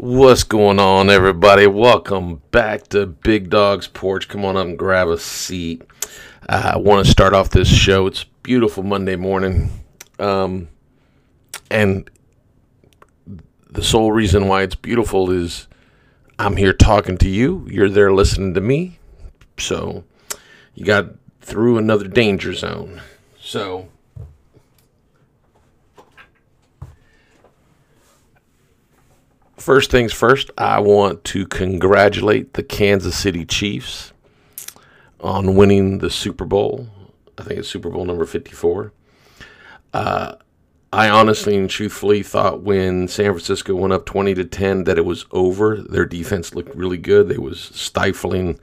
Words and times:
What's 0.00 0.44
going 0.44 0.78
on, 0.78 1.10
everybody? 1.10 1.66
Welcome 1.66 2.40
back 2.52 2.86
to 2.90 3.04
Big 3.04 3.50
Dog's 3.50 3.88
Porch. 3.88 4.28
Come 4.28 4.44
on 4.44 4.56
up 4.56 4.64
and 4.64 4.78
grab 4.78 5.08
a 5.08 5.18
seat. 5.18 5.82
Uh, 6.48 6.70
I 6.74 6.76
want 6.76 7.04
to 7.04 7.10
start 7.10 7.34
off 7.34 7.50
this 7.50 7.66
show. 7.66 8.06
It's 8.06 8.22
beautiful 8.44 8.84
Monday 8.84 9.16
morning. 9.16 9.70
Um, 10.20 10.68
and 11.68 12.08
the 13.68 13.82
sole 13.82 14.12
reason 14.12 14.46
why 14.46 14.62
it's 14.62 14.76
beautiful 14.76 15.32
is 15.32 15.66
I'm 16.38 16.54
here 16.54 16.72
talking 16.72 17.18
to 17.18 17.28
you. 17.28 17.66
You're 17.68 17.90
there 17.90 18.12
listening 18.12 18.54
to 18.54 18.60
me. 18.60 19.00
So 19.58 20.04
you 20.76 20.84
got 20.84 21.06
through 21.40 21.76
another 21.76 22.06
danger 22.06 22.52
zone. 22.52 23.02
So 23.40 23.88
First 29.68 29.90
things 29.90 30.14
first, 30.14 30.50
I 30.56 30.80
want 30.80 31.24
to 31.24 31.46
congratulate 31.46 32.54
the 32.54 32.62
Kansas 32.62 33.14
City 33.14 33.44
Chiefs 33.44 34.14
on 35.20 35.56
winning 35.56 35.98
the 35.98 36.08
Super 36.08 36.46
Bowl. 36.46 36.88
I 37.36 37.42
think 37.42 37.60
it's 37.60 37.68
Super 37.68 37.90
Bowl 37.90 38.06
number 38.06 38.24
54. 38.24 38.94
Uh, 39.92 40.36
I 40.90 41.10
honestly 41.10 41.54
and 41.54 41.68
truthfully 41.68 42.22
thought 42.22 42.62
when 42.62 43.08
San 43.08 43.26
Francisco 43.32 43.74
went 43.74 43.92
up 43.92 44.06
20 44.06 44.32
to 44.36 44.44
10 44.46 44.84
that 44.84 44.96
it 44.96 45.04
was 45.04 45.26
over. 45.32 45.76
Their 45.76 46.06
defense 46.06 46.54
looked 46.54 46.74
really 46.74 46.96
good. 46.96 47.28
They 47.28 47.36
was 47.36 47.60
stifling 47.60 48.58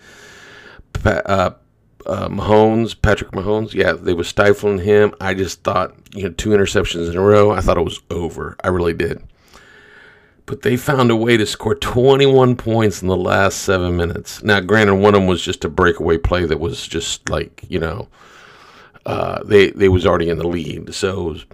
uh, 1.06 1.52
uh, 2.08 2.30
Mahomes, 2.30 3.00
Patrick 3.00 3.30
Mahomes. 3.30 3.76
Yeah, 3.76 3.92
they 3.92 4.14
was 4.16 4.28
stifling 4.28 4.80
him. 4.80 5.14
I 5.22 5.36
just 5.36 5.62
thought, 5.62 5.94
you 6.16 6.24
know, 6.24 6.32
two 6.32 6.50
interceptions 6.50 7.12
in 7.12 7.16
a 7.16 7.22
row. 7.22 7.52
I 7.52 7.62
thought 7.62 7.78
it 7.78 7.86
was 7.86 8.02
over. 8.10 8.56
I 8.64 8.70
really 8.70 8.94
did 8.94 9.22
but 10.46 10.62
they 10.62 10.78
found 10.78 11.10
a 11.10 11.16
way 11.16 11.38
to 11.38 11.46
score 11.46 11.76
21 11.76 12.56
points 12.56 13.02
in 13.02 13.08
the 13.08 13.18
last 13.18 13.60
seven 13.60 13.98
minutes. 13.98 14.44
Now, 14.44 14.60
granted, 14.60 14.96
one 14.96 15.16
of 15.16 15.22
them 15.22 15.28
was 15.28 15.42
just 15.42 15.66
a 15.66 15.70
breakaway 15.70 16.18
play 16.18 16.46
that 16.46 16.60
was 16.60 16.88
just 16.88 17.30
like 17.30 17.64
you 17.68 17.80
know, 17.80 18.08
uh, 19.06 19.44
they 19.44 19.72
they 19.72 19.90
was 19.90 20.06
already 20.06 20.30
in 20.30 20.38
the 20.38 20.48
lead. 20.48 20.94
So, 20.94 21.24
was, 21.24 21.46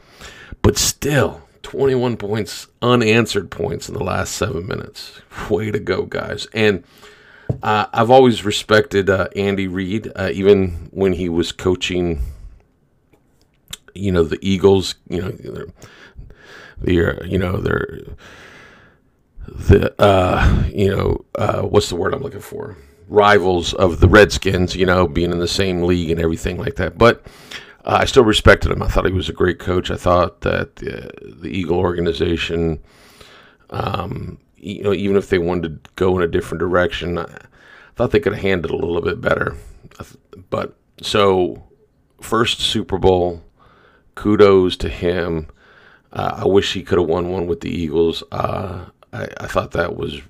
but 0.61 0.77
still, 0.77 1.41
21 1.63 2.17
points, 2.17 2.67
unanswered 2.81 3.49
points 3.49 3.87
in 3.87 3.95
the 3.95 4.03
last 4.03 4.35
seven 4.35 4.67
minutes. 4.67 5.21
Way 5.49 5.71
to 5.71 5.79
go, 5.79 6.03
guys! 6.05 6.47
And 6.53 6.83
uh, 7.63 7.85
I've 7.93 8.11
always 8.11 8.43
respected 8.43 9.09
uh, 9.09 9.27
Andy 9.35 9.67
Reid, 9.67 10.11
uh, 10.15 10.29
even 10.33 10.89
when 10.91 11.13
he 11.13 11.29
was 11.29 11.51
coaching. 11.51 12.21
You 13.93 14.11
know 14.11 14.23
the 14.23 14.39
Eagles. 14.41 14.95
You 15.09 15.21
know, 15.21 15.65
they're 16.77 17.25
you 17.25 17.37
know 17.37 17.57
they're 17.57 17.99
the 19.47 19.93
uh, 20.01 20.63
you 20.73 20.95
know 20.95 21.25
uh, 21.35 21.61
what's 21.61 21.89
the 21.89 21.95
word 21.95 22.13
I'm 22.13 22.21
looking 22.21 22.41
for 22.41 22.77
rivals 23.11 23.73
of 23.73 23.99
the 23.99 24.07
Redskins, 24.07 24.73
you 24.73 24.85
know, 24.85 25.05
being 25.05 25.31
in 25.31 25.39
the 25.39 25.47
same 25.47 25.83
league 25.83 26.09
and 26.09 26.19
everything 26.19 26.57
like 26.57 26.75
that. 26.77 26.97
But 26.97 27.25
uh, 27.83 27.97
I 28.01 28.05
still 28.05 28.23
respected 28.23 28.71
him. 28.71 28.81
I 28.81 28.87
thought 28.87 29.05
he 29.05 29.11
was 29.11 29.27
a 29.27 29.33
great 29.33 29.59
coach. 29.59 29.91
I 29.91 29.97
thought 29.97 30.41
that 30.41 30.77
the, 30.77 31.11
the 31.21 31.49
Eagle 31.49 31.77
organization, 31.77 32.79
um, 33.69 34.39
you 34.55 34.81
know, 34.83 34.93
even 34.93 35.17
if 35.17 35.29
they 35.29 35.39
wanted 35.39 35.83
to 35.83 35.91
go 35.95 36.17
in 36.17 36.23
a 36.23 36.27
different 36.27 36.59
direction, 36.59 37.19
I 37.19 37.27
thought 37.95 38.11
they 38.11 38.21
could 38.21 38.33
have 38.33 38.41
handled 38.41 38.73
it 38.73 38.83
a 38.83 38.87
little 38.87 39.01
bit 39.01 39.19
better. 39.19 39.57
But 40.49 40.75
so, 41.01 41.63
first 42.21 42.61
Super 42.61 42.97
Bowl, 42.97 43.43
kudos 44.15 44.77
to 44.77 44.89
him. 44.89 45.47
Uh, 46.13 46.43
I 46.43 46.47
wish 46.47 46.73
he 46.73 46.83
could 46.83 46.99
have 46.99 47.07
won 47.07 47.29
one 47.29 47.47
with 47.47 47.61
the 47.61 47.69
Eagles. 47.69 48.23
Uh, 48.31 48.85
I, 49.13 49.27
I 49.39 49.47
thought 49.47 49.71
that 49.71 49.95
was 49.95 50.21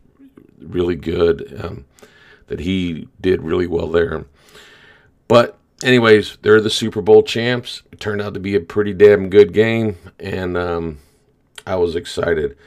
really 0.60 0.96
good. 0.96 1.60
Um, 1.64 1.86
that 2.52 2.60
he 2.60 3.08
did 3.22 3.42
really 3.42 3.66
well 3.66 3.88
there. 3.88 4.26
But 5.30 5.58
anyways, 5.84 6.38
they're 6.42 6.60
the 6.60 6.70
Super 6.70 7.02
Bowl 7.02 7.24
champs. 7.24 7.82
It 7.94 8.02
turned 8.02 8.22
out 8.22 8.34
to 8.34 8.42
be 8.42 8.56
a 8.56 8.60
pretty 8.60 8.94
damn 8.94 9.30
good 9.30 9.54
game, 9.54 9.96
and 10.20 10.58
um, 10.58 11.00
I 11.66 11.78
was 11.78 11.96
excited. 11.96 12.58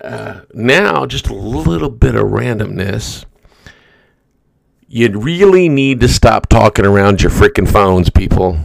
Uh, 0.00 0.42
now, 0.54 1.04
just 1.04 1.26
a 1.26 1.34
little 1.34 1.90
bit 1.90 2.14
of 2.14 2.28
randomness. 2.28 3.24
You 4.86 5.18
really 5.18 5.68
need 5.68 5.98
to 6.00 6.08
stop 6.08 6.48
talking 6.48 6.86
around 6.86 7.20
your 7.20 7.32
freaking 7.32 7.68
phones, 7.68 8.10
people. 8.10 8.56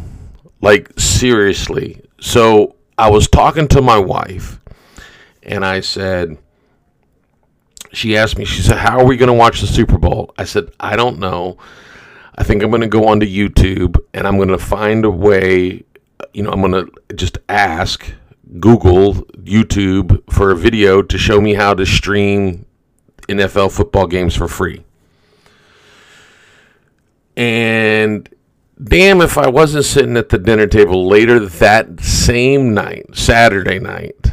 Like, 0.62 0.91
seriously. 1.00 2.00
So, 2.22 2.75
I 2.96 3.09
was 3.09 3.28
talking 3.28 3.68
to 3.69 3.81
my 3.81 3.97
wife, 3.97 4.62
and 5.41 5.66
I 5.66 5.79
said, 5.79 6.38
she 7.94 8.18
asked 8.18 8.38
me, 8.38 8.46
she 8.46 8.62
said, 8.62 8.78
How 8.78 9.00
are 9.00 9.06
we 9.06 9.18
going 9.18 9.28
to 9.28 9.34
watch 9.34 9.62
the 9.62 9.68
Super 9.68 9.98
Bowl? 9.98 10.34
I 10.38 10.44
said, 10.44 10.72
I 10.80 10.96
don't 10.96 11.20
know. 11.20 11.58
I 12.36 12.44
think 12.44 12.64
I'm 12.64 12.70
going 12.70 12.81
to 12.81 12.88
go 12.88 13.08
onto 13.08 13.28
YouTube 13.28 13.98
and 14.14 14.28
I'm 14.28 14.38
going 14.38 14.50
to 14.50 14.58
find 14.58 15.06
a 15.06 15.12
way, 15.12 15.84
you 16.34 16.42
know, 16.42 16.52
I'm 16.52 16.62
going 16.62 16.86
to 16.86 17.16
just 17.16 17.38
ask 17.48 18.12
Google, 18.59 19.14
YouTube 19.44 20.24
for 20.32 20.52
a 20.52 20.56
video 20.56 21.02
to 21.03 21.18
show 21.18 21.40
me 21.40 21.53
how 21.53 21.76
to 21.76 21.86
stream 21.86 22.66
NFL 23.28 23.72
football 23.72 24.08
games 24.08 24.36
for 24.36 24.48
free. 24.48 24.84
And 27.38 28.28
damn 28.84 29.22
if 29.22 29.38
I 29.38 29.48
wasn't 29.48 29.86
sitting 29.86 30.18
at 30.18 30.30
the 30.30 30.40
dinner 30.40 30.68
table 30.68 31.08
later 31.08 31.40
that 31.40 32.00
same 32.00 32.74
night, 32.74 33.16
Saturday 33.16 33.80
night, 33.80 34.32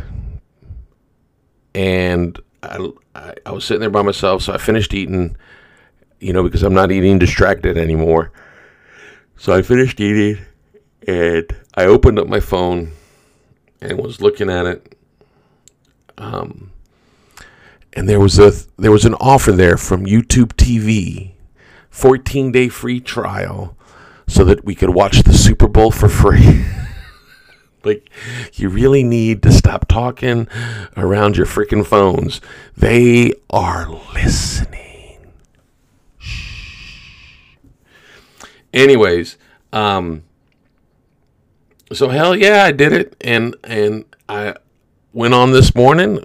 and 1.75 2.39
I, 2.63 2.91
I, 3.21 3.35
I 3.47 3.53
was 3.53 3.65
sitting 3.65 3.81
there 3.81 3.91
by 3.91 4.03
myself, 4.03 4.43
so 4.43 4.53
I 4.53 4.59
finished 4.59 4.95
eating, 4.95 5.37
you 6.19 6.33
know, 6.33 6.43
because 6.43 6.63
I'm 6.63 6.75
not 6.75 6.91
eating 6.91 7.19
distracted 7.19 7.77
anymore. 7.77 8.33
So 9.37 9.53
I 9.53 9.63
finished 9.63 10.01
eating 10.01 10.45
and 11.07 11.47
I 11.75 11.85
opened 11.85 12.19
up 12.19 12.29
my 12.29 12.41
phone 12.41 12.93
and 13.81 13.99
was 13.99 14.21
looking 14.21 14.51
at 14.51 14.67
it. 14.67 14.97
Um, 16.19 16.73
and 17.93 18.09
there 18.09 18.21
was 18.21 18.39
a 18.39 18.53
there 18.79 18.93
was 18.93 19.05
an 19.05 19.15
offer 19.15 19.53
there 19.53 19.77
from 19.77 20.05
YouTube 20.05 20.53
TV, 20.55 21.33
14 21.91 22.53
day 22.53 22.69
free 22.69 23.01
trial, 23.01 23.77
so 24.29 24.45
that 24.45 24.65
we 24.65 24.75
could 24.75 24.91
watch 24.91 25.23
the 25.23 25.33
Super 25.33 25.69
Bowl 25.69 25.91
for 25.91 26.09
free. 26.09 26.65
Like, 27.85 28.11
you 28.55 28.69
really 28.69 29.03
need 29.03 29.43
to 29.43 29.53
stop 29.53 29.89
talking 29.89 30.49
around 30.97 31.37
your 31.37 31.47
freaking 31.47 31.87
phones. 31.87 32.41
They 32.77 33.33
are 33.49 33.89
listening. 34.15 35.33
Shh. 36.19 37.57
Anyways, 38.73 39.39
um, 39.73 40.25
so 41.93 42.09
hell 42.09 42.37
yeah, 42.37 42.65
I 42.65 42.73
did 42.73 42.93
it, 42.93 43.17
and 43.21 43.57
and 43.65 44.05
I 44.29 44.55
went 45.13 45.35
on 45.35 45.53
this 45.53 45.75
morning, 45.75 46.23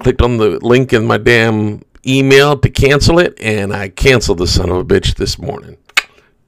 clicked 0.00 0.22
on 0.22 0.38
the 0.38 0.58
link 0.64 0.92
in 0.92 1.06
my 1.06 1.18
damn 1.18 1.82
email 2.06 2.56
to 2.58 2.70
cancel 2.70 3.18
it, 3.18 3.38
and 3.40 3.72
I 3.72 3.88
canceled 3.88 4.38
the 4.38 4.46
son 4.46 4.70
of 4.70 4.76
a 4.78 4.84
bitch 4.84 5.14
this 5.16 5.38
morning. 5.38 5.76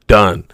Done 0.06 0.48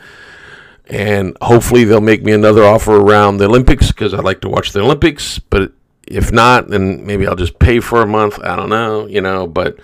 and 0.86 1.36
hopefully 1.40 1.84
they'll 1.84 2.00
make 2.00 2.22
me 2.22 2.32
another 2.32 2.64
offer 2.64 2.96
around 2.96 3.38
the 3.38 3.46
Olympics 3.46 3.88
because 3.88 4.12
I 4.12 4.20
like 4.20 4.40
to 4.42 4.48
watch 4.48 4.72
the 4.72 4.80
Olympics. 4.80 5.38
But 5.38 5.72
if 6.06 6.30
not, 6.30 6.68
then 6.68 7.06
maybe 7.06 7.26
I'll 7.26 7.36
just 7.36 7.58
pay 7.58 7.80
for 7.80 8.02
a 8.02 8.06
month. 8.06 8.38
I 8.42 8.56
don't 8.56 8.68
know, 8.68 9.06
you 9.06 9.20
know. 9.20 9.46
But 9.46 9.78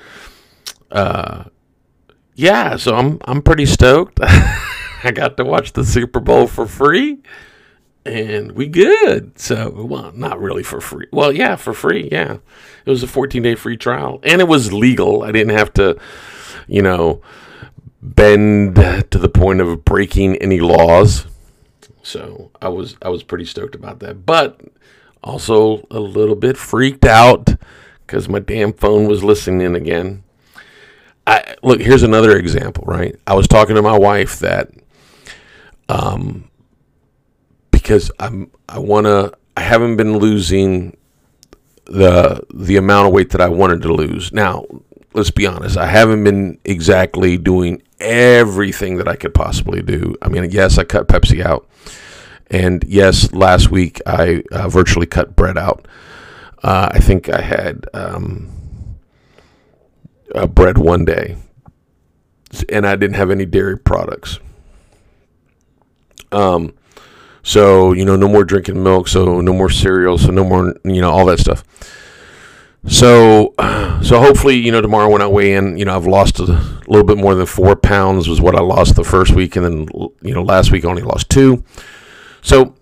uh, 0.90 1.44
yeah, 2.34 2.76
so 2.76 2.94
I'm 2.94 3.18
I'm 3.24 3.42
pretty 3.42 3.66
stoked. 3.66 4.18
I 4.22 5.12
got 5.14 5.36
to 5.38 5.44
watch 5.44 5.72
the 5.72 5.84
Super 5.84 6.20
Bowl 6.20 6.46
for 6.46 6.66
free, 6.66 7.20
and 8.04 8.52
we 8.52 8.68
good. 8.68 9.38
So 9.38 9.70
well, 9.70 10.12
not 10.12 10.38
really 10.38 10.62
for 10.62 10.82
free. 10.82 11.06
Well, 11.12 11.32
yeah, 11.32 11.56
for 11.56 11.72
free. 11.72 12.10
Yeah, 12.12 12.38
it 12.84 12.90
was 12.90 13.02
a 13.02 13.06
14 13.06 13.42
day 13.42 13.54
free 13.54 13.78
trial, 13.78 14.20
and 14.22 14.42
it 14.42 14.48
was 14.48 14.70
legal. 14.70 15.22
I 15.22 15.32
didn't 15.32 15.56
have 15.56 15.72
to, 15.74 15.98
you 16.66 16.82
know 16.82 17.22
bend 18.02 18.76
to 18.76 19.18
the 19.18 19.28
point 19.28 19.60
of 19.60 19.84
breaking 19.84 20.36
any 20.36 20.60
laws. 20.60 21.26
So 22.02 22.50
I 22.60 22.68
was 22.68 22.96
I 23.02 23.08
was 23.08 23.22
pretty 23.22 23.44
stoked 23.44 23.74
about 23.74 24.00
that, 24.00 24.24
but 24.24 24.60
also 25.22 25.86
a 25.90 26.00
little 26.00 26.34
bit 26.34 26.56
freaked 26.56 27.04
out 27.04 27.50
because 28.06 28.28
my 28.28 28.38
damn 28.38 28.72
phone 28.72 29.06
was 29.06 29.22
listening 29.22 29.74
again. 29.74 30.24
I 31.26 31.54
look 31.62 31.80
here's 31.80 32.02
another 32.02 32.36
example, 32.36 32.84
right? 32.86 33.16
I 33.26 33.34
was 33.34 33.46
talking 33.46 33.76
to 33.76 33.82
my 33.82 33.98
wife 33.98 34.38
that 34.38 34.70
um 35.88 36.50
because 37.70 38.10
I'm 38.18 38.50
I 38.68 38.78
want 38.78 39.06
to 39.06 39.32
I 39.56 39.60
haven't 39.60 39.96
been 39.96 40.18
losing 40.18 40.96
the 41.84 42.40
the 42.54 42.76
amount 42.76 43.08
of 43.08 43.12
weight 43.12 43.30
that 43.30 43.40
I 43.40 43.48
wanted 43.48 43.82
to 43.82 43.92
lose. 43.92 44.32
Now, 44.32 44.64
let's 45.12 45.30
be 45.30 45.46
honest, 45.46 45.76
I 45.76 45.86
haven't 45.86 46.24
been 46.24 46.58
exactly 46.64 47.36
doing 47.36 47.82
everything 47.98 48.96
that 48.96 49.08
I 49.08 49.16
could 49.16 49.34
possibly 49.34 49.82
do. 49.82 50.14
I 50.22 50.28
mean, 50.28 50.50
yes, 50.50 50.78
I 50.78 50.84
cut 50.84 51.08
Pepsi 51.08 51.44
out. 51.44 51.68
And 52.50 52.82
yes, 52.86 53.32
last 53.32 53.70
week 53.70 54.00
I 54.06 54.42
uh, 54.50 54.68
virtually 54.68 55.06
cut 55.06 55.36
bread 55.36 55.56
out. 55.56 55.86
Uh, 56.62 56.90
I 56.92 56.98
think 56.98 57.28
I 57.28 57.40
had 57.40 57.86
um, 57.94 58.50
uh, 60.34 60.46
bread 60.46 60.76
one 60.76 61.04
day, 61.04 61.36
and 62.68 62.86
I 62.86 62.96
didn't 62.96 63.16
have 63.16 63.30
any 63.30 63.46
dairy 63.46 63.78
products. 63.78 64.40
Um, 66.32 66.74
so 67.42 67.92
you 67.92 68.04
know, 68.04 68.16
no 68.16 68.28
more 68.28 68.44
drinking 68.44 68.82
milk, 68.82 69.08
so 69.08 69.40
no 69.40 69.52
more 69.52 69.70
cereal, 69.70 70.18
so 70.18 70.30
no 70.30 70.44
more 70.44 70.74
you 70.84 71.00
know 71.00 71.10
all 71.10 71.26
that 71.26 71.38
stuff. 71.38 71.64
So, 72.86 73.54
so 74.02 74.20
hopefully, 74.20 74.56
you 74.56 74.72
know, 74.72 74.80
tomorrow 74.80 75.10
when 75.10 75.20
I 75.22 75.26
weigh 75.26 75.54
in, 75.54 75.76
you 75.76 75.84
know, 75.84 75.94
I've 75.94 76.06
lost 76.06 76.38
a 76.38 76.44
little 76.88 77.04
bit 77.04 77.18
more 77.18 77.34
than 77.34 77.46
four 77.46 77.76
pounds 77.76 78.28
was 78.28 78.40
what 78.40 78.56
I 78.56 78.60
lost 78.60 78.96
the 78.96 79.04
first 79.04 79.32
week, 79.32 79.56
and 79.56 79.64
then 79.64 79.88
you 80.22 80.34
know, 80.34 80.42
last 80.42 80.72
week 80.72 80.84
I 80.84 80.88
only 80.88 81.02
lost 81.02 81.28
two. 81.28 81.62
So, 82.42 82.74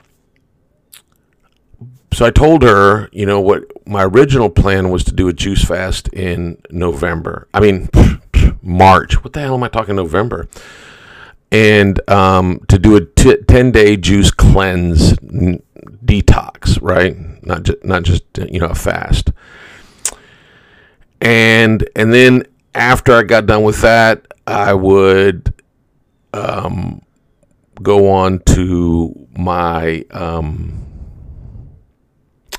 so 2.13 2.25
I 2.25 2.31
told 2.31 2.63
her, 2.63 3.09
you 3.13 3.27
know, 3.27 3.41
what 3.41 3.65
my 3.87 4.05
original 4.05 4.51
plan 4.51 4.91
was 4.91 5.05
to 5.05 5.13
do 5.13 5.29
a 5.29 5.33
juice 5.33 5.65
fast 5.65 6.09
in 6.09 6.61
November. 6.71 7.49
I 7.53 7.61
mean, 7.61 7.89
March. 8.63 9.23
What 9.25 9.33
the 9.33 9.41
hell 9.41 9.55
am 9.55 9.65
I 9.65 9.69
talking 9.69 9.97
November? 9.97 10.49
And 11.51 12.01
um, 12.09 12.61
to 12.69 12.79
do 12.79 12.97
a 12.97 13.05
t- 13.05 13.43
ten 13.49 13.73
day 13.73 13.97
juice 13.97 14.31
cleanse 14.31 15.19
n- 15.23 15.63
detox, 16.05 16.79
right? 16.81 17.17
Not 17.45 17.65
just 17.65 17.85
not 17.85 18.03
just 18.05 18.25
you 18.49 18.61
know 18.61 18.67
a 18.69 18.75
fast 18.75 19.33
and 21.21 21.89
and 21.97 22.13
then 22.13 22.45
after 22.75 23.13
I 23.13 23.23
got 23.23 23.47
done 23.47 23.63
with 23.63 23.81
that, 23.83 24.27
I 24.47 24.75
would 24.75 25.53
um, 26.33 27.03
go 27.83 28.11
on 28.11 28.41
to 28.41 29.29
my 29.37 30.05
um, 30.11 30.87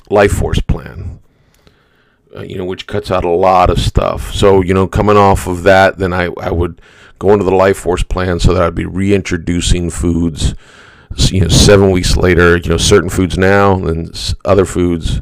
life 0.10 0.32
force 0.32 0.60
plan. 0.62 1.20
Uh, 2.36 2.42
you 2.42 2.56
know, 2.56 2.66
which 2.66 2.86
cuts 2.86 3.10
out 3.10 3.26
a 3.26 3.30
lot 3.30 3.72
of 3.72 3.80
stuff. 3.80 4.32
So, 4.36 4.62
you 4.62 4.72
know, 4.72 4.88
coming 4.88 5.18
off 5.18 5.48
of 5.48 5.64
that, 5.64 5.98
then 5.98 6.14
I, 6.14 6.30
I 6.40 6.52
would 6.52 6.80
go 7.18 7.34
into 7.34 7.44
the 7.44 7.56
life 7.56 7.78
force 7.78 8.04
plan 8.04 8.40
so 8.40 8.54
that 8.54 8.62
I'd 8.62 8.76
be 8.76 8.86
reintroducing 8.86 9.90
foods, 9.90 10.54
you 11.32 11.42
know, 11.42 11.48
seven 11.48 11.90
weeks 11.90 12.16
later, 12.16 12.56
you 12.58 12.70
know, 12.70 12.78
certain 12.78 13.10
foods 13.10 13.36
now 13.36 13.84
and 13.84 14.36
other 14.46 14.64
foods 14.64 15.22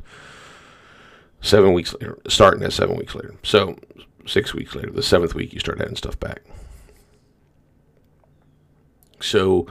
Seven 1.41 1.73
weeks 1.73 1.93
later, 1.93 2.17
starting 2.27 2.63
at 2.63 2.73
seven 2.73 2.97
weeks 2.97 3.15
later. 3.15 3.35
So 3.43 3.77
six 4.25 4.53
weeks 4.53 4.75
later, 4.75 4.91
the 4.91 5.03
seventh 5.03 5.35
week, 5.35 5.53
you 5.53 5.59
start 5.59 5.79
adding 5.79 5.95
stuff 5.95 6.19
back. 6.19 6.41
So 9.19 9.67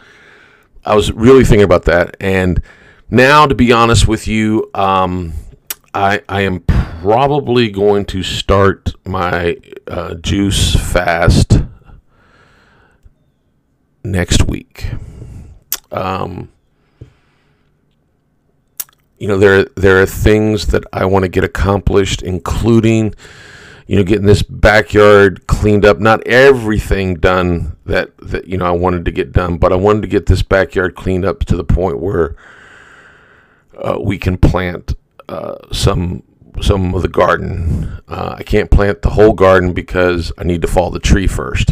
I 0.84 0.94
was 0.94 1.12
really 1.12 1.44
thinking 1.44 1.64
about 1.64 1.84
that, 1.84 2.16
and 2.20 2.62
now, 3.08 3.46
to 3.46 3.54
be 3.54 3.70
honest 3.70 4.08
with 4.08 4.26
you, 4.26 4.68
um, 4.74 5.32
I 5.94 6.22
I 6.28 6.40
am 6.40 6.60
probably 6.60 7.70
going 7.70 8.04
to 8.06 8.22
start 8.24 8.94
my 9.04 9.58
uh, 9.86 10.14
juice 10.14 10.74
fast 10.74 11.60
next 14.02 14.48
week. 14.48 14.90
Um, 15.92 16.50
you 19.18 19.28
know 19.28 19.38
there 19.38 19.64
there 19.76 20.00
are 20.02 20.06
things 20.06 20.68
that 20.68 20.84
I 20.92 21.06
want 21.06 21.24
to 21.24 21.28
get 21.28 21.44
accomplished, 21.44 22.22
including 22.22 23.14
you 23.86 23.96
know 23.96 24.04
getting 24.04 24.26
this 24.26 24.42
backyard 24.42 25.46
cleaned 25.46 25.84
up. 25.84 25.98
Not 25.98 26.26
everything 26.26 27.14
done 27.14 27.76
that 27.86 28.16
that 28.18 28.46
you 28.46 28.58
know 28.58 28.66
I 28.66 28.72
wanted 28.72 29.04
to 29.06 29.10
get 29.10 29.32
done, 29.32 29.56
but 29.58 29.72
I 29.72 29.76
wanted 29.76 30.02
to 30.02 30.08
get 30.08 30.26
this 30.26 30.42
backyard 30.42 30.94
cleaned 30.94 31.24
up 31.24 31.40
to 31.46 31.56
the 31.56 31.64
point 31.64 32.00
where 32.00 32.36
uh, 33.76 33.98
we 34.00 34.18
can 34.18 34.36
plant 34.36 34.94
uh, 35.28 35.56
some 35.72 36.22
some 36.60 36.94
of 36.94 37.02
the 37.02 37.08
garden. 37.08 38.00
Uh, 38.08 38.36
I 38.38 38.42
can't 38.42 38.70
plant 38.70 39.02
the 39.02 39.10
whole 39.10 39.32
garden 39.32 39.72
because 39.72 40.32
I 40.38 40.44
need 40.44 40.62
to 40.62 40.68
fall 40.68 40.90
the 40.90 41.00
tree 41.00 41.26
first, 41.26 41.70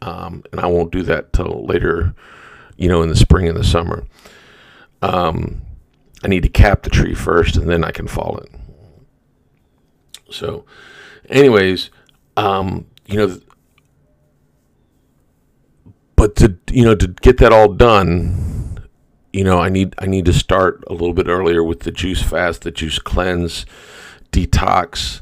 um, 0.00 0.44
and 0.50 0.60
I 0.60 0.66
won't 0.66 0.92
do 0.92 1.02
that 1.02 1.32
till 1.32 1.66
later, 1.66 2.14
you 2.76 2.88
know, 2.88 3.02
in 3.02 3.10
the 3.10 3.16
spring 3.16 3.48
and 3.48 3.56
the 3.56 3.64
summer. 3.64 4.04
Um, 5.02 5.62
I 6.24 6.28
need 6.28 6.42
to 6.42 6.48
cap 6.48 6.82
the 6.82 6.90
tree 6.90 7.14
first, 7.14 7.56
and 7.56 7.68
then 7.68 7.84
I 7.84 7.90
can 7.90 8.06
fall 8.06 8.38
it. 8.38 8.50
So, 10.30 10.64
anyways, 11.28 11.90
um, 12.36 12.86
you 13.06 13.16
know, 13.16 13.40
but 16.16 16.36
to 16.36 16.56
you 16.70 16.84
know 16.84 16.94
to 16.94 17.08
get 17.08 17.38
that 17.38 17.52
all 17.52 17.72
done, 17.72 18.86
you 19.32 19.44
know, 19.44 19.58
I 19.58 19.68
need 19.68 19.94
I 19.98 20.06
need 20.06 20.24
to 20.24 20.32
start 20.32 20.82
a 20.86 20.92
little 20.92 21.12
bit 21.12 21.28
earlier 21.28 21.62
with 21.62 21.80
the 21.80 21.92
juice 21.92 22.22
fast, 22.22 22.62
the 22.62 22.70
juice 22.70 22.98
cleanse, 22.98 23.66
detox. 24.32 25.20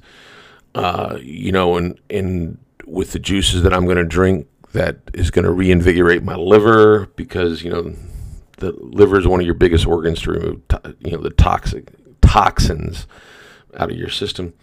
Uh, 0.75 1.19
you 1.21 1.53
know, 1.53 1.77
and 1.77 2.01
and 2.11 2.59
with 2.87 3.13
the 3.13 3.19
juices 3.19 3.63
that 3.63 3.73
I'm 3.73 3.85
going 3.85 3.97
to 3.97 4.05
drink, 4.05 4.47
that 4.73 4.99
is 5.13 5.31
going 5.31 5.45
to 5.45 5.53
reinvigorate 5.53 6.23
my 6.23 6.35
liver 6.35 7.07
because 7.17 7.63
you 7.63 7.71
know 7.71 7.95
the 8.57 8.73
liver 8.73 9.19
is 9.19 9.27
one 9.27 9.41
of 9.41 9.47
your 9.47 9.55
biggest 9.55 9.87
organs 9.87 10.23
to 10.23 10.33
remove, 10.33 10.61
you 11.01 11.13
know, 11.13 11.23
the 11.23 11.31
toxic 11.31 11.93
toxins 12.21 13.07
out 13.77 13.91
of 13.91 13.97
your 13.97 14.09
system. 14.09 14.55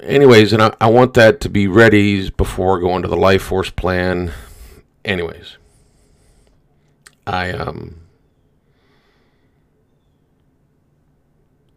Anyways, 0.00 0.52
and 0.52 0.62
I, 0.62 0.74
I 0.80 0.90
want 0.90 1.14
that 1.14 1.40
to 1.42 1.48
be 1.48 1.66
ready 1.66 2.28
before 2.30 2.78
going 2.78 3.02
to 3.02 3.08
the 3.08 3.16
life 3.16 3.42
force 3.42 3.70
plan. 3.70 4.32
Anyways, 5.04 5.56
I 7.26 7.52
um, 7.52 8.00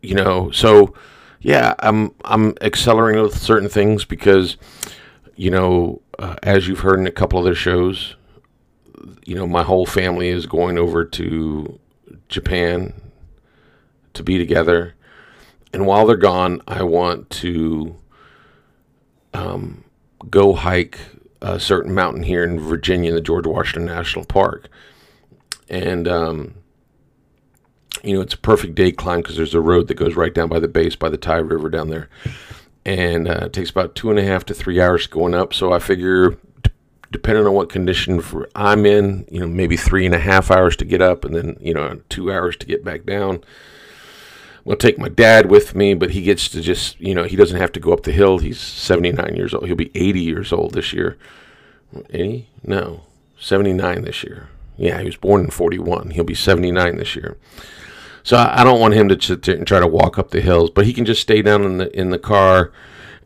you 0.01 0.15
know, 0.15 0.51
so 0.51 0.93
yeah, 1.39 1.75
I'm 1.79 2.13
I'm 2.25 2.53
accelerating 2.59 3.21
with 3.21 3.37
certain 3.37 3.69
things 3.69 4.03
because, 4.03 4.57
you 5.35 5.51
know, 5.51 6.01
uh, 6.19 6.35
as 6.43 6.67
you've 6.67 6.81
heard 6.81 6.99
in 6.99 7.07
a 7.07 7.11
couple 7.11 7.39
other 7.39 7.55
shows, 7.55 8.16
you 9.25 9.35
know, 9.35 9.47
my 9.47 9.63
whole 9.63 9.85
family 9.85 10.29
is 10.29 10.45
going 10.45 10.77
over 10.77 11.05
to 11.05 11.79
Japan 12.29 12.93
to 14.13 14.23
be 14.23 14.37
together. 14.37 14.95
And 15.73 15.85
while 15.85 16.05
they're 16.05 16.15
gone, 16.15 16.61
I 16.67 16.83
want 16.83 17.29
to 17.31 17.95
um, 19.33 19.83
go 20.29 20.53
hike 20.53 20.99
a 21.41 21.59
certain 21.59 21.93
mountain 21.93 22.23
here 22.23 22.43
in 22.43 22.59
Virginia, 22.59 23.09
in 23.09 23.15
the 23.15 23.21
George 23.21 23.45
Washington 23.45 23.85
National 23.85 24.25
Park. 24.25 24.69
And, 25.69 26.07
um, 26.07 26.55
you 28.03 28.15
know, 28.15 28.21
it's 28.21 28.33
a 28.33 28.39
perfect 28.39 28.75
day 28.75 28.91
climb 28.91 29.21
because 29.21 29.35
there's 29.35 29.53
a 29.53 29.61
road 29.61 29.87
that 29.87 29.95
goes 29.95 30.15
right 30.15 30.33
down 30.33 30.49
by 30.49 30.59
the 30.59 30.67
base 30.67 30.95
by 30.95 31.09
the 31.09 31.17
Tye 31.17 31.37
River 31.37 31.69
down 31.69 31.89
there. 31.89 32.09
And 32.85 33.27
uh, 33.27 33.43
it 33.45 33.53
takes 33.53 33.69
about 33.69 33.95
two 33.95 34.09
and 34.09 34.17
a 34.17 34.23
half 34.23 34.45
to 34.45 34.53
three 34.53 34.79
hours 34.79 35.07
going 35.07 35.33
up. 35.35 35.53
So 35.53 35.73
I 35.73 35.79
figure 35.79 36.37
depending 37.11 37.45
on 37.45 37.53
what 37.53 37.69
condition 37.69 38.21
for 38.21 38.49
I'm 38.55 38.85
in, 38.85 39.25
you 39.31 39.39
know, 39.39 39.47
maybe 39.47 39.77
three 39.77 40.05
and 40.05 40.15
a 40.15 40.19
half 40.19 40.51
hours 40.51 40.75
to 40.77 40.85
get 40.85 41.01
up 41.01 41.23
and 41.23 41.35
then, 41.35 41.57
you 41.59 41.73
know, 41.73 42.01
two 42.09 42.31
hours 42.31 42.55
to 42.57 42.65
get 42.65 42.83
back 42.83 43.05
down. 43.05 43.43
We'll 44.65 44.77
take 44.77 44.99
my 44.99 45.07
dad 45.07 45.49
with 45.49 45.75
me, 45.75 45.93
but 45.93 46.11
he 46.11 46.21
gets 46.21 46.49
to 46.49 46.61
just, 46.61 46.99
you 46.99 47.15
know, 47.15 47.23
he 47.23 47.37
doesn't 47.37 47.59
have 47.59 47.71
to 47.73 47.79
go 47.79 47.93
up 47.93 48.03
the 48.03 48.11
hill. 48.11 48.39
He's 48.39 48.59
79 48.59 49.35
years 49.35 49.53
old. 49.53 49.65
He'll 49.65 49.75
be 49.75 49.91
80 49.95 50.19
years 50.19 50.51
old 50.51 50.73
this 50.73 50.91
year. 50.91 51.17
80? 52.09 52.49
No, 52.63 53.03
79 53.39 54.01
this 54.01 54.23
year. 54.23 54.49
Yeah, 54.75 54.99
he 54.99 55.05
was 55.05 55.15
born 55.15 55.45
in 55.45 55.51
41. 55.51 56.11
He'll 56.11 56.25
be 56.25 56.35
79 56.35 56.97
this 56.97 57.15
year. 57.15 57.37
So 58.23 58.35
I, 58.35 58.61
I 58.61 58.63
don't 58.65 58.81
want 58.81 58.93
him 58.93 59.07
to 59.07 59.21
sit 59.21 59.41
there 59.43 59.55
and 59.55 59.65
try 59.65 59.79
to 59.79 59.87
walk 59.87 60.19
up 60.19 60.31
the 60.31 60.41
hills, 60.41 60.69
but 60.69 60.85
he 60.85 60.91
can 60.91 61.05
just 61.05 61.21
stay 61.21 61.41
down 61.41 61.63
in 61.63 61.77
the 61.77 61.97
in 61.97 62.09
the 62.09 62.19
car 62.19 62.73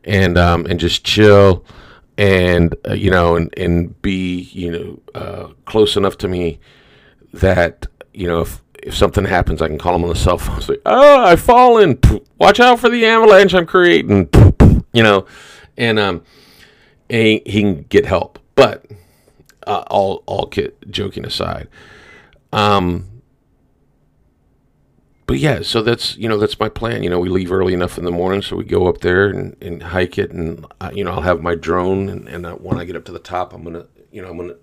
and 0.03 0.37
um, 0.37 0.67
and 0.67 0.79
just 0.79 1.03
chill 1.03 1.65
and 2.21 2.75
uh, 2.87 2.93
you 2.93 3.09
know, 3.09 3.35
and 3.35 3.51
and 3.57 3.99
be 4.03 4.41
you 4.53 4.71
know 4.71 4.99
uh, 5.19 5.47
close 5.65 5.97
enough 5.97 6.19
to 6.19 6.27
me 6.27 6.59
that 7.33 7.87
you 8.13 8.27
know 8.27 8.41
if 8.41 8.61
if 8.83 8.95
something 8.95 9.25
happens, 9.25 9.59
I 9.59 9.67
can 9.67 9.79
call 9.79 9.95
him 9.95 10.03
on 10.03 10.09
the 10.09 10.15
cell 10.15 10.37
phone. 10.37 10.61
Say, 10.61 10.77
"Oh, 10.85 11.19
I've 11.23 11.41
fallen. 11.41 11.99
Watch 12.37 12.59
out 12.59 12.79
for 12.79 12.89
the 12.89 13.05
avalanche 13.05 13.53
I'm 13.53 13.65
creating." 13.65 14.29
You 14.93 15.03
know, 15.03 15.25
and 15.77 15.97
um, 15.97 16.21
and 17.09 17.21
he, 17.21 17.41
he 17.45 17.61
can 17.61 17.83
get 17.83 18.05
help. 18.05 18.39
But 18.55 18.85
uh, 19.65 19.85
all 19.87 20.21
all 20.25 20.47
kid, 20.47 20.73
joking 20.89 21.25
aside, 21.25 21.69
um, 22.51 23.07
but 25.31 25.39
yeah, 25.39 25.61
so 25.61 25.81
that's 25.81 26.17
you 26.17 26.27
know 26.27 26.37
that's 26.37 26.59
my 26.59 26.67
plan. 26.67 27.03
You 27.03 27.09
know, 27.09 27.17
we 27.17 27.29
leave 27.29 27.53
early 27.53 27.73
enough 27.73 27.97
in 27.97 28.03
the 28.03 28.11
morning, 28.11 28.41
so 28.41 28.57
we 28.57 28.65
go 28.65 28.89
up 28.89 28.97
there 28.97 29.29
and, 29.29 29.55
and 29.61 29.81
hike 29.81 30.17
it, 30.17 30.31
and 30.31 30.65
uh, 30.81 30.91
you 30.93 31.05
know 31.05 31.11
I'll 31.11 31.21
have 31.21 31.41
my 31.41 31.55
drone, 31.55 32.09
and, 32.09 32.27
and 32.27 32.45
uh, 32.45 32.55
when 32.55 32.77
I 32.77 32.83
get 32.83 32.97
up 32.97 33.05
to 33.05 33.13
the 33.13 33.17
top, 33.17 33.53
I'm 33.53 33.63
gonna 33.63 33.85
you 34.11 34.21
know 34.21 34.29
I'm 34.29 34.35
gonna 34.35 34.57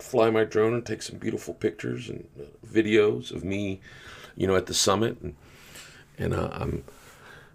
fly 0.00 0.30
my 0.30 0.42
drone 0.42 0.74
and 0.74 0.84
take 0.84 1.00
some 1.00 1.16
beautiful 1.18 1.54
pictures 1.54 2.08
and 2.08 2.26
uh, 2.40 2.46
videos 2.66 3.30
of 3.30 3.44
me, 3.44 3.80
you 4.34 4.48
know, 4.48 4.56
at 4.56 4.66
the 4.66 4.74
summit, 4.74 5.20
and 5.20 5.36
and 6.18 6.34
uh, 6.34 6.48
I'm 6.50 6.82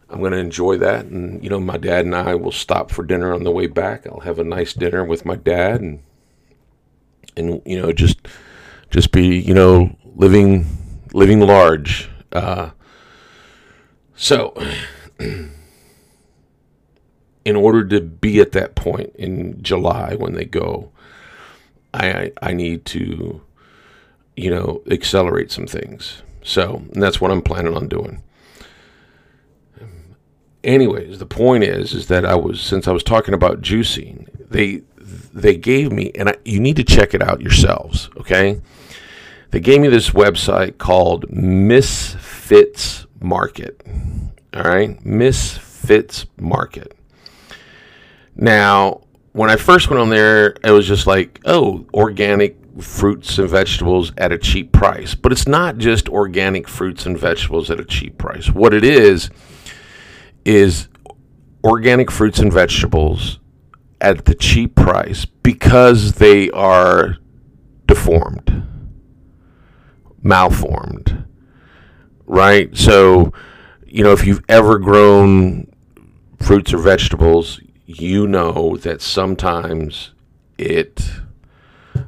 I'm 0.09 0.21
gonna 0.21 0.37
enjoy 0.37 0.77
that, 0.77 1.07
and 1.07 1.43
you 1.43 1.49
know 1.49 1.59
my 1.59 1.75
dad 1.75 2.05
and 2.05 2.15
I 2.15 2.35
will 2.35 2.53
stop 2.53 2.89
for 2.89 3.03
dinner 3.03 3.33
on 3.33 3.43
the 3.43 3.51
way 3.51 3.67
back. 3.67 4.07
I'll 4.07 4.21
have 4.21 4.39
a 4.39 4.45
nice 4.45 4.73
dinner 4.73 5.03
with 5.03 5.25
my 5.25 5.35
dad, 5.35 5.81
and 5.81 6.01
and 7.35 7.61
you 7.65 7.81
know 7.81 7.91
just 7.91 8.29
just 8.91 9.11
be 9.11 9.37
you 9.37 9.53
know 9.53 9.93
living 10.15 10.84
living 11.15 11.39
large. 11.39 12.09
Uh, 12.31 12.71
so, 14.15 14.53
in 15.19 15.51
order 17.55 17.85
to 17.85 18.01
be 18.01 18.41
at 18.41 18.51
that 18.51 18.75
point 18.75 19.15
in 19.15 19.61
July 19.63 20.15
when 20.15 20.33
they 20.33 20.45
go, 20.45 20.91
I 21.93 22.33
I 22.41 22.53
need 22.53 22.85
to, 22.87 23.41
you 24.35 24.49
know, 24.49 24.81
accelerate 24.91 25.51
some 25.51 25.67
things. 25.67 26.21
So 26.43 26.83
that's 26.91 27.21
what 27.21 27.31
I'm 27.31 27.41
planning 27.41 27.75
on 27.75 27.87
doing. 27.87 28.21
Anyways, 30.63 31.19
the 31.19 31.25
point 31.25 31.63
is, 31.63 31.93
is 31.93 32.07
that 32.07 32.25
I 32.25 32.35
was 32.35 32.59
since 32.59 32.87
I 32.87 32.91
was 32.91 33.03
talking 33.03 33.33
about 33.33 33.61
juicing, 33.61 34.27
they 34.49 34.81
they 35.33 35.55
gave 35.55 35.91
me, 35.91 36.11
and 36.15 36.29
I, 36.29 36.35
you 36.43 36.59
need 36.59 36.75
to 36.75 36.83
check 36.83 37.13
it 37.13 37.21
out 37.21 37.41
yourselves. 37.41 38.09
Okay, 38.17 38.61
they 39.55 39.61
gave 39.61 39.79
me 39.79 39.87
this 39.87 40.09
website 40.09 40.79
called 40.79 41.31
Misfits 41.31 43.05
Market. 43.21 43.81
All 44.53 44.63
right, 44.63 44.99
Misfits 45.05 46.25
Market. 46.37 46.93
Now, 48.35 49.03
when 49.31 49.49
I 49.49 49.55
first 49.55 49.89
went 49.89 50.01
on 50.01 50.09
there, 50.09 50.57
it 50.61 50.71
was 50.71 50.85
just 50.85 51.07
like, 51.07 51.39
oh, 51.45 51.85
organic 51.93 52.57
fruits 52.81 53.37
and 53.37 53.49
vegetables 53.49 54.11
at 54.17 54.33
a 54.33 54.37
cheap 54.37 54.73
price. 54.73 55.15
But 55.15 55.31
it's 55.31 55.47
not 55.47 55.77
just 55.77 56.09
organic 56.09 56.67
fruits 56.67 57.05
and 57.05 57.17
vegetables 57.17 57.71
at 57.71 57.79
a 57.79 57.85
cheap 57.85 58.17
price. 58.17 58.49
What 58.49 58.73
it 58.73 58.83
is, 58.83 59.29
is 60.43 60.89
organic 61.63 62.11
fruits 62.11 62.39
and 62.39 62.51
vegetables 62.51 63.39
at 64.01 64.25
the 64.25 64.35
cheap 64.35 64.75
price 64.75 65.23
because 65.23 66.15
they 66.15 66.49
are 66.51 67.15
deformed, 67.87 68.65
malformed, 70.25 71.23
right? 72.25 72.75
So, 72.75 73.31
you 73.85 74.03
know, 74.03 74.11
if 74.11 74.25
you've 74.25 74.43
ever 74.49 74.79
grown 74.79 75.71
fruits 76.39 76.73
or 76.73 76.79
vegetables, 76.79 77.61
you 77.85 78.27
know 78.27 78.75
that 78.77 79.01
sometimes 79.01 80.11
it, 80.57 81.09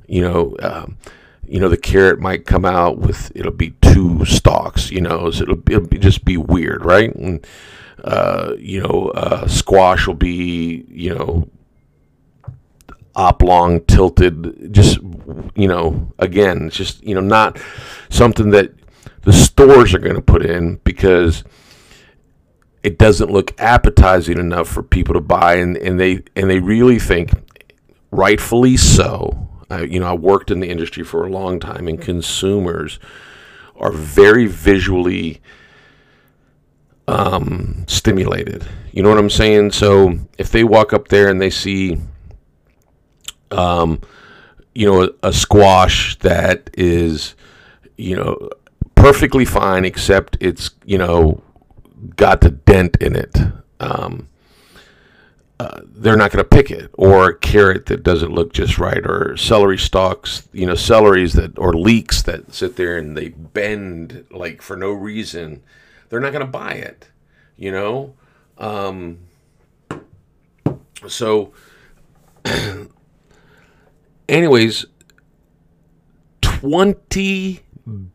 you 0.07 0.21
know, 0.21 0.55
um, 0.59 0.97
you 1.47 1.59
know 1.61 1.69
the 1.69 1.77
carrot 1.77 2.19
might 2.19 2.45
come 2.45 2.65
out 2.65 2.97
with 2.97 3.31
it'll 3.35 3.51
be 3.51 3.75
two 3.81 4.25
stalks, 4.25 4.91
you 4.91 4.99
know, 4.99 5.31
so 5.31 5.43
it'll, 5.43 5.61
it'll 5.69 5.87
be, 5.87 5.99
just 5.99 6.25
be 6.25 6.35
weird, 6.37 6.83
right? 6.83 7.13
And 7.15 7.45
uh, 8.03 8.53
you 8.57 8.81
know, 8.81 9.11
uh, 9.15 9.47
squash 9.47 10.07
will 10.07 10.15
be, 10.15 10.85
you 10.89 11.13
know, 11.13 11.47
oblong, 13.17 13.81
tilted, 13.81 14.71
just, 14.71 14.99
you 15.55 15.67
know, 15.67 16.13
again, 16.19 16.67
it's 16.67 16.77
just, 16.77 17.03
you 17.03 17.15
know, 17.15 17.21
not 17.21 17.59
something 18.09 18.51
that 18.51 18.71
the 19.23 19.33
stores 19.33 19.93
are 19.93 19.99
going 19.99 20.15
to 20.15 20.21
put 20.21 20.45
in 20.45 20.75
because 20.83 21.43
it 22.83 22.97
doesn't 22.97 23.31
look 23.31 23.59
appetizing 23.59 24.37
enough 24.37 24.69
for 24.69 24.83
people 24.83 25.13
to 25.15 25.19
buy. 25.19 25.55
And, 25.55 25.75
and 25.77 25.99
they, 25.99 26.21
and 26.35 26.49
they 26.49 26.59
really 26.59 26.99
think, 26.99 27.31
rightfully 28.11 28.77
so, 28.77 29.49
uh, 29.69 29.81
you 29.81 29.99
know, 29.99 30.07
I 30.07 30.13
worked 30.13 30.51
in 30.51 30.59
the 30.59 30.69
industry 30.69 31.03
for 31.03 31.25
a 31.25 31.29
long 31.29 31.59
time 31.59 31.87
and 31.87 31.99
consumers 31.99 32.99
are 33.75 33.91
very 33.91 34.45
visually 34.45 35.41
um, 37.07 37.83
stimulated. 37.87 38.65
You 38.91 39.03
know 39.03 39.09
what 39.09 39.17
I'm 39.17 39.29
saying? 39.29 39.71
So 39.71 40.17
if 40.37 40.51
they 40.51 40.63
walk 40.63 40.93
up 40.93 41.09
there 41.09 41.29
and 41.29 41.41
they 41.41 41.49
see, 41.49 41.99
um, 43.51 44.01
you 44.73 44.85
know, 44.85 45.03
a, 45.03 45.29
a 45.29 45.33
squash 45.33 46.17
that 46.19 46.69
is, 46.73 47.35
you 47.97 48.15
know, 48.15 48.49
perfectly 48.95 49.45
fine, 49.45 49.85
except 49.85 50.37
it's, 50.39 50.71
you 50.85 50.97
know, 50.97 51.41
got 52.15 52.41
the 52.41 52.51
dent 52.51 52.97
in 52.97 53.15
it. 53.15 53.35
Um, 53.79 54.27
uh, 55.59 55.81
they're 55.85 56.15
not 56.15 56.31
going 56.31 56.43
to 56.43 56.47
pick 56.47 56.69
it, 56.69 56.91
or 56.93 57.29
a 57.29 57.37
carrot 57.37 57.87
that 57.87 58.03
doesn't 58.03 58.31
look 58.31 58.53
just 58.53 58.77
right, 58.77 59.03
or 59.03 59.35
celery 59.35 59.77
stalks, 59.77 60.47
you 60.53 60.67
know, 60.67 60.73
celeries 60.73 61.33
that, 61.33 61.57
or 61.57 61.73
leeks 61.73 62.21
that 62.23 62.53
sit 62.53 62.75
there 62.75 62.97
and 62.97 63.17
they 63.17 63.29
bend 63.29 64.25
like 64.29 64.61
for 64.61 64.77
no 64.77 64.91
reason 64.91 65.63
they're 66.09 66.19
not 66.19 66.31
going 66.31 66.45
to 66.45 66.51
buy 66.51 66.73
it, 66.73 67.07
you 67.57 67.71
know? 67.71 68.13
Um, 68.57 69.19
so, 71.07 71.53
anyways, 74.29 74.85
20 76.41 77.61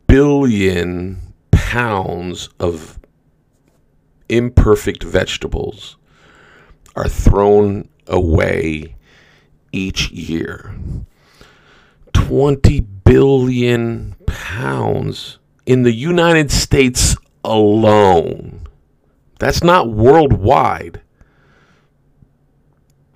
billion 0.07 1.33
pounds 1.51 2.49
of 2.59 2.99
imperfect 4.29 5.03
vegetables 5.03 5.97
are 6.95 7.07
thrown 7.07 7.87
away 8.07 8.95
each 9.71 10.11
year. 10.11 10.75
20 12.13 12.79
billion 12.79 14.15
pounds 14.25 15.39
in 15.65 15.83
the 15.83 15.93
United 15.93 16.51
States 16.51 17.15
alone. 17.43 18.67
That's 19.39 19.63
not 19.63 19.89
worldwide. 19.89 21.01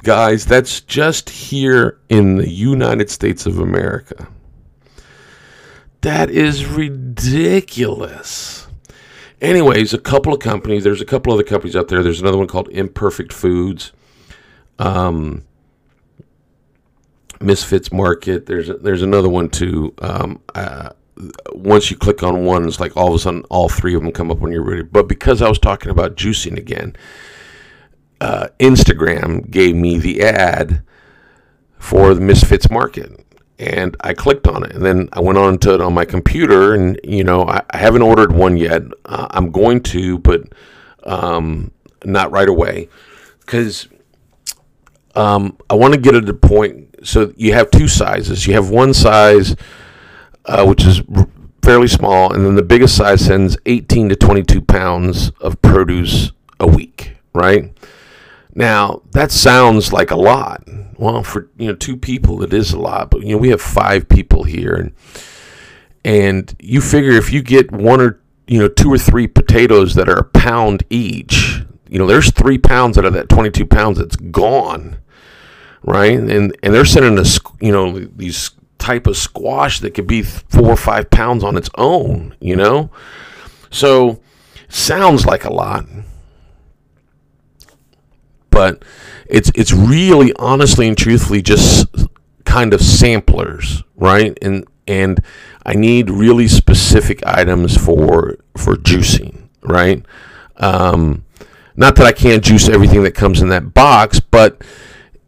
Guys, 0.07 0.45
that's 0.45 0.79
just 0.79 1.29
here 1.29 1.99
in 2.07 2.37
the 2.37 2.49
United 2.49 3.09
States 3.09 3.45
of 3.45 3.59
America. 3.59 4.29
That 5.99 6.29
is 6.29 6.65
ridiculous. 6.65 8.69
Anyways, 9.41 9.93
a 9.93 9.97
couple 9.97 10.31
of 10.31 10.39
companies, 10.39 10.85
there's 10.85 11.01
a 11.01 11.05
couple 11.05 11.33
other 11.33 11.43
companies 11.43 11.75
out 11.75 11.89
there. 11.89 12.03
There's 12.03 12.21
another 12.21 12.37
one 12.37 12.47
called 12.47 12.69
Imperfect 12.69 13.33
Foods. 13.33 13.91
Um, 14.79 15.43
Misfits 17.41 17.91
Market. 17.91 18.45
There's 18.45 18.69
there's 18.79 19.01
another 19.01 19.27
one 19.27 19.49
too. 19.49 19.93
Um, 19.99 20.41
uh, 20.55 20.91
once 21.51 21.91
you 21.91 21.97
click 21.97 22.23
on 22.23 22.45
one, 22.45 22.65
it's 22.65 22.79
like 22.79 22.95
all 22.95 23.09
of 23.09 23.15
a 23.15 23.19
sudden 23.19 23.43
all 23.49 23.67
three 23.67 23.93
of 23.93 24.03
them 24.03 24.13
come 24.13 24.31
up 24.31 24.37
when 24.37 24.53
you're 24.53 24.63
ready. 24.63 24.83
But 24.83 25.09
because 25.09 25.41
I 25.41 25.49
was 25.49 25.59
talking 25.59 25.91
about 25.91 26.15
juicing 26.15 26.57
again, 26.57 26.95
uh, 28.21 28.47
Instagram 28.59 29.49
gave 29.49 29.75
me 29.75 29.97
the 29.97 30.21
ad 30.21 30.81
for 31.77 32.13
the 32.13 32.21
Misfits 32.21 32.69
Market. 32.69 33.23
And 33.59 33.97
I 34.01 34.13
clicked 34.13 34.47
on 34.47 34.63
it, 34.63 34.73
and 34.73 34.85
then 34.85 35.09
I 35.13 35.19
went 35.19 35.39
on 35.39 35.57
to 35.59 35.73
it 35.73 35.81
on 35.81 35.93
my 35.93 36.05
computer. 36.05 36.75
And 36.75 36.99
you 37.03 37.23
know, 37.23 37.43
I, 37.47 37.63
I 37.71 37.77
haven't 37.77 38.03
ordered 38.03 38.31
one 38.31 38.55
yet. 38.55 38.83
Uh, 39.05 39.27
I'm 39.31 39.51
going 39.51 39.81
to, 39.83 40.19
but 40.19 40.43
um, 41.03 41.71
not 42.05 42.31
right 42.31 42.47
away, 42.47 42.87
because 43.39 43.87
um, 45.15 45.57
I 45.71 45.73
want 45.73 45.95
to 45.95 45.99
get 45.99 46.13
at 46.13 46.27
the 46.27 46.35
point. 46.35 46.99
So 47.03 47.33
you 47.35 47.53
have 47.53 47.71
two 47.71 47.87
sizes. 47.87 48.45
You 48.45 48.53
have 48.53 48.69
one 48.69 48.93
size 48.93 49.55
uh, 50.47 50.65
which 50.65 50.85
is 50.85 51.01
fairly 51.61 51.87
small, 51.87 52.33
and 52.33 52.45
then 52.45 52.55
the 52.55 52.63
biggest 52.63 52.95
size 52.95 53.25
sends 53.25 53.57
18 53.65 54.09
to 54.09 54.15
22 54.15 54.61
pounds 54.61 55.31
of 55.41 55.61
produce 55.61 56.31
a 56.59 56.67
week, 56.67 57.17
right? 57.33 57.77
Now 58.57 59.03
that 59.11 59.31
sounds 59.31 59.93
like 59.93 60.09
a 60.09 60.15
lot. 60.15 60.67
Well, 60.97 61.21
for 61.21 61.47
you 61.57 61.67
know 61.67 61.75
two 61.75 61.95
people, 61.95 62.41
it 62.41 62.51
is 62.51 62.73
a 62.73 62.79
lot. 62.79 63.11
But 63.11 63.21
you 63.21 63.33
know 63.33 63.37
we 63.37 63.49
have 63.49 63.61
five 63.61 64.09
people 64.09 64.45
here, 64.45 64.73
and 64.73 64.93
and 66.03 66.55
you 66.59 66.81
figure 66.81 67.11
if 67.11 67.31
you 67.31 67.43
get 67.43 67.71
one 67.71 68.01
or 68.01 68.19
you 68.47 68.57
know 68.59 68.67
two 68.67 68.91
or 68.91 68.97
three 68.97 69.27
potatoes 69.27 69.93
that 69.93 70.09
are 70.09 70.17
a 70.17 70.23
pound 70.23 70.83
each, 70.89 71.61
you 71.87 71.99
know 71.99 72.07
there's 72.07 72.31
three 72.31 72.57
pounds 72.57 72.97
out 72.97 73.05
of 73.05 73.13
that 73.13 73.29
22 73.29 73.63
pounds 73.67 73.99
that's 73.99 74.15
gone, 74.15 74.97
right? 75.83 76.17
And 76.17 76.57
and 76.63 76.73
they're 76.73 76.83
sending 76.83 77.19
us 77.19 77.39
you 77.61 77.71
know 77.71 77.99
these 77.99 78.49
type 78.79 79.05
of 79.05 79.17
squash 79.17 79.81
that 79.81 79.93
could 79.93 80.07
be 80.07 80.23
four 80.23 80.69
or 80.71 80.77
five 80.77 81.11
pounds 81.11 81.43
on 81.43 81.57
its 81.57 81.69
own, 81.75 82.35
you 82.39 82.55
know? 82.55 82.89
So, 83.69 84.21
sounds 84.69 85.25
like 85.25 85.43
a 85.43 85.51
lot. 85.51 85.85
But 88.57 88.81
it's 89.27 89.51
it's 89.53 89.71
really 89.71 90.33
honestly 90.39 90.87
and 90.87 90.97
truthfully 90.97 91.43
just 91.43 91.85
kind 92.43 92.73
of 92.73 92.81
samplers, 92.81 93.83
right? 93.95 94.35
And 94.41 94.65
and 94.87 95.23
I 95.63 95.75
need 95.75 96.09
really 96.09 96.47
specific 96.47 97.23
items 97.23 97.77
for 97.77 98.37
for 98.57 98.73
juicing, 98.73 99.49
right? 99.61 100.03
Um, 100.55 101.23
not 101.75 101.97
that 101.97 102.07
I 102.07 102.11
can't 102.13 102.43
juice 102.43 102.67
everything 102.67 103.03
that 103.03 103.11
comes 103.11 103.43
in 103.43 103.49
that 103.49 103.75
box, 103.75 104.19
but 104.19 104.63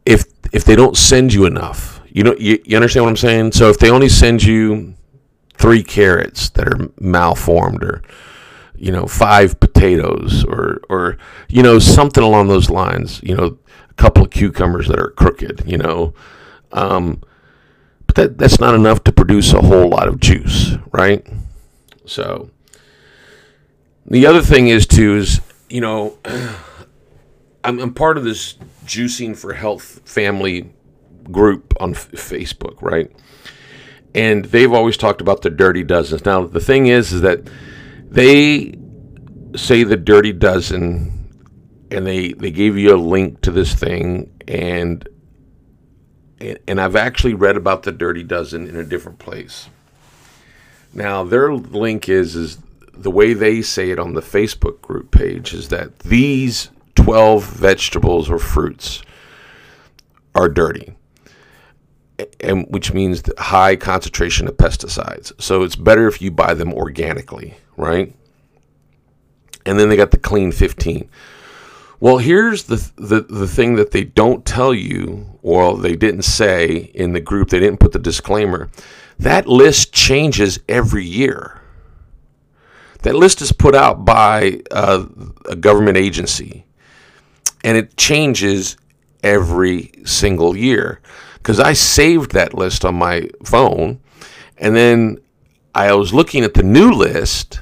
if 0.07 0.23
if 0.51 0.65
they 0.65 0.75
don't 0.75 0.97
send 0.97 1.31
you 1.31 1.45
enough, 1.45 2.01
you 2.07 2.23
know, 2.23 2.35
you, 2.39 2.59
you 2.65 2.75
understand 2.75 3.05
what 3.05 3.11
I'm 3.11 3.17
saying? 3.17 3.51
So 3.51 3.69
if 3.69 3.77
they 3.77 3.91
only 3.91 4.09
send 4.09 4.41
you 4.41 4.95
three 5.53 5.83
carrots 5.83 6.49
that 6.49 6.67
are 6.67 6.89
malformed 6.99 7.83
or 7.83 8.01
you 8.79 8.91
know 8.91 9.05
five 9.05 9.59
potatoes 9.59 10.43
or 10.45 10.81
or 10.89 11.17
you 11.47 11.61
know 11.61 11.79
something 11.79 12.23
along 12.23 12.47
those 12.47 12.69
lines 12.69 13.21
you 13.23 13.35
know 13.35 13.57
a 13.89 13.93
couple 13.95 14.23
of 14.23 14.29
cucumbers 14.29 14.87
that 14.87 14.99
are 14.99 15.11
crooked 15.11 15.63
you 15.65 15.77
know 15.77 16.13
um, 16.71 17.21
but 18.07 18.15
that 18.15 18.37
that's 18.37 18.59
not 18.59 18.73
enough 18.73 19.03
to 19.03 19.11
produce 19.11 19.53
a 19.53 19.61
whole 19.61 19.89
lot 19.89 20.07
of 20.07 20.19
juice 20.19 20.75
right 20.91 21.27
so 22.05 22.49
the 24.05 24.25
other 24.25 24.41
thing 24.41 24.67
is 24.67 24.87
too 24.87 25.17
is 25.17 25.41
you 25.69 25.81
know 25.81 26.17
I'm, 27.63 27.79
I'm 27.79 27.93
part 27.93 28.17
of 28.17 28.23
this 28.23 28.55
juicing 28.85 29.37
for 29.37 29.53
health 29.53 30.01
family 30.05 30.71
group 31.31 31.73
on 31.79 31.91
F- 31.91 32.11
Facebook, 32.11 32.81
right? 32.81 33.11
And 34.15 34.45
they've 34.45 34.71
always 34.73 34.97
talked 34.97 35.21
about 35.21 35.41
the 35.41 35.49
dirty 35.49 35.83
dozens. 35.83 36.25
Now 36.25 36.45
the 36.45 36.59
thing 36.59 36.87
is, 36.87 37.11
is 37.11 37.21
that 37.21 37.41
they 38.09 38.73
say 39.55 39.83
the 39.83 39.97
dirty 39.97 40.33
dozen, 40.33 41.33
and 41.91 42.05
they 42.05 42.33
they 42.33 42.51
gave 42.51 42.77
you 42.77 42.95
a 42.95 42.97
link 42.97 43.41
to 43.41 43.51
this 43.51 43.73
thing, 43.73 44.31
and 44.47 45.07
and 46.39 46.81
I've 46.81 46.95
actually 46.95 47.33
read 47.33 47.57
about 47.57 47.83
the 47.83 47.91
dirty 47.91 48.23
dozen 48.23 48.67
in 48.67 48.75
a 48.75 48.83
different 48.83 49.19
place. 49.19 49.69
Now 50.93 51.23
their 51.23 51.53
link 51.53 52.09
is 52.09 52.35
is 52.35 52.57
the 52.93 53.11
way 53.11 53.33
they 53.33 53.61
say 53.61 53.91
it 53.91 53.99
on 53.99 54.13
the 54.13 54.21
Facebook 54.21 54.81
group 54.81 55.11
page 55.11 55.53
is 55.53 55.69
that 55.69 55.99
these 55.99 56.69
12 56.95 57.45
vegetables 57.45 58.29
or 58.29 58.39
fruits 58.39 59.01
are 60.35 60.49
dirty 60.49 60.95
and 62.39 62.65
which 62.69 62.93
means 62.93 63.23
high 63.37 63.75
concentration 63.75 64.47
of 64.47 64.57
pesticides. 64.57 65.31
So 65.41 65.63
it's 65.63 65.75
better 65.75 66.07
if 66.07 66.21
you 66.21 66.31
buy 66.31 66.53
them 66.53 66.73
organically, 66.73 67.55
right? 67.77 68.13
And 69.65 69.79
then 69.79 69.89
they 69.89 69.95
got 69.95 70.11
the 70.11 70.17
clean 70.17 70.51
15. 70.51 71.09
Well, 72.01 72.17
here's 72.17 72.63
the, 72.63 72.91
the 72.95 73.21
the 73.21 73.47
thing 73.47 73.75
that 73.75 73.91
they 73.91 74.05
don't 74.05 74.45
tell 74.45 74.73
you, 74.73 75.37
or 75.41 75.77
they 75.77 75.95
didn't 75.97 76.21
say 76.21 76.91
in 76.93 77.11
the 77.11 77.19
group. 77.19 77.49
They 77.49 77.59
didn't 77.59 77.81
put 77.81 77.91
the 77.91 77.99
disclaimer. 77.99 78.69
That 79.17 79.47
list 79.47 79.91
changes 79.91 80.59
every 80.69 81.03
year. 81.03 81.59
That 83.01 83.15
list 83.15 83.41
is 83.41 83.51
put 83.51 83.75
out 83.75 84.05
by 84.05 84.61
uh, 84.71 85.05
a 85.45 85.57
government 85.57 85.97
agency, 85.97 86.65
and 87.65 87.77
it 87.77 87.97
changes 87.97 88.77
every 89.21 89.91
single 90.05 90.55
year. 90.55 91.01
Because 91.39 91.59
I 91.59 91.73
saved 91.73 92.33
that 92.33 92.53
list 92.53 92.85
on 92.85 92.95
my 92.95 93.29
phone, 93.43 93.99
and 94.57 94.75
then 94.75 95.19
I 95.73 95.93
was 95.93 96.13
looking 96.13 96.43
at 96.43 96.53
the 96.53 96.63
new 96.63 96.91
list 96.91 97.61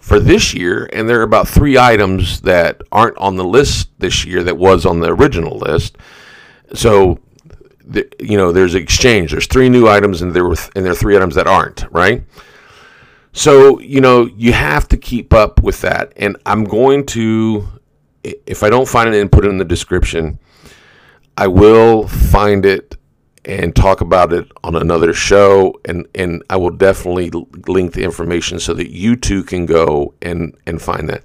for 0.00 0.20
this 0.20 0.54
year, 0.54 0.88
and 0.92 1.08
there 1.08 1.20
are 1.20 1.24
about 1.24 1.48
three 1.48 1.78
items 1.78 2.40
that 2.42 2.82
aren't 2.92 3.18
on 3.18 3.36
the 3.36 3.44
list 3.44 3.90
this 3.98 4.24
year 4.24 4.42
that 4.44 4.56
was 4.56 4.86
on 4.86 5.00
the 5.00 5.08
original 5.08 5.58
list. 5.58 5.96
So, 6.74 7.18
the, 7.84 8.08
you 8.20 8.36
know, 8.36 8.52
there's 8.52 8.74
exchange. 8.74 9.32
There's 9.32 9.46
three 9.46 9.68
new 9.68 9.88
items, 9.88 10.22
and 10.22 10.32
there 10.32 10.44
were 10.44 10.56
th- 10.56 10.70
and 10.76 10.84
there 10.84 10.92
are 10.92 10.96
three 10.96 11.16
items 11.16 11.34
that 11.34 11.46
aren't 11.46 11.86
right. 11.90 12.22
So, 13.32 13.78
you 13.80 14.00
know, 14.00 14.30
you 14.34 14.52
have 14.52 14.88
to 14.88 14.96
keep 14.96 15.34
up 15.34 15.62
with 15.62 15.82
that. 15.82 16.12
And 16.16 16.38
I'm 16.46 16.64
going 16.64 17.04
to, 17.06 17.68
if 18.24 18.62
I 18.62 18.70
don't 18.70 18.88
find 18.88 19.14
it 19.14 19.20
and 19.20 19.30
put 19.30 19.44
it 19.44 19.48
in 19.48 19.58
the 19.58 19.64
description, 19.64 20.38
I 21.36 21.46
will 21.48 22.08
find 22.08 22.64
it 22.64 22.96
and 23.44 23.76
talk 23.76 24.00
about 24.00 24.32
it 24.32 24.50
on 24.64 24.74
another 24.74 25.12
show 25.12 25.74
and 25.84 26.06
and 26.14 26.42
I 26.50 26.56
will 26.56 26.70
definitely 26.70 27.30
link 27.68 27.92
the 27.92 28.02
information 28.02 28.58
so 28.58 28.74
that 28.74 28.90
you 28.90 29.16
too 29.16 29.44
can 29.44 29.66
go 29.66 30.14
and 30.20 30.56
and 30.66 30.82
find 30.82 31.08
that. 31.08 31.22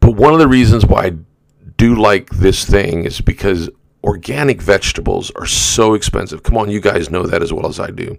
But 0.00 0.12
one 0.12 0.32
of 0.32 0.38
the 0.38 0.48
reasons 0.48 0.84
why 0.84 1.06
I 1.06 1.12
do 1.76 1.94
like 1.94 2.30
this 2.30 2.64
thing 2.64 3.04
is 3.04 3.20
because 3.20 3.70
organic 4.04 4.60
vegetables 4.60 5.30
are 5.32 5.46
so 5.46 5.94
expensive. 5.94 6.42
Come 6.42 6.56
on, 6.56 6.70
you 6.70 6.80
guys 6.80 7.10
know 7.10 7.26
that 7.26 7.42
as 7.42 7.52
well 7.52 7.66
as 7.66 7.80
I 7.80 7.90
do. 7.90 8.18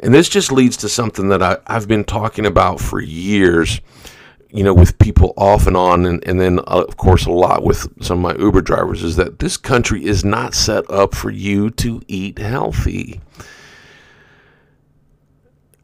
And 0.00 0.12
this 0.12 0.28
just 0.28 0.52
leads 0.52 0.76
to 0.78 0.88
something 0.88 1.28
that 1.28 1.42
I, 1.42 1.58
I've 1.66 1.88
been 1.88 2.04
talking 2.04 2.46
about 2.46 2.80
for 2.80 3.00
years 3.00 3.80
you 4.54 4.62
know, 4.62 4.72
with 4.72 4.96
people 5.00 5.34
off 5.36 5.66
and 5.66 5.76
on, 5.76 6.06
and, 6.06 6.22
and 6.28 6.40
then, 6.40 6.60
uh, 6.60 6.84
of 6.86 6.96
course, 6.96 7.26
a 7.26 7.30
lot 7.30 7.64
with 7.64 7.88
some 8.00 8.24
of 8.24 8.36
my 8.36 8.40
Uber 8.40 8.62
drivers, 8.62 9.02
is 9.02 9.16
that 9.16 9.40
this 9.40 9.56
country 9.56 10.04
is 10.04 10.24
not 10.24 10.54
set 10.54 10.88
up 10.88 11.12
for 11.12 11.28
you 11.30 11.70
to 11.70 12.00
eat 12.06 12.38
healthy. 12.38 13.20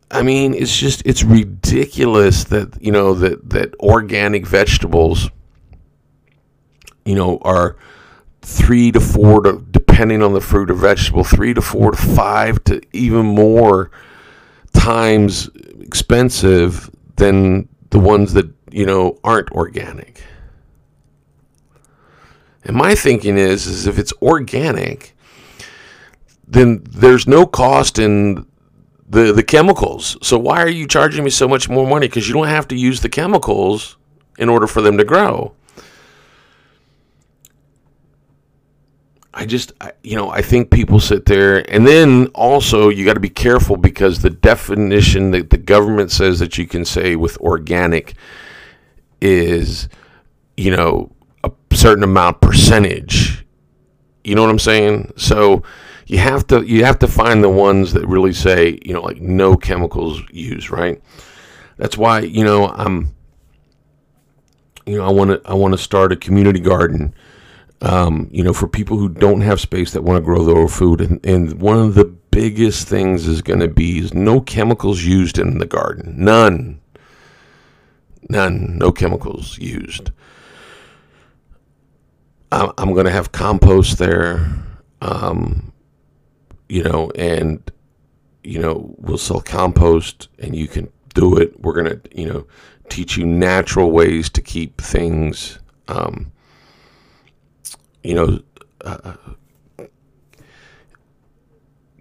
I 0.09 0.23
mean, 0.23 0.55
it's 0.55 0.77
just, 0.77 1.03
it's 1.05 1.25
ridiculous 1.25 2.45
that, 2.45 2.81
you 2.81 2.93
know, 2.93 3.13
that, 3.15 3.51
that 3.51 3.75
organic 3.81 4.47
vegetables, 4.47 5.31
you 7.05 7.17
know, 7.17 7.39
are 7.43 7.77
three 8.43 8.93
to 8.93 9.01
four 9.01 9.43
to, 9.43 9.67
depending 9.73 10.23
on 10.23 10.33
the 10.33 10.41
fruit 10.41 10.71
or 10.71 10.75
vegetable, 10.75 11.25
three 11.25 11.55
to 11.55 11.61
four 11.61 11.91
to 11.91 11.97
five 11.97 12.63
to 12.65 12.81
even 12.93 13.27
more 13.27 13.91
times 14.73 15.51
expensive 15.81 16.89
than 17.17 17.69
the 17.91 17.99
ones 17.99 18.33
that 18.35 18.49
you 18.73 18.87
know, 18.87 19.19
aren't 19.25 19.51
organic. 19.53 20.23
And 22.65 22.77
my 22.77 22.95
thinking 22.95 23.39
is, 23.39 23.67
is 23.67 23.87
if 23.87 23.99
it's 23.99 24.13
organic, 24.21 25.17
then 26.47 26.83
there's 26.91 27.27
no 27.27 27.47
cost 27.47 27.99
in 27.99 28.47
the 29.09 29.33
the 29.33 29.43
chemicals. 29.43 30.17
So 30.23 30.39
why 30.39 30.63
are 30.63 30.69
you 30.69 30.87
charging 30.87 31.25
me 31.25 31.31
so 31.31 31.49
much 31.49 31.69
more 31.69 31.87
money? 31.87 32.07
Because 32.07 32.29
you 32.29 32.35
don't 32.35 32.49
have 32.49 32.69
to 32.69 32.77
use 32.77 33.01
the 33.01 33.09
chemicals 33.09 33.97
in 34.39 34.49
order 34.49 34.67
for 34.67 34.81
them 34.81 34.99
to 34.99 35.05
grow. 35.05 35.55
I 39.33 39.47
just, 39.47 39.73
you 40.03 40.17
know, 40.17 40.29
I 40.29 40.43
think 40.43 40.71
people 40.71 40.99
sit 40.99 41.25
there, 41.25 41.65
and 41.73 41.87
then 41.87 42.27
also 42.35 42.89
you 42.89 43.05
got 43.05 43.15
to 43.15 43.21
be 43.21 43.29
careful 43.29 43.77
because 43.77 44.21
the 44.21 44.31
definition 44.31 45.31
that 45.31 45.51
the 45.51 45.57
government 45.57 46.11
says 46.11 46.41
that 46.41 46.59
you 46.59 46.67
can 46.67 46.85
say 46.85 47.15
with 47.15 47.39
organic 47.39 48.15
is, 49.21 49.89
you 50.57 50.75
know, 50.75 51.13
a 51.45 51.51
certain 51.73 52.05
amount 52.05 52.41
percentage. 52.41 53.45
You 54.25 54.35
know 54.35 54.43
what 54.43 54.51
I'm 54.51 54.59
saying? 54.59 55.13
So 55.17 55.63
you 56.07 56.19
have 56.19 56.47
to 56.49 56.63
you 56.63 56.85
have 56.85 56.99
to 57.01 57.09
find 57.09 57.43
the 57.43 57.49
ones 57.49 57.93
that 57.93 58.07
really 58.07 58.33
say, 58.33 58.79
you 58.85 58.93
know, 58.93 59.01
like 59.01 59.21
no 59.21 59.57
chemicals 59.57 60.21
used, 60.31 60.71
right? 60.71 61.01
That's 61.77 61.97
why, 61.97 62.21
you 62.21 62.45
know, 62.45 62.69
I'm 62.69 63.15
you 64.87 64.99
know, 64.99 65.07
I 65.07 65.11
want 65.11 65.31
to 65.31 65.41
I 65.49 65.55
want 65.55 65.73
to 65.73 65.79
start 65.79 66.13
a 66.13 66.17
community 66.17 66.61
garden. 66.61 67.15
Um, 67.83 68.29
you 68.31 68.43
know, 68.43 68.53
for 68.53 68.69
people 68.69 68.99
who 68.99 69.09
don't 69.09 69.41
have 69.41 69.59
space 69.59 69.93
that 69.93 70.03
want 70.03 70.19
to 70.19 70.25
grow 70.25 70.45
their 70.45 70.59
own 70.59 70.69
food, 70.69 71.01
and, 71.01 71.25
and 71.25 71.63
one 71.63 71.79
of 71.79 71.95
the 71.95 72.05
biggest 72.05 72.89
things 72.89 73.27
is 73.27 73.41
going 73.41 73.61
to 73.61 73.69
be 73.69 73.99
is 73.99 74.13
no 74.13 74.41
chemicals 74.41 75.03
used 75.03 75.39
in 75.39 75.59
the 75.59 75.67
garden, 75.67 76.15
none, 76.19 76.81
None, 78.29 78.79
no 78.79 78.93
chemicals 78.93 79.59
used. 79.59 80.11
I'm, 82.53 82.93
going 82.95 83.07
to 83.07 83.13
have 83.13 83.31
compost 83.31 83.99
there, 83.99 84.45
um, 85.01 85.73
you 86.69 86.83
know, 86.83 87.11
and, 87.13 87.71
you 88.43 88.59
know, 88.59 88.95
we'll 88.99 89.19
sell 89.19 89.41
compost 89.41 90.29
and 90.41 90.57
you 90.57 90.67
can 90.67 90.91
do 91.15 91.37
it. 91.37 91.61
We're 91.61 91.75
going 91.75 91.87
to, 91.87 92.01
you 92.13 92.27
know, 92.27 92.47
teach 92.89 93.17
you 93.17 93.25
natural 93.25 93.93
ways 93.93 94.29
to 94.31 94.43
keep 94.43 94.81
things, 94.81 95.61
um, 95.87 96.33
you 98.03 98.15
know, 98.15 98.41
uh, 98.81 99.15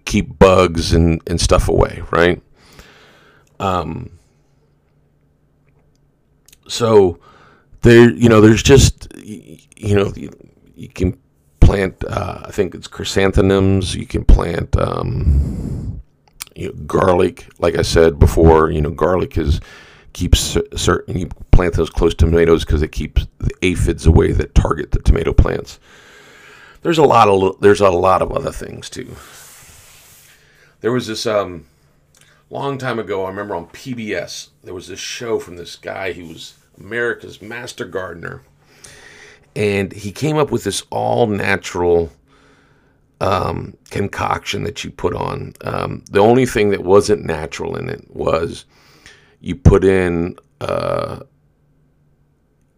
keep 0.05 0.39
bugs 0.39 0.93
and, 0.93 1.21
and 1.27 1.39
stuff 1.39 1.69
away, 1.69 2.01
right? 2.09 2.41
Um, 3.59 4.18
so 6.69 7.19
there, 7.81 8.09
you 8.11 8.29
know, 8.29 8.41
there's 8.41 8.63
just, 8.63 9.07
you 9.17 9.95
know, 9.95 10.13
you, 10.15 10.89
can 10.89 11.17
plant. 11.59 12.03
Uh, 12.05 12.41
I 12.45 12.51
think 12.51 12.75
it's 12.75 12.87
chrysanthemums. 12.87 13.95
You 13.95 14.05
can 14.05 14.25
plant, 14.25 14.77
um, 14.77 16.01
you 16.55 16.67
know, 16.67 16.73
garlic. 16.85 17.47
Like 17.59 17.77
I 17.77 17.81
said 17.81 18.19
before, 18.19 18.69
you 18.69 18.81
know, 18.81 18.91
garlic 18.91 19.37
is 19.37 19.59
keeps 20.13 20.57
certain. 20.75 21.17
You 21.17 21.29
plant 21.51 21.75
those 21.75 21.89
close 21.89 22.13
to 22.15 22.25
tomatoes 22.25 22.65
because 22.65 22.81
it 22.81 22.91
keeps 22.91 23.27
the 23.39 23.51
aphids 23.61 24.05
away 24.05 24.31
that 24.33 24.55
target 24.55 24.91
the 24.91 24.99
tomato 24.99 25.33
plants. 25.33 25.79
There's 26.81 26.97
a 26.97 27.03
lot 27.03 27.27
of 27.27 27.59
there's 27.61 27.81
a 27.81 27.89
lot 27.89 28.21
of 28.21 28.31
other 28.31 28.51
things 28.51 28.89
too. 28.89 29.15
There 30.81 30.91
was 30.91 31.07
this 31.07 31.25
um, 31.25 31.65
long 32.49 32.77
time 32.77 32.99
ago. 32.99 33.25
I 33.25 33.29
remember 33.29 33.55
on 33.55 33.67
PBS 33.67 34.49
there 34.63 34.73
was 34.73 34.87
this 34.87 34.99
show 34.99 35.39
from 35.39 35.55
this 35.57 35.75
guy. 35.75 36.13
He 36.13 36.23
was 36.23 36.58
America's 36.79 37.41
master 37.41 37.85
gardener. 37.85 38.41
And 39.55 39.91
he 39.91 40.11
came 40.11 40.37
up 40.37 40.51
with 40.51 40.63
this 40.63 40.83
all 40.89 41.27
natural 41.27 42.11
um, 43.21 43.75
concoction 43.89 44.63
that 44.63 44.83
you 44.83 44.91
put 44.91 45.13
on. 45.13 45.53
Um, 45.61 46.03
the 46.09 46.19
only 46.19 46.45
thing 46.45 46.69
that 46.69 46.83
wasn't 46.83 47.25
natural 47.25 47.75
in 47.75 47.89
it 47.89 48.05
was 48.15 48.65
you 49.41 49.55
put 49.55 49.83
in 49.83 50.37
uh, 50.61 51.19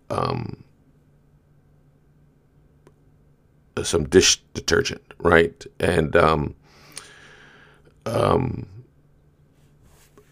um, 0.09 0.63
some 3.83 4.07
dish 4.07 4.41
detergent, 4.53 5.01
right? 5.19 5.65
And 5.79 6.15
um, 6.15 6.55
um, 8.05 8.65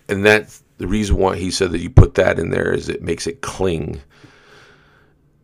and 0.08 0.26
that 0.26 0.60
the 0.80 0.88
reason 0.88 1.18
why 1.18 1.38
he 1.38 1.52
said 1.52 1.72
that 1.72 1.82
you 1.82 1.90
put 1.90 2.16
that 2.16 2.40
in 2.40 2.50
there 2.50 2.74
is 2.74 2.90
it 2.90 3.04
makes 3.04 3.28
it 3.28 3.42
cling. 3.42 4.02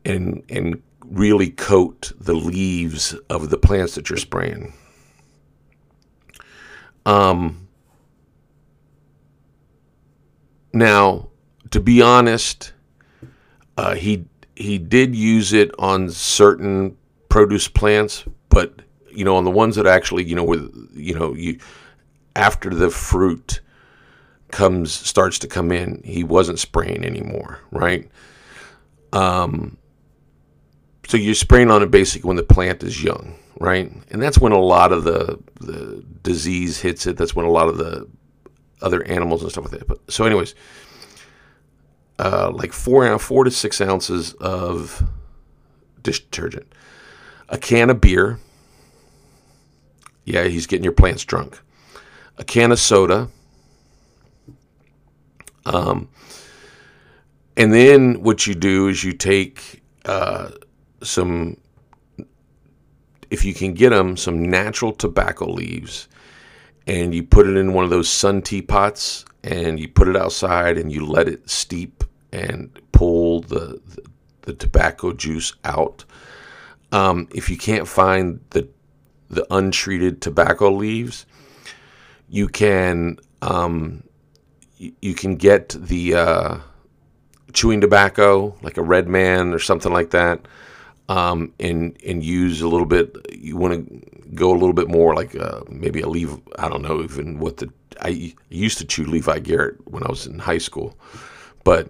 and 0.03 0.43
and 0.49 0.81
really 1.05 1.49
coat 1.49 2.11
the 2.19 2.33
leaves 2.33 3.13
of 3.29 3.49
the 3.49 3.57
plants 3.57 3.95
that 3.95 4.09
you're 4.09 4.17
spraying. 4.17 4.73
Um, 7.05 7.67
now, 10.73 11.27
to 11.71 11.79
be 11.79 12.01
honest, 12.01 12.73
uh, 13.77 13.95
he 13.95 14.25
he 14.55 14.77
did 14.77 15.15
use 15.15 15.53
it 15.53 15.71
on 15.77 16.09
certain 16.09 16.97
produce 17.29 17.67
plants, 17.67 18.23
but 18.49 18.81
you 19.11 19.23
know, 19.23 19.35
on 19.35 19.43
the 19.43 19.51
ones 19.51 19.75
that 19.75 19.85
actually, 19.85 20.23
you 20.23 20.35
know, 20.35 20.43
with 20.43 20.73
you 20.93 21.13
know, 21.13 21.33
you 21.33 21.59
after 22.35 22.69
the 22.69 22.89
fruit 22.89 23.61
comes 24.55 24.93
starts 24.93 25.37
to 25.39 25.47
come 25.47 25.69
in, 25.69 26.01
he 26.05 26.23
wasn't 26.23 26.57
spraying 26.59 27.03
anymore, 27.03 27.59
right? 27.71 28.09
Um, 29.11 29.77
so 31.07 31.17
you're 31.17 31.35
spraying 31.35 31.69
on 31.69 31.83
it 31.83 31.91
basically 31.91 32.27
when 32.27 32.37
the 32.37 32.43
plant 32.43 32.81
is 32.81 33.03
young, 33.03 33.37
right? 33.59 33.91
And 34.11 34.21
that's 34.21 34.39
when 34.39 34.53
a 34.53 34.59
lot 34.59 34.93
of 34.93 35.03
the 35.03 35.37
the 35.59 36.05
disease 36.23 36.79
hits 36.79 37.05
it. 37.05 37.17
That's 37.17 37.35
when 37.35 37.45
a 37.45 37.51
lot 37.51 37.67
of 37.67 37.77
the 37.77 38.07
other 38.81 39.03
animals 39.03 39.41
and 39.41 39.51
stuff 39.51 39.65
like 39.65 39.79
that. 39.79 39.87
But 39.89 39.99
so, 40.09 40.23
anyways, 40.23 40.55
uh, 42.17 42.49
like 42.53 42.71
four 42.71 43.19
four 43.19 43.43
to 43.43 43.51
six 43.51 43.81
ounces 43.81 44.33
of 44.35 45.03
dish 46.01 46.23
detergent, 46.23 46.67
a 47.49 47.57
can 47.57 47.89
of 47.89 47.99
beer. 47.99 48.39
Yeah, 50.23 50.45
he's 50.45 50.65
getting 50.65 50.85
your 50.85 50.93
plants 50.93 51.25
drunk. 51.25 51.59
A 52.37 52.45
can 52.45 52.71
of 52.71 52.79
soda. 52.79 53.27
Um, 55.65 56.09
and 57.57 57.73
then 57.73 58.21
what 58.21 58.47
you 58.47 58.55
do 58.55 58.87
is 58.87 59.03
you 59.03 59.13
take 59.13 59.81
uh, 60.05 60.51
some, 61.01 61.57
if 63.29 63.45
you 63.45 63.53
can 63.53 63.73
get 63.73 63.89
them, 63.89 64.17
some 64.17 64.43
natural 64.43 64.91
tobacco 64.91 65.49
leaves, 65.49 66.07
and 66.87 67.15
you 67.15 67.23
put 67.23 67.47
it 67.47 67.57
in 67.57 67.73
one 67.73 67.83
of 67.83 67.89
those 67.89 68.09
sun 68.09 68.41
teapots, 68.41 69.25
and 69.43 69.79
you 69.79 69.87
put 69.87 70.07
it 70.07 70.15
outside, 70.15 70.77
and 70.77 70.91
you 70.91 71.05
let 71.05 71.27
it 71.27 71.49
steep 71.49 72.03
and 72.31 72.79
pull 72.91 73.41
the 73.41 73.81
the, 73.87 74.05
the 74.41 74.53
tobacco 74.53 75.13
juice 75.13 75.53
out. 75.63 76.05
Um, 76.91 77.27
if 77.33 77.49
you 77.49 77.57
can't 77.57 77.87
find 77.87 78.39
the 78.51 78.67
the 79.29 79.45
untreated 79.49 80.21
tobacco 80.21 80.71
leaves, 80.71 81.25
you 82.29 82.47
can 82.47 83.17
um, 83.41 84.03
you, 84.77 84.93
you 85.01 85.13
can 85.13 85.35
get 85.35 85.69
the 85.69 86.15
uh, 86.15 86.57
chewing 87.53 87.81
tobacco, 87.81 88.55
like 88.61 88.77
a 88.77 88.81
Red 88.81 89.07
Man 89.07 89.53
or 89.53 89.59
something 89.59 89.91
like 89.91 90.11
that, 90.11 90.47
um, 91.09 91.53
and 91.59 91.97
and 92.05 92.23
use 92.23 92.61
a 92.61 92.67
little 92.67 92.85
bit. 92.85 93.15
You 93.33 93.57
want 93.57 93.73
to 93.73 94.31
go 94.35 94.51
a 94.51 94.57
little 94.57 94.73
bit 94.73 94.89
more, 94.89 95.15
like 95.15 95.35
uh, 95.35 95.61
maybe 95.69 96.01
a 96.01 96.07
leave. 96.07 96.37
I 96.57 96.69
don't 96.69 96.81
know 96.81 97.01
even 97.03 97.39
what 97.39 97.57
the 97.57 97.71
I 98.01 98.33
used 98.49 98.77
to 98.79 98.85
chew 98.85 99.05
Levi 99.05 99.39
Garrett 99.39 99.75
when 99.87 100.03
I 100.03 100.09
was 100.09 100.27
in 100.27 100.39
high 100.39 100.57
school, 100.57 100.97
but 101.63 101.89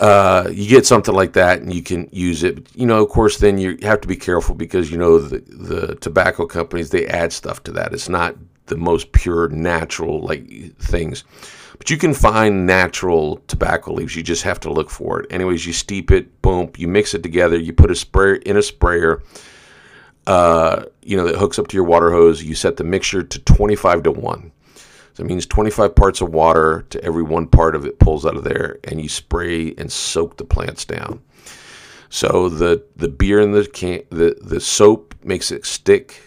uh, 0.00 0.48
you 0.52 0.68
get 0.68 0.86
something 0.86 1.14
like 1.14 1.34
that 1.34 1.60
and 1.60 1.72
you 1.72 1.82
can 1.82 2.08
use 2.10 2.42
it. 2.42 2.66
You 2.74 2.86
know, 2.86 3.02
of 3.02 3.08
course, 3.10 3.38
then 3.38 3.58
you 3.58 3.78
have 3.82 4.00
to 4.00 4.08
be 4.08 4.16
careful 4.16 4.54
because 4.54 4.90
you 4.90 4.98
know 4.98 5.18
the 5.18 5.38
the 5.38 5.94
tobacco 5.96 6.46
companies 6.46 6.90
they 6.90 7.06
add 7.06 7.32
stuff 7.32 7.62
to 7.64 7.72
that. 7.72 7.92
It's 7.92 8.08
not 8.08 8.36
the 8.66 8.76
most 8.76 9.12
pure 9.12 9.48
natural 9.48 10.20
like 10.20 10.76
things. 10.78 11.24
But 11.78 11.90
you 11.90 11.96
can 11.96 12.14
find 12.14 12.66
natural 12.66 13.42
tobacco 13.48 13.94
leaves. 13.94 14.14
You 14.14 14.22
just 14.22 14.44
have 14.44 14.60
to 14.60 14.72
look 14.72 14.90
for 14.90 15.20
it. 15.20 15.32
Anyways, 15.32 15.66
you 15.66 15.72
steep 15.72 16.10
it, 16.10 16.40
boom, 16.40 16.70
you 16.76 16.88
mix 16.88 17.14
it 17.14 17.22
together, 17.22 17.58
you 17.58 17.72
put 17.72 17.90
a 17.90 17.96
sprayer 17.96 18.36
in 18.36 18.56
a 18.56 18.62
sprayer, 18.62 19.22
uh, 20.26 20.84
you 21.02 21.16
know, 21.16 21.26
that 21.26 21.36
hooks 21.36 21.58
up 21.58 21.68
to 21.68 21.76
your 21.76 21.84
water 21.84 22.10
hose. 22.10 22.42
You 22.42 22.54
set 22.54 22.76
the 22.76 22.84
mixture 22.84 23.22
to 23.22 23.38
25 23.40 24.04
to 24.04 24.10
1. 24.12 24.52
So 25.14 25.22
it 25.22 25.26
means 25.26 25.46
25 25.46 25.94
parts 25.94 26.20
of 26.20 26.30
water 26.30 26.84
to 26.90 27.02
every 27.04 27.22
one 27.22 27.46
part 27.46 27.76
of 27.76 27.86
it 27.86 28.00
pulls 28.00 28.26
out 28.26 28.36
of 28.36 28.44
there, 28.44 28.78
and 28.84 29.00
you 29.00 29.08
spray 29.08 29.72
and 29.78 29.90
soak 29.90 30.36
the 30.36 30.44
plants 30.44 30.84
down. 30.84 31.22
So 32.08 32.48
the 32.48 32.84
the 32.96 33.08
beer 33.08 33.40
and 33.40 33.54
the 33.54 33.66
can 33.66 34.02
the 34.10 34.36
the 34.40 34.60
soap 34.60 35.14
makes 35.22 35.50
it 35.50 35.66
stick. 35.66 36.20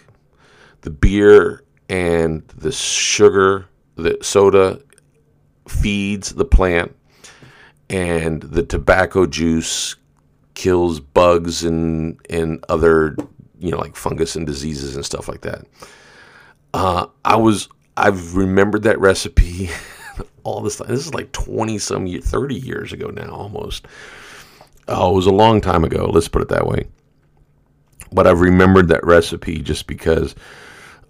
The 0.82 0.90
beer 0.90 1.62
and 1.88 2.46
the 2.48 2.72
sugar, 2.72 3.66
the 3.96 4.18
soda 4.22 4.80
feeds 5.68 6.34
the 6.34 6.44
plant, 6.44 6.94
and 7.90 8.42
the 8.42 8.62
tobacco 8.62 9.26
juice 9.26 9.96
kills 10.54 10.98
bugs 11.00 11.64
and 11.64 12.18
and 12.28 12.64
other 12.68 13.16
you 13.60 13.70
know 13.70 13.78
like 13.78 13.94
fungus 13.96 14.34
and 14.36 14.46
diseases 14.46 14.96
and 14.96 15.04
stuff 15.04 15.28
like 15.28 15.42
that. 15.42 15.64
Uh, 16.74 17.06
I 17.24 17.36
was 17.36 17.68
I've 17.96 18.36
remembered 18.36 18.82
that 18.82 18.98
recipe 19.00 19.70
all 20.44 20.60
this 20.60 20.76
time. 20.76 20.88
This 20.88 21.06
is 21.06 21.14
like 21.14 21.32
twenty 21.32 21.78
some 21.78 22.06
year, 22.06 22.20
thirty 22.20 22.56
years 22.56 22.92
ago 22.92 23.08
now 23.08 23.30
almost. 23.30 23.86
Oh, 24.88 25.12
it 25.12 25.16
was 25.16 25.26
a 25.26 25.32
long 25.32 25.60
time 25.60 25.84
ago. 25.84 26.10
Let's 26.12 26.28
put 26.28 26.42
it 26.42 26.48
that 26.48 26.66
way. 26.66 26.86
But 28.10 28.26
I've 28.26 28.40
remembered 28.40 28.88
that 28.88 29.04
recipe 29.04 29.60
just 29.60 29.86
because 29.86 30.34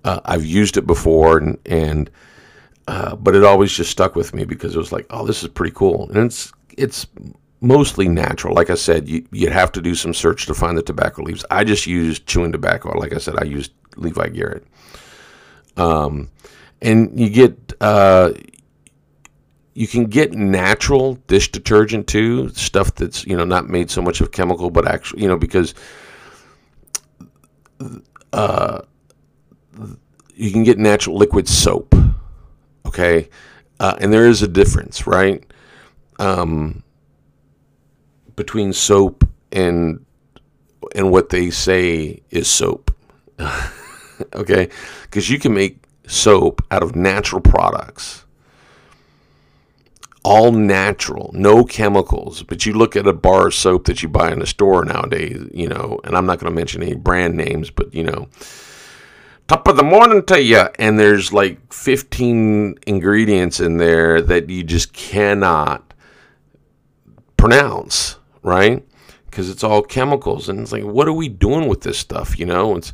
uh, 0.05 0.21
I've 0.25 0.45
used 0.45 0.77
it 0.77 0.87
before 0.87 1.39
and 1.39 1.59
and 1.67 2.11
uh, 2.89 3.15
but 3.17 3.35
it 3.35 3.45
always 3.45 3.71
just 3.71 3.91
stuck 3.91 4.17
with 4.17 4.35
me 4.35 4.47
because 4.47 4.75
it 4.75 4.79
was 4.79 4.93
like, 4.93 5.05
oh, 5.11 5.27
this 5.27 5.43
is 5.43 5.49
pretty 5.51 5.75
cool, 5.75 6.09
and 6.09 6.17
it's 6.17 6.53
it's 6.77 7.07
mostly 7.61 8.09
natural. 8.09 8.55
Like 8.55 8.71
I 8.71 8.77
said, 8.77 9.09
you 9.09 9.27
you'd 9.31 9.53
have 9.53 9.73
to 9.73 9.83
do 9.83 9.95
some 9.95 10.15
search 10.15 10.47
to 10.47 10.55
find 10.55 10.77
the 10.79 10.83
tobacco 10.83 11.23
leaves. 11.23 11.45
I 11.51 11.65
just 11.65 11.87
used 11.87 12.27
chewing 12.27 12.53
tobacco. 12.53 12.97
Like 12.99 13.13
I 13.13 13.19
said, 13.19 13.35
I 13.39 13.45
used 13.45 13.73
Levi 13.97 14.29
Garrett. 14.29 14.67
Um, 15.77 16.31
and 16.81 17.19
you 17.19 17.29
get 17.29 17.75
uh, 17.81 18.33
you 19.75 19.87
can 19.87 20.07
get 20.07 20.33
natural 20.33 21.15
dish 21.27 21.53
detergent 21.53 22.07
too, 22.07 22.49
stuff 22.51 22.95
that's 22.95 23.27
you 23.27 23.37
know 23.37 23.45
not 23.45 23.69
made 23.69 23.91
so 23.91 24.01
much 24.01 24.21
of 24.21 24.33
chemical, 24.33 24.71
but 24.71 24.89
actually 24.89 25.23
you 25.23 25.29
know 25.29 25.37
because 25.37 25.75
uh, 28.33 28.81
you 30.35 30.53
can 30.53 30.65
get 30.65 30.79
natural 30.79 31.17
liquid 31.17 31.49
soap 31.49 31.95
Okay, 32.89 33.29
uh, 33.81 33.97
and 34.01 34.11
there 34.11 34.27
is 34.27 34.41
a 34.41 34.49
difference, 34.49 35.07
right? 35.07 35.45
Um, 36.19 36.83
between 38.35 38.73
soap 38.73 39.29
and 39.53 40.05
and 40.95 41.11
what 41.11 41.29
they 41.29 41.51
say 41.51 42.23
is 42.31 42.49
soap. 42.49 42.91
okay, 44.35 44.71
because 45.03 45.29
you 45.29 45.39
can 45.39 45.53
make 45.53 45.85
soap 46.07 46.65
out 46.71 46.83
of 46.83 46.97
natural 46.97 47.43
products 47.43 48.25
all 50.25 50.53
natural, 50.53 51.31
no 51.33 51.65
chemicals. 51.65 52.43
But 52.43 52.67
you 52.67 52.75
look 52.75 52.97
at 52.97 53.07
a 53.07 53.13
bar 53.13 53.47
of 53.47 53.55
soap 53.55 53.87
that 53.87 54.03
you 54.03 54.09
buy 54.09 54.33
in 54.33 54.41
the 54.41 54.47
store 54.47 54.85
nowadays, 54.85 55.49
you 55.55 55.69
know, 55.69 56.01
and 56.05 56.17
I'm 56.17 56.27
not 56.27 56.39
going 56.39 56.53
to 56.53 56.57
mention 56.57 56.83
any 56.83 56.95
brand 56.95 57.37
names, 57.37 57.71
but 57.71 57.95
you 57.95 58.03
know, 58.03 58.29
top 59.49 59.67
of 59.67 59.77
the 59.77 59.83
morning 59.83 60.23
to 60.25 60.43
you 60.43 60.65
and 60.79 60.99
there's 60.99 61.33
like 61.33 61.73
15 61.73 62.79
ingredients 62.87 63.61
in 63.61 63.79
there 63.79 64.21
that 64.21 64.49
you 64.51 64.63
just 64.63 64.93
cannot 64.93 65.95
pronounce 67.37 68.17
right? 68.43 68.85
Because 69.27 69.51
it's 69.51 69.65
all 69.65 69.83
chemicals 69.83 70.49
and 70.49 70.61
it's 70.61 70.73
like 70.73 70.85
what 70.85 71.09
are 71.09 71.13
we 71.13 71.29
doing 71.29 71.69
with 71.69 71.81
this 71.81 71.99
stuff 71.99 72.39
you 72.39 72.47
know? 72.47 72.77
It's 72.77 72.93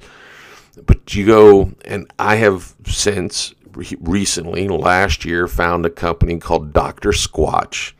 but 0.86 1.14
you 1.14 1.24
go 1.24 1.72
and 1.84 2.10
i 2.18 2.34
have 2.34 2.74
since 2.84 3.54
recently 4.00 4.66
last 4.66 5.24
year 5.24 5.46
found 5.46 5.86
a 5.86 5.90
company 5.90 6.38
called 6.38 6.72
dr 6.72 7.10
squatch. 7.10 7.92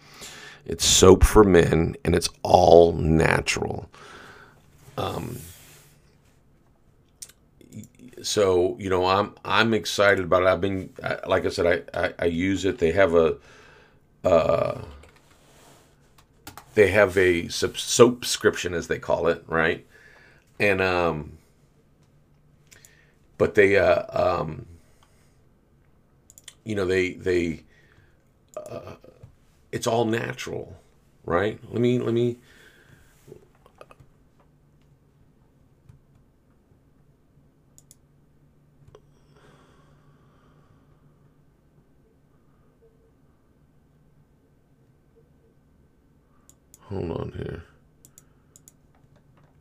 It's 0.64 0.85
soap 0.85 1.25
for 1.25 1.45
men 1.45 1.97
and 2.05 2.14
it's 2.14 2.29
all 2.43 2.93
natural. 2.93 3.88
Um, 4.97 5.38
so 8.24 8.76
you 8.78 8.88
know 8.88 9.06
I'm 9.06 9.34
I'm 9.44 9.74
excited 9.74 10.24
about 10.24 10.42
it. 10.42 10.48
I've 10.48 10.60
been 10.60 10.92
like 11.26 11.44
I 11.44 11.50
said 11.50 11.88
I, 11.94 12.06
I, 12.06 12.14
I 12.20 12.24
use 12.26 12.64
it. 12.64 12.78
They 12.78 12.92
have 12.92 13.14
a 13.14 13.37
uh, 14.24 14.80
they 16.74 16.90
have 16.90 17.16
a 17.18 17.48
sub- 17.48 17.76
subscription 17.76 18.74
as 18.74 18.88
they 18.88 18.98
call 18.98 19.28
it, 19.28 19.44
right? 19.46 19.87
And 20.58 20.80
um, 20.80 21.38
but 23.38 23.54
they 23.54 23.76
uh 23.76 24.04
um, 24.10 24.66
you 26.64 26.74
know 26.74 26.87
they 26.87 27.12
they 27.12 27.62
uh, 28.56 28.94
it's 29.70 29.87
all 29.87 30.04
natural, 30.04 30.76
right? 31.24 31.58
Let 31.70 31.80
me 31.80 31.98
let 31.98 32.14
me 32.14 32.38
Hold 46.88 47.11
on 47.11 47.33
here. 47.37 47.62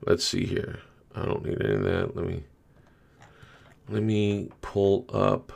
let's 0.05 0.25
see 0.25 0.45
here. 0.45 0.79
I 1.15 1.25
don't 1.25 1.45
need 1.45 1.61
any 1.61 1.75
of 1.75 1.83
that. 1.83 2.15
Let 2.15 2.25
me 2.25 2.43
let 3.89 4.03
me 4.03 4.49
pull 4.61 5.05
up 5.13 5.51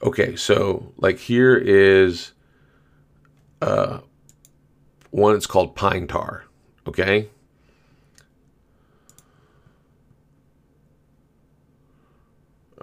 Okay, 0.00 0.36
so 0.36 0.92
like 0.96 1.18
here 1.18 1.56
is 1.56 2.32
uh 3.60 3.98
one 5.10 5.34
it's 5.34 5.46
called 5.46 5.74
pine 5.74 6.06
tar, 6.06 6.44
okay? 6.86 7.28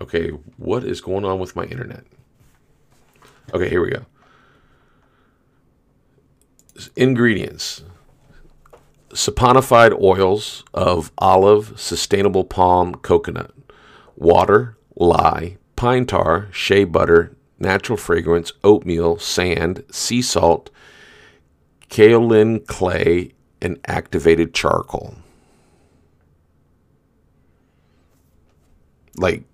Okay, 0.06 0.30
what 0.58 0.84
is 0.84 1.02
going 1.02 1.26
on 1.26 1.40
with 1.40 1.56
my 1.56 1.64
internet? 1.64 2.04
Okay, 3.52 3.68
here 3.68 3.82
we 3.82 3.90
go. 3.90 4.06
Ingredients 6.96 7.82
saponified 9.10 10.00
oils 10.00 10.64
of 10.76 11.12
olive, 11.18 11.74
sustainable 11.80 12.44
palm, 12.44 12.94
coconut, 12.94 13.52
water, 14.16 14.78
lye, 14.96 15.58
pine 15.76 16.06
tar, 16.06 16.50
shea 16.52 16.84
butter, 16.84 17.36
natural 17.58 17.98
fragrance, 17.98 18.54
oatmeal, 18.64 19.18
sand, 19.18 19.84
sea 19.90 20.22
salt, 20.22 20.70
kaolin 21.90 22.64
clay, 22.68 23.32
and 23.60 23.80
activated 23.88 24.54
charcoal. 24.54 25.16
Like 29.18 29.46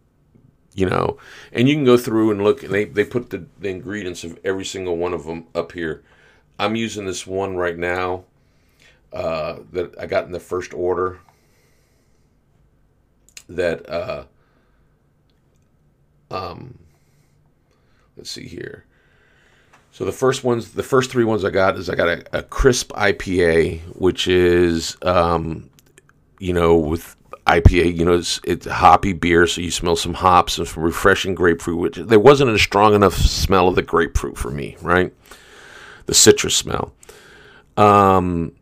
you 0.81 0.89
know 0.89 1.15
and 1.53 1.69
you 1.69 1.75
can 1.75 1.85
go 1.85 1.95
through 1.95 2.31
and 2.31 2.43
look 2.43 2.63
and 2.63 2.73
they, 2.73 2.85
they 2.85 3.05
put 3.05 3.29
the, 3.29 3.45
the 3.59 3.69
ingredients 3.69 4.23
of 4.23 4.39
every 4.43 4.65
single 4.65 4.97
one 4.97 5.13
of 5.13 5.25
them 5.25 5.45
up 5.53 5.73
here. 5.73 6.01
I'm 6.57 6.75
using 6.75 7.05
this 7.05 7.27
one 7.27 7.55
right 7.55 7.77
now 7.77 8.23
uh, 9.13 9.59
that 9.73 9.93
i 9.99 10.07
got 10.07 10.25
in 10.25 10.31
the 10.31 10.39
first 10.39 10.73
order 10.73 11.19
that 13.47 13.87
uh, 13.87 14.23
um, 16.31 16.79
let's 18.17 18.31
see 18.31 18.47
here. 18.47 18.85
So 19.91 20.05
the 20.05 20.11
first 20.11 20.43
ones 20.43 20.71
the 20.71 20.81
first 20.81 21.11
three 21.11 21.25
ones 21.25 21.45
i 21.45 21.51
got 21.51 21.77
is 21.77 21.91
i 21.91 21.95
got 21.95 22.07
a, 22.07 22.39
a 22.39 22.41
crisp 22.41 22.91
ipa 22.93 23.79
which 23.95 24.27
is 24.27 24.97
um, 25.03 25.69
you 26.39 26.53
know 26.53 26.75
with 26.75 27.15
IPA, 27.47 27.97
you 27.97 28.05
know, 28.05 28.13
it's, 28.13 28.39
it's 28.45 28.67
hoppy 28.67 29.13
beer, 29.13 29.47
so 29.47 29.61
you 29.61 29.71
smell 29.71 29.95
some 29.95 30.13
hops 30.13 30.57
and 30.57 30.67
some 30.67 30.83
refreshing 30.83 31.35
grapefruit, 31.35 31.79
which 31.79 31.95
there 31.97 32.19
wasn't 32.19 32.49
a 32.49 32.59
strong 32.59 32.93
enough 32.93 33.15
smell 33.15 33.67
of 33.67 33.75
the 33.75 33.81
grapefruit 33.81 34.37
for 34.37 34.51
me, 34.51 34.77
right? 34.81 35.13
The 36.05 36.13
citrus 36.13 36.55
smell. 36.55 36.93
Um, 37.77 38.53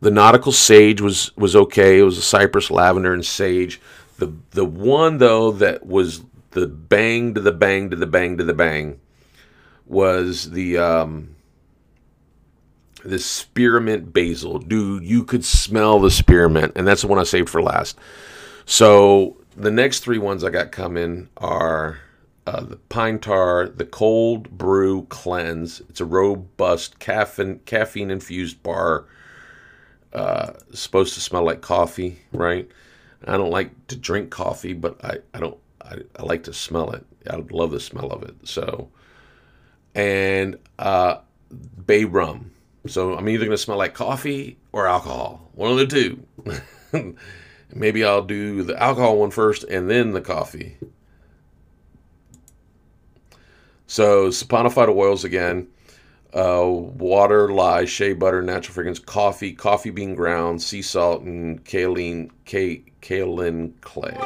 the 0.00 0.10
nautical 0.10 0.52
sage 0.52 1.00
was 1.00 1.34
was 1.36 1.54
okay. 1.54 1.98
It 1.98 2.02
was 2.02 2.18
a 2.18 2.22
cypress, 2.22 2.70
lavender, 2.70 3.12
and 3.12 3.24
sage. 3.24 3.80
The 4.18 4.32
the 4.50 4.64
one 4.64 5.18
though 5.18 5.52
that 5.52 5.86
was 5.86 6.22
the 6.50 6.66
bang 6.66 7.34
to 7.34 7.40
the 7.40 7.52
bang 7.52 7.90
to 7.90 7.96
the 7.96 8.06
bang 8.06 8.38
to 8.38 8.44
the 8.44 8.54
bang 8.54 8.98
was 9.86 10.50
the 10.50 10.78
um, 10.78 11.36
the 13.04 13.18
spearmint 13.18 14.12
basil. 14.12 14.58
Dude, 14.58 15.04
you 15.04 15.24
could 15.24 15.44
smell 15.44 15.98
the 15.98 16.10
spearmint, 16.10 16.72
and 16.76 16.86
that's 16.86 17.02
the 17.02 17.08
one 17.08 17.18
I 17.18 17.24
saved 17.24 17.48
for 17.48 17.62
last. 17.62 17.98
So 18.66 19.36
the 19.56 19.70
next 19.70 20.00
three 20.00 20.18
ones 20.18 20.44
I 20.44 20.50
got 20.50 20.72
coming 20.72 21.28
are 21.36 21.98
uh, 22.46 22.62
the 22.62 22.76
pine 22.76 23.18
tar, 23.18 23.68
the 23.68 23.84
cold 23.84 24.50
brew 24.50 25.06
cleanse. 25.08 25.80
It's 25.88 26.00
a 26.00 26.04
robust 26.04 26.98
caffeine 26.98 27.60
caffeine 27.66 28.10
infused 28.10 28.62
bar. 28.62 29.06
Uh, 30.12 30.54
supposed 30.72 31.14
to 31.14 31.20
smell 31.20 31.44
like 31.44 31.60
coffee, 31.60 32.18
right? 32.32 32.68
I 33.26 33.36
don't 33.36 33.50
like 33.50 33.86
to 33.88 33.96
drink 33.96 34.30
coffee, 34.30 34.72
but 34.72 35.04
I, 35.04 35.18
I 35.32 35.38
don't 35.38 35.58
I, 35.82 35.98
I 36.16 36.22
like 36.22 36.44
to 36.44 36.52
smell 36.52 36.90
it. 36.92 37.04
I 37.28 37.36
love 37.50 37.70
the 37.70 37.80
smell 37.80 38.10
of 38.10 38.22
it. 38.22 38.34
So, 38.44 38.88
and 39.94 40.58
uh, 40.78 41.18
bay 41.86 42.04
rum 42.04 42.50
so 42.86 43.16
I'm 43.16 43.28
either 43.28 43.44
going 43.44 43.56
to 43.56 43.58
smell 43.58 43.78
like 43.78 43.94
coffee 43.94 44.58
or 44.72 44.86
alcohol. 44.86 45.50
One 45.54 45.72
of 45.72 45.78
the 45.78 45.86
two. 45.86 47.16
Maybe 47.72 48.04
I'll 48.04 48.22
do 48.22 48.62
the 48.62 48.80
alcohol 48.80 49.18
one 49.18 49.30
first 49.30 49.64
and 49.64 49.88
then 49.88 50.12
the 50.12 50.20
coffee. 50.20 50.76
So 53.86 54.28
saponified 54.28 54.88
oils 54.88 55.24
again. 55.24 55.68
Uh, 56.32 56.64
water, 56.64 57.52
lye, 57.52 57.84
shea 57.84 58.12
butter, 58.12 58.40
natural 58.40 58.72
fragrance, 58.72 59.00
coffee, 59.00 59.52
coffee 59.52 59.90
bean 59.90 60.14
ground, 60.14 60.62
sea 60.62 60.80
salt, 60.80 61.22
and 61.22 61.64
kaolin, 61.64 62.30
kaolin 62.46 63.72
clay. 63.80 64.16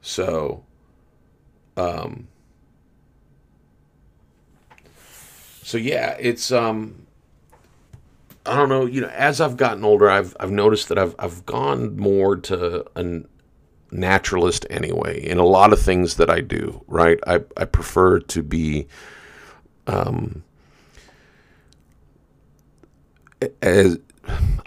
So, 0.00 0.64
um, 1.76 2.26
so 5.68 5.76
yeah, 5.76 6.16
it's 6.18 6.50
um 6.50 7.04
I 8.46 8.56
don't 8.56 8.70
know, 8.70 8.86
you 8.86 9.02
know, 9.02 9.08
as 9.08 9.38
I've 9.38 9.58
gotten 9.58 9.84
older, 9.84 10.08
I've 10.08 10.34
I've 10.40 10.50
noticed 10.50 10.88
that 10.88 10.98
I've 10.98 11.14
I've 11.18 11.44
gone 11.44 11.98
more 11.98 12.36
to 12.36 12.86
a 12.96 13.20
naturalist 13.90 14.64
anyway 14.70 15.22
in 15.22 15.36
a 15.36 15.44
lot 15.44 15.74
of 15.74 15.78
things 15.78 16.14
that 16.14 16.30
I 16.30 16.40
do, 16.40 16.82
right? 16.86 17.20
I 17.26 17.40
I 17.58 17.66
prefer 17.66 18.18
to 18.18 18.42
be 18.42 18.88
um 19.86 20.42
as 23.60 23.98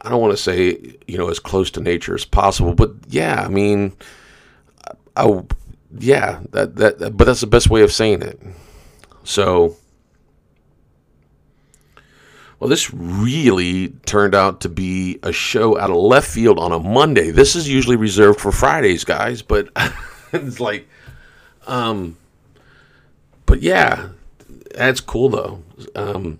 I 0.03 0.09
don't 0.09 0.21
want 0.21 0.33
to 0.33 0.37
say, 0.37 0.97
you 1.07 1.17
know, 1.17 1.29
as 1.29 1.39
close 1.39 1.71
to 1.71 1.81
nature 1.81 2.13
as 2.13 2.25
possible, 2.25 2.75
but 2.75 2.91
yeah, 3.07 3.41
I 3.43 3.47
mean 3.47 3.93
I 5.17 5.41
yeah, 5.97 6.41
that 6.51 6.75
that 6.75 7.17
but 7.17 7.25
that's 7.25 7.41
the 7.41 7.47
best 7.47 7.71
way 7.71 7.81
of 7.81 7.91
saying 7.91 8.21
it. 8.21 8.39
So 9.23 9.77
well, 12.61 12.69
this 12.69 12.93
really 12.93 13.89
turned 14.05 14.35
out 14.35 14.61
to 14.61 14.69
be 14.69 15.17
a 15.23 15.31
show 15.31 15.79
out 15.79 15.89
of 15.89 15.95
left 15.95 16.29
field 16.29 16.59
on 16.59 16.71
a 16.71 16.77
Monday. 16.77 17.31
This 17.31 17.55
is 17.55 17.67
usually 17.67 17.95
reserved 17.95 18.39
for 18.39 18.51
Fridays, 18.51 19.03
guys, 19.03 19.41
but 19.41 19.69
it's 20.31 20.59
like, 20.59 20.87
um, 21.65 22.17
but 23.47 23.63
yeah, 23.63 24.09
that's 24.75 25.01
cool 25.01 25.29
though. 25.29 25.63
Um, 25.95 26.39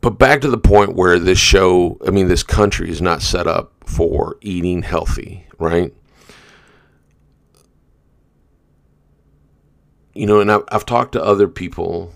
but 0.00 0.10
back 0.10 0.40
to 0.42 0.48
the 0.50 0.56
point 0.56 0.94
where 0.94 1.18
this 1.18 1.40
show, 1.40 1.98
I 2.06 2.10
mean, 2.10 2.28
this 2.28 2.44
country 2.44 2.90
is 2.90 3.02
not 3.02 3.22
set 3.22 3.48
up 3.48 3.72
for 3.84 4.36
eating 4.40 4.82
healthy, 4.82 5.48
right? 5.58 5.92
You 10.18 10.26
know, 10.26 10.40
and 10.40 10.50
I've, 10.50 10.64
I've 10.68 10.84
talked 10.84 11.12
to 11.12 11.22
other 11.22 11.46
people, 11.46 12.12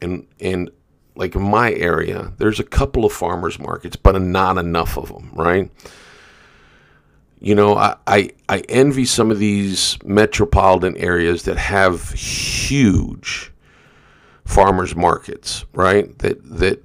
and 0.00 0.26
and 0.40 0.70
like 1.16 1.34
in 1.34 1.42
my 1.42 1.72
area, 1.74 2.32
there's 2.38 2.58
a 2.58 2.64
couple 2.64 3.04
of 3.04 3.12
farmers 3.12 3.58
markets, 3.58 3.94
but 3.94 4.20
not 4.20 4.56
enough 4.56 4.96
of 4.96 5.08
them, 5.08 5.32
right? 5.34 5.70
You 7.38 7.54
know, 7.54 7.76
I, 7.76 7.96
I, 8.06 8.30
I 8.48 8.60
envy 8.70 9.04
some 9.04 9.30
of 9.30 9.38
these 9.38 9.98
metropolitan 10.02 10.96
areas 10.96 11.42
that 11.42 11.58
have 11.58 12.10
huge 12.12 13.52
farmers 14.46 14.96
markets, 14.96 15.66
right? 15.74 16.18
That 16.20 16.38
that 16.58 16.82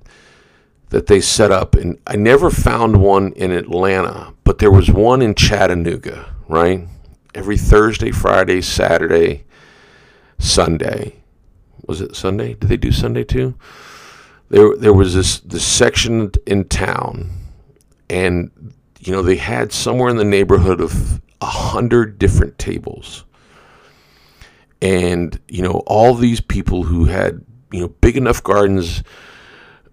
that 0.89 1.07
they 1.07 1.21
set 1.21 1.51
up, 1.51 1.75
and 1.75 1.97
I 2.05 2.17
never 2.17 2.49
found 2.49 3.01
one 3.01 3.31
in 3.33 3.51
Atlanta, 3.51 4.33
but 4.43 4.57
there 4.57 4.71
was 4.71 4.91
one 4.91 5.21
in 5.21 5.33
Chattanooga, 5.33 6.35
right? 6.49 6.89
Every 7.33 7.57
Thursday, 7.57 8.11
Friday, 8.11 8.61
Saturday, 8.61 9.45
Sunday. 10.41 11.17
Was 11.87 12.01
it 12.01 12.15
Sunday? 12.15 12.55
Did 12.55 12.69
they 12.69 12.77
do 12.77 12.91
Sunday 12.91 13.23
too? 13.23 13.55
There, 14.49 14.75
there 14.75 14.93
was 14.93 15.13
this 15.15 15.39
this 15.39 15.65
section 15.65 16.31
in 16.45 16.65
town, 16.65 17.29
and 18.09 18.51
you 18.99 19.13
know 19.13 19.21
they 19.21 19.37
had 19.37 19.71
somewhere 19.71 20.09
in 20.09 20.17
the 20.17 20.25
neighborhood 20.25 20.81
of 20.81 21.21
a 21.39 21.45
hundred 21.45 22.19
different 22.19 22.57
tables, 22.57 23.23
and 24.81 25.39
you 25.47 25.61
know 25.61 25.83
all 25.87 26.15
these 26.15 26.41
people 26.41 26.83
who 26.83 27.05
had 27.05 27.45
you 27.71 27.81
know 27.81 27.87
big 27.87 28.17
enough 28.17 28.43
gardens 28.43 29.03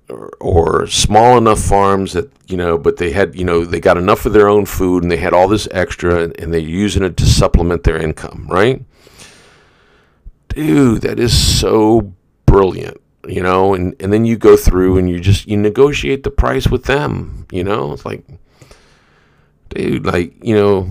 or, 0.09 0.31
or, 0.41 0.87
small 0.87 1.37
enough 1.37 1.61
farms 1.61 2.15
that 2.15 2.33
you 2.49 2.57
know 2.57 2.79
but 2.79 2.97
they 2.97 3.13
had 3.13 3.37
you 3.37 3.45
know 3.45 3.65
they 3.65 3.79
got 3.79 3.99
enough 3.99 4.25
of 4.25 4.33
their 4.33 4.49
own 4.49 4.65
food 4.65 5.03
and 5.03 5.13
they 5.13 5.19
had 5.19 5.35
all 5.35 5.49
this 5.49 5.69
extra 5.71 6.23
and, 6.23 6.41
and 6.41 6.53
they're 6.53 6.61
using 6.61 7.03
it 7.03 7.17
to 7.19 7.27
supplement 7.27 7.85
their 7.85 7.99
income 7.99 8.47
right 8.51 8.85
dude, 10.59 11.03
that 11.03 11.21
is 11.21 11.61
so 11.61 12.13
brilliant. 12.47 13.01
you 13.27 13.43
know, 13.43 13.75
and, 13.75 13.95
and 14.01 14.13
then 14.13 14.25
you 14.25 14.37
go 14.37 14.57
through 14.57 14.99
and 14.99 15.09
you 15.11 15.21
just 15.21 15.47
you 15.47 15.57
negotiate 15.57 16.23
the 16.25 16.31
price 16.31 16.69
with 16.69 16.85
them, 16.85 17.47
you 17.53 17.65
know. 17.65 17.93
It's 17.93 18.05
like 18.05 18.25
dude, 19.71 20.07
like, 20.07 20.33
you 20.45 20.55
know, 20.55 20.89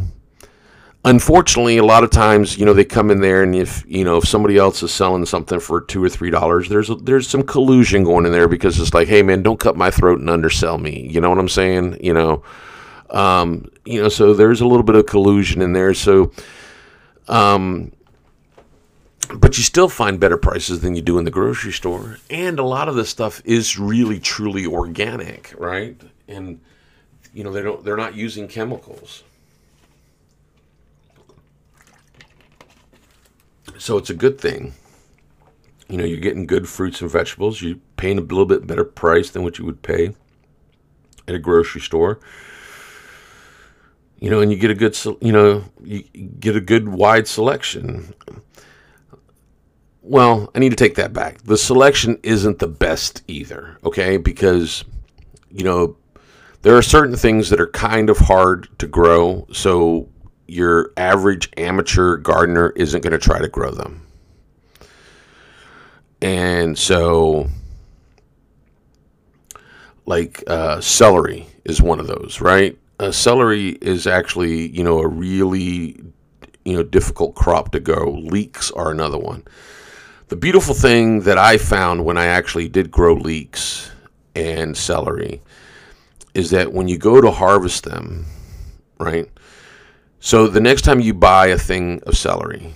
unfortunately 1.06 1.78
a 1.78 1.84
lot 1.86 2.04
of 2.04 2.10
times, 2.12 2.58
you 2.58 2.66
know, 2.66 2.74
they 2.74 2.86
come 2.86 3.10
in 3.12 3.22
there 3.22 3.44
and 3.44 3.56
if, 3.56 3.84
you 3.88 4.04
know, 4.04 4.18
if 4.18 4.28
somebody 4.28 4.58
else 4.58 4.84
is 4.84 4.92
selling 4.94 5.26
something 5.26 5.60
for 5.60 5.82
2 5.82 6.04
or 6.04 6.10
3 6.10 6.30
dollars, 6.30 6.70
there's 6.70 6.90
a, 6.90 6.96
there's 6.96 7.28
some 7.28 7.44
collusion 7.44 8.04
going 8.04 8.26
in 8.26 8.32
there 8.32 8.48
because 8.48 8.80
it's 8.80 8.94
like, 8.94 9.08
"Hey 9.08 9.24
man, 9.24 9.44
don't 9.44 9.60
cut 9.60 9.78
my 9.78 9.92
throat 9.92 10.20
and 10.20 10.30
undersell 10.30 10.78
me." 10.78 11.08
You 11.10 11.22
know 11.22 11.30
what 11.30 11.40
I'm 11.40 11.50
saying? 11.50 12.00
You 12.04 12.14
know, 12.14 12.44
um, 13.10 13.70
you 13.86 14.02
know, 14.02 14.10
so 14.10 14.34
there's 14.34 14.62
a 14.62 14.68
little 14.68 14.84
bit 14.84 14.96
of 14.96 15.06
collusion 15.06 15.62
in 15.62 15.74
there. 15.74 15.94
So 15.94 16.32
um 17.30 17.92
but 19.36 19.58
you 19.58 19.64
still 19.64 19.90
find 19.90 20.20
better 20.20 20.38
prices 20.38 20.82
than 20.82 20.96
you 20.96 21.02
do 21.02 21.18
in 21.18 21.26
the 21.26 21.32
grocery 21.32 21.72
store. 21.72 22.18
And 22.30 22.60
a 22.60 22.64
lot 22.64 22.88
of 22.88 22.96
this 22.96 23.10
stuff 23.10 23.42
is 23.46 23.78
really 23.78 24.20
truly 24.20 24.66
organic, 24.66 25.54
right? 25.58 26.00
And 26.28 26.60
you 27.34 27.44
know, 27.44 27.52
they 27.52 27.62
don't 27.62 27.84
they're 27.84 27.98
not 27.98 28.16
using 28.16 28.48
chemicals. 28.48 29.24
So 33.78 33.98
it's 33.98 34.10
a 34.10 34.16
good 34.16 34.40
thing. 34.40 34.74
You 35.88 35.98
know, 35.98 36.04
you're 36.04 36.20
getting 36.20 36.48
good 36.48 36.68
fruits 36.68 37.02
and 37.02 37.10
vegetables. 37.10 37.62
You're 37.62 37.78
paying 37.96 38.18
a 38.18 38.22
little 38.22 38.46
bit 38.46 38.68
better 38.68 38.84
price 38.84 39.30
than 39.30 39.44
what 39.44 39.58
you 39.58 39.66
would 39.66 39.82
pay 39.82 40.16
at 41.28 41.36
a 41.36 41.40
grocery 41.40 41.82
store. 41.82 42.20
You 44.20 44.30
know, 44.32 44.42
and 44.42 44.52
you 44.52 44.58
get 44.58 44.72
a 44.72 44.76
good, 44.76 44.98
you 45.22 45.32
know, 45.32 45.64
you 45.84 46.02
get 46.40 46.56
a 46.56 46.62
good 46.62 46.90
wide 46.90 47.28
selection 47.28 48.14
well, 50.08 50.50
I 50.56 50.60
need 50.60 50.70
to 50.70 50.76
take 50.76 50.96
that 50.96 51.14
back. 51.14 51.42
The 51.44 51.58
selection 51.58 52.20
isn't 52.24 52.60
the 52.60 52.68
best 52.68 53.24
either, 53.28 53.78
okay? 53.84 54.18
Because, 54.18 54.84
you 55.52 55.64
know, 55.64 55.98
there 56.62 56.76
are 56.76 56.82
certain 56.82 57.16
things 57.16 57.50
that 57.50 57.60
are 57.60 57.68
kind 57.68 58.10
of 58.10 58.18
hard 58.18 58.68
to 58.80 58.88
grow, 58.88 59.48
so 59.52 60.10
your 60.48 60.92
average 60.98 61.50
amateur 61.58 62.18
gardener 62.18 62.70
isn't 62.76 63.02
going 63.02 63.12
to 63.12 63.20
try 63.20 63.40
to 63.40 63.50
grow 63.50 63.72
them. 63.72 64.08
And 66.22 66.78
so, 66.78 67.50
like 70.06 70.44
uh, 70.48 70.82
celery 70.82 71.48
is 71.66 71.82
one 71.82 72.00
of 72.00 72.08
those, 72.08 72.42
right? 72.42 72.78
Uh, 73.00 73.12
celery 73.12 73.70
is 73.82 74.08
actually, 74.08 74.70
you 74.70 74.84
know, 74.84 75.00
a 75.00 75.08
really, 75.08 76.02
you 76.66 76.76
know, 76.76 76.84
difficult 76.84 77.36
crop 77.36 77.72
to 77.74 77.80
grow. 77.80 78.12
Leeks 78.12 78.72
are 78.72 78.90
another 78.90 79.20
one. 79.20 79.44
The 80.30 80.36
beautiful 80.36 80.74
thing 80.74 81.22
that 81.22 81.38
I 81.38 81.58
found 81.58 82.04
when 82.04 82.18
I 82.18 82.26
actually 82.26 82.68
did 82.68 82.92
grow 82.92 83.14
leeks 83.14 83.92
and 84.36 84.76
celery 84.76 85.42
is 86.34 86.50
that 86.50 86.74
when 86.74 86.90
you 86.90 86.98
go 86.98 87.22
to 87.22 87.32
harvest 87.32 87.86
them, 87.86 88.26
right? 89.00 89.30
So 90.20 90.48
the 90.48 90.60
next 90.60 90.82
time 90.82 91.00
you 91.00 91.14
buy 91.14 91.48
a 91.48 91.58
thing 91.58 92.02
of 92.06 92.18
celery, 92.18 92.74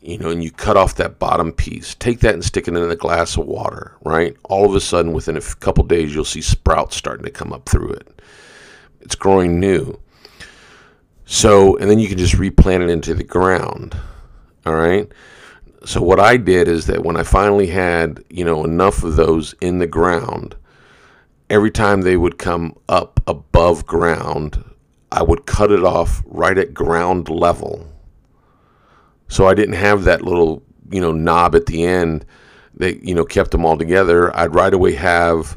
you 0.00 0.18
know, 0.18 0.30
and 0.30 0.42
you 0.42 0.50
cut 0.50 0.76
off 0.76 0.96
that 0.96 1.20
bottom 1.20 1.52
piece, 1.52 1.94
take 1.94 2.18
that 2.20 2.34
and 2.34 2.44
stick 2.44 2.66
it 2.66 2.76
in 2.76 2.90
a 2.90 2.96
glass 2.96 3.36
of 3.36 3.46
water, 3.46 3.96
right? 4.04 4.36
All 4.42 4.68
of 4.68 4.74
a 4.74 4.80
sudden, 4.80 5.12
within 5.12 5.36
a 5.36 5.40
couple 5.40 5.84
days, 5.84 6.12
you'll 6.12 6.24
see 6.24 6.40
sprouts 6.40 6.96
starting 6.96 7.26
to 7.26 7.30
come 7.30 7.52
up 7.52 7.68
through 7.68 7.92
it. 7.92 8.20
It's 9.02 9.14
growing 9.14 9.60
new. 9.60 10.00
So, 11.26 11.76
and 11.76 11.88
then 11.88 12.00
you 12.00 12.08
can 12.08 12.18
just 12.18 12.34
replant 12.34 12.82
it 12.82 12.90
into 12.90 13.14
the 13.14 13.22
ground, 13.22 13.96
all 14.64 14.74
right? 14.74 15.08
So 15.86 16.02
what 16.02 16.18
I 16.18 16.36
did 16.36 16.66
is 16.66 16.86
that 16.86 17.04
when 17.04 17.16
I 17.16 17.22
finally 17.22 17.68
had, 17.68 18.24
you 18.28 18.44
know, 18.44 18.64
enough 18.64 19.04
of 19.04 19.14
those 19.14 19.54
in 19.60 19.78
the 19.78 19.86
ground, 19.86 20.56
every 21.48 21.70
time 21.70 22.00
they 22.00 22.16
would 22.16 22.38
come 22.38 22.76
up 22.88 23.20
above 23.28 23.86
ground, 23.86 24.64
I 25.12 25.22
would 25.22 25.46
cut 25.46 25.70
it 25.70 25.84
off 25.84 26.24
right 26.26 26.58
at 26.58 26.74
ground 26.74 27.28
level. 27.28 27.86
So 29.28 29.46
I 29.46 29.54
didn't 29.54 29.76
have 29.76 30.02
that 30.04 30.22
little, 30.22 30.60
you 30.90 31.00
know, 31.00 31.12
knob 31.12 31.54
at 31.54 31.66
the 31.66 31.84
end 31.84 32.26
that, 32.74 33.04
you 33.04 33.14
know, 33.14 33.24
kept 33.24 33.52
them 33.52 33.64
all 33.64 33.78
together. 33.78 34.36
I'd 34.36 34.56
right 34.56 34.74
away 34.74 34.92
have 34.94 35.56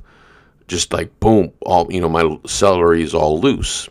just 0.67 0.93
like 0.93 1.19
boom, 1.19 1.51
all, 1.61 1.91
you 1.91 2.01
know, 2.01 2.09
my 2.09 2.37
celery 2.45 3.01
is 3.01 3.15
all 3.15 3.41
loose. 3.41 3.89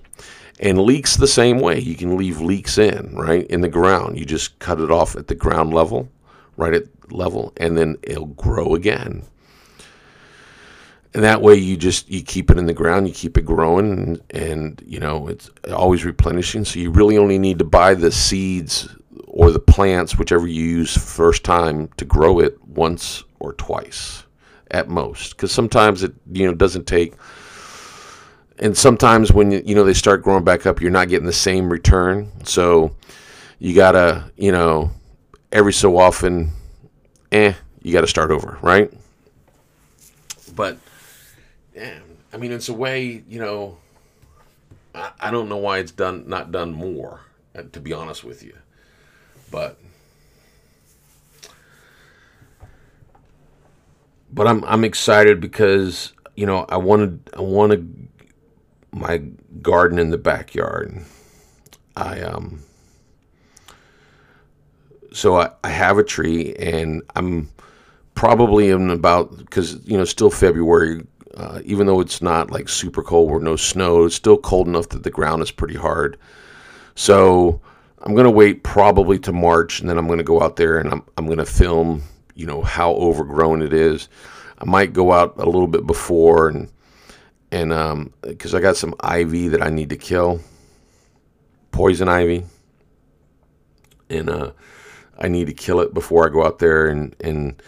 And 0.61 0.81
leeks 0.81 1.17
the 1.17 1.27
same 1.27 1.59
way. 1.59 1.81
You 1.81 1.97
can 1.97 2.17
leave 2.17 2.41
leeks 2.41 2.79
in, 2.79 3.17
right, 3.17 3.45
in 3.49 3.61
the 3.61 3.69
ground. 3.69 4.21
You 4.21 4.25
just 4.25 4.57
cut 4.61 4.81
it 4.81 4.93
off 4.93 5.17
at 5.17 5.27
the 5.27 5.35
ground 5.35 5.75
level 5.75 6.09
right 6.59 6.75
at 6.75 6.85
level, 7.11 7.55
and 7.57 7.79
then 7.79 7.97
it'll 8.03 8.27
grow 8.27 8.75
again. 8.75 9.23
And 11.15 11.25
that 11.25 11.41
way, 11.41 11.55
you 11.55 11.79
just 11.79 12.11
you 12.11 12.23
keep 12.23 12.51
it 12.51 12.59
in 12.59 12.67
the 12.67 12.75
ground, 12.75 13.09
you 13.09 13.15
keep 13.15 13.39
it 13.39 13.47
growing, 13.47 13.91
and, 13.91 14.23
and 14.31 14.83
you 14.87 15.01
know 15.01 15.29
it's 15.29 15.51
always 15.73 16.05
replenishing. 16.05 16.67
So 16.67 16.79
you 16.79 16.91
really 16.91 17.17
only 17.17 17.39
need 17.39 17.59
to 17.61 17.65
buy 17.65 17.95
the 17.95 18.13
seeds 18.13 18.95
or 19.27 19.51
the 19.51 19.59
plants, 19.59 20.19
whichever 20.19 20.47
you 20.47 20.63
use 20.63 20.97
first 20.97 21.45
time, 21.45 21.89
to 21.97 22.05
grow 22.05 22.41
it 22.41 22.63
once 22.67 23.25
or 23.39 23.55
twice 23.55 24.25
at 24.71 24.91
most. 24.91 25.31
Because 25.31 25.53
sometimes 25.53 26.03
it 26.03 26.13
you 26.31 26.47
know 26.47 26.55
doesn't 26.55 26.87
take 26.87 27.15
and 28.61 28.77
sometimes 28.77 29.33
when 29.33 29.51
you 29.51 29.75
know 29.75 29.85
they 29.85 29.95
start 29.95 30.23
growing 30.23 30.45
back 30.45 30.67
up 30.67 30.81
you're 30.81 30.91
not 30.91 31.09
getting 31.09 31.27
the 31.27 31.33
same 31.33 31.71
return 31.71 32.31
so 32.45 32.95
you 33.59 33.75
gotta 33.75 34.31
you 34.37 34.53
know 34.53 34.91
every 35.53 35.73
so 35.73 35.97
often, 35.97 36.53
eh, 37.33 37.55
you 37.83 37.93
got 37.93 38.03
to 38.03 38.07
start 38.07 38.31
over, 38.31 38.59
right? 38.63 38.93
But, 40.55 40.79
yeah, 41.75 41.99
I 42.33 42.37
mean, 42.37 42.53
it's 42.53 42.69
a 42.69 42.75
way, 42.75 43.23
you 43.29 43.39
know, 43.39 43.79
I, 44.95 45.11
I 45.21 45.31
don't 45.31 45.49
know 45.49 45.57
why 45.57 45.79
it's 45.79 45.93
done, 45.93 46.25
not 46.29 46.53
done 46.53 46.73
more, 46.73 47.21
uh, 47.57 47.63
to 47.73 47.81
be 47.81 47.93
honest 47.93 48.25
with 48.25 48.43
you. 48.43 48.57
But, 49.51 49.79
but 54.33 54.47
I'm, 54.47 54.65
I'm 54.65 54.85
excited 54.85 55.41
because, 55.41 56.13
you 56.37 56.47
know, 56.47 56.67
I 56.69 56.77
wanted, 56.77 57.31
I 57.37 57.41
wanted 57.41 58.09
my 58.91 59.23
garden 59.63 59.99
in 59.99 60.11
the 60.11 60.19
backyard. 60.19 61.03
I, 61.97 62.21
um, 62.21 62.63
so 65.13 65.37
I, 65.37 65.51
I 65.65 65.69
have 65.71 65.99
a 65.99 66.05
tree 66.05 66.55
and 66.57 67.03
I'm 67.17 67.49
probably 68.15 68.71
in 68.71 68.91
about 68.91 69.37
because 69.39 69.85
you 69.87 69.97
know 69.97 70.05
still 70.05 70.31
February 70.31 71.07
uh, 71.37 71.61
even 71.65 71.87
though 71.87 72.01
it's 72.01 72.21
not 72.21 72.51
like 72.51 72.69
super 72.69 73.03
cold 73.03 73.31
or 73.31 73.41
no 73.41 73.57
snow 73.57 74.05
it's 74.05 74.15
still 74.15 74.37
cold 74.37 74.67
enough 74.67 74.89
that 74.91 75.05
the 75.05 75.11
ground 75.11 75.43
is 75.43 75.51
pretty 75.51 75.77
hard. 75.77 76.19
So 76.95 77.61
I'm 78.03 78.15
gonna 78.15 78.31
wait 78.31 78.65
probably 78.65 79.19
to 79.21 79.33
March 79.33 79.81
and 79.81 79.89
then 79.89 79.99
I'm 79.99 80.09
gonna 80.09 80.23
go 80.23 80.43
out 80.43 80.57
there 80.57 80.79
and 80.79 80.91
I'm, 80.91 81.03
I'm 81.17 81.27
gonna 81.29 81.47
film 81.47 82.03
you 82.35 82.47
know 82.47 82.63
how 82.63 82.93
overgrown 82.93 83.63
it 83.63 83.73
is. 83.73 84.09
I 84.59 84.65
might 84.65 84.93
go 84.93 85.13
out 85.13 85.35
a 85.39 85.45
little 85.45 85.69
bit 85.69 85.87
before 85.87 86.49
and 86.49 86.71
and 87.51 87.73
um 87.73 88.13
because 88.23 88.55
I 88.55 88.61
got 88.61 88.77
some 88.77 88.95
ivy 89.01 89.49
that 89.49 89.63
I 89.63 89.71
need 89.71 89.91
to 89.91 89.97
kill 89.97 90.41
poison 91.71 92.09
ivy 92.09 92.45
and 94.11 94.29
uh 94.29 94.51
I 95.19 95.29
need 95.29 95.47
to 95.47 95.55
kill 95.55 95.81
it 95.81 95.95
before 95.95 96.27
I 96.27 96.33
go 96.33 96.45
out 96.45 96.59
there 96.59 96.87
and, 96.89 97.15
and 97.21 97.61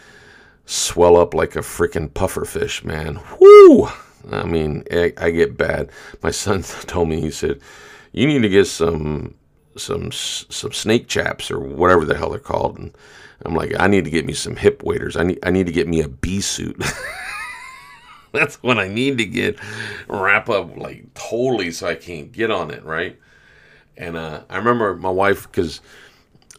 swell 0.67 1.17
up 1.17 1.35
like 1.35 1.57
a 1.57 1.61
freaking 1.61 2.13
puffer 2.13 2.45
fish, 2.45 2.85
man. 2.85 3.21
Whoo! 3.41 3.89
I 4.31 4.45
mean, 4.45 4.85
I, 4.93 5.31
get 5.31 5.57
bad. 5.57 5.91
My 6.23 6.31
son 6.31 6.63
told 6.63 7.09
me, 7.09 7.21
he 7.21 7.31
said, 7.31 7.61
you 8.13 8.27
need 8.27 8.43
to 8.43 8.49
get 8.49 8.67
some 8.67 9.35
some 9.77 10.11
some 10.11 10.73
snake 10.73 11.07
chaps 11.07 11.51
or 11.51 11.61
whatever 11.61 12.05
the 12.05 12.17
hell 12.17 12.31
they're 12.31 12.39
called. 12.39 12.79
And 12.79 12.93
I'm 13.45 13.55
like, 13.55 13.73
I 13.79 13.87
need 13.87 14.05
to 14.05 14.11
get 14.11 14.27
me 14.27 14.35
some 14.35 14.57
hip 14.57 14.83
waders. 14.83 15.17
I 15.17 15.23
need 15.23 15.39
I 15.43 15.51
need 15.51 15.67
to 15.67 15.73
get 15.73 15.89
me 15.89 16.01
a 16.01 16.09
bee 16.09 16.41
suit. 16.41 16.83
That's 18.33 18.57
what 18.63 18.79
I 18.79 18.89
need 18.89 19.19
to 19.19 19.25
get 19.25 19.59
wrap 20.09 20.49
up 20.49 20.77
like 20.77 21.13
totally 21.15 21.73
so 21.73 21.89
I 21.89 21.95
can't 21.95 22.31
get 22.31 22.51
on 22.51 22.71
it, 22.71 22.85
right? 22.85 23.19
And 23.97 24.17
uh, 24.17 24.43
I 24.49 24.57
remember 24.57 24.97
my 24.97 25.11
wife 25.11 25.51
because 25.51 25.81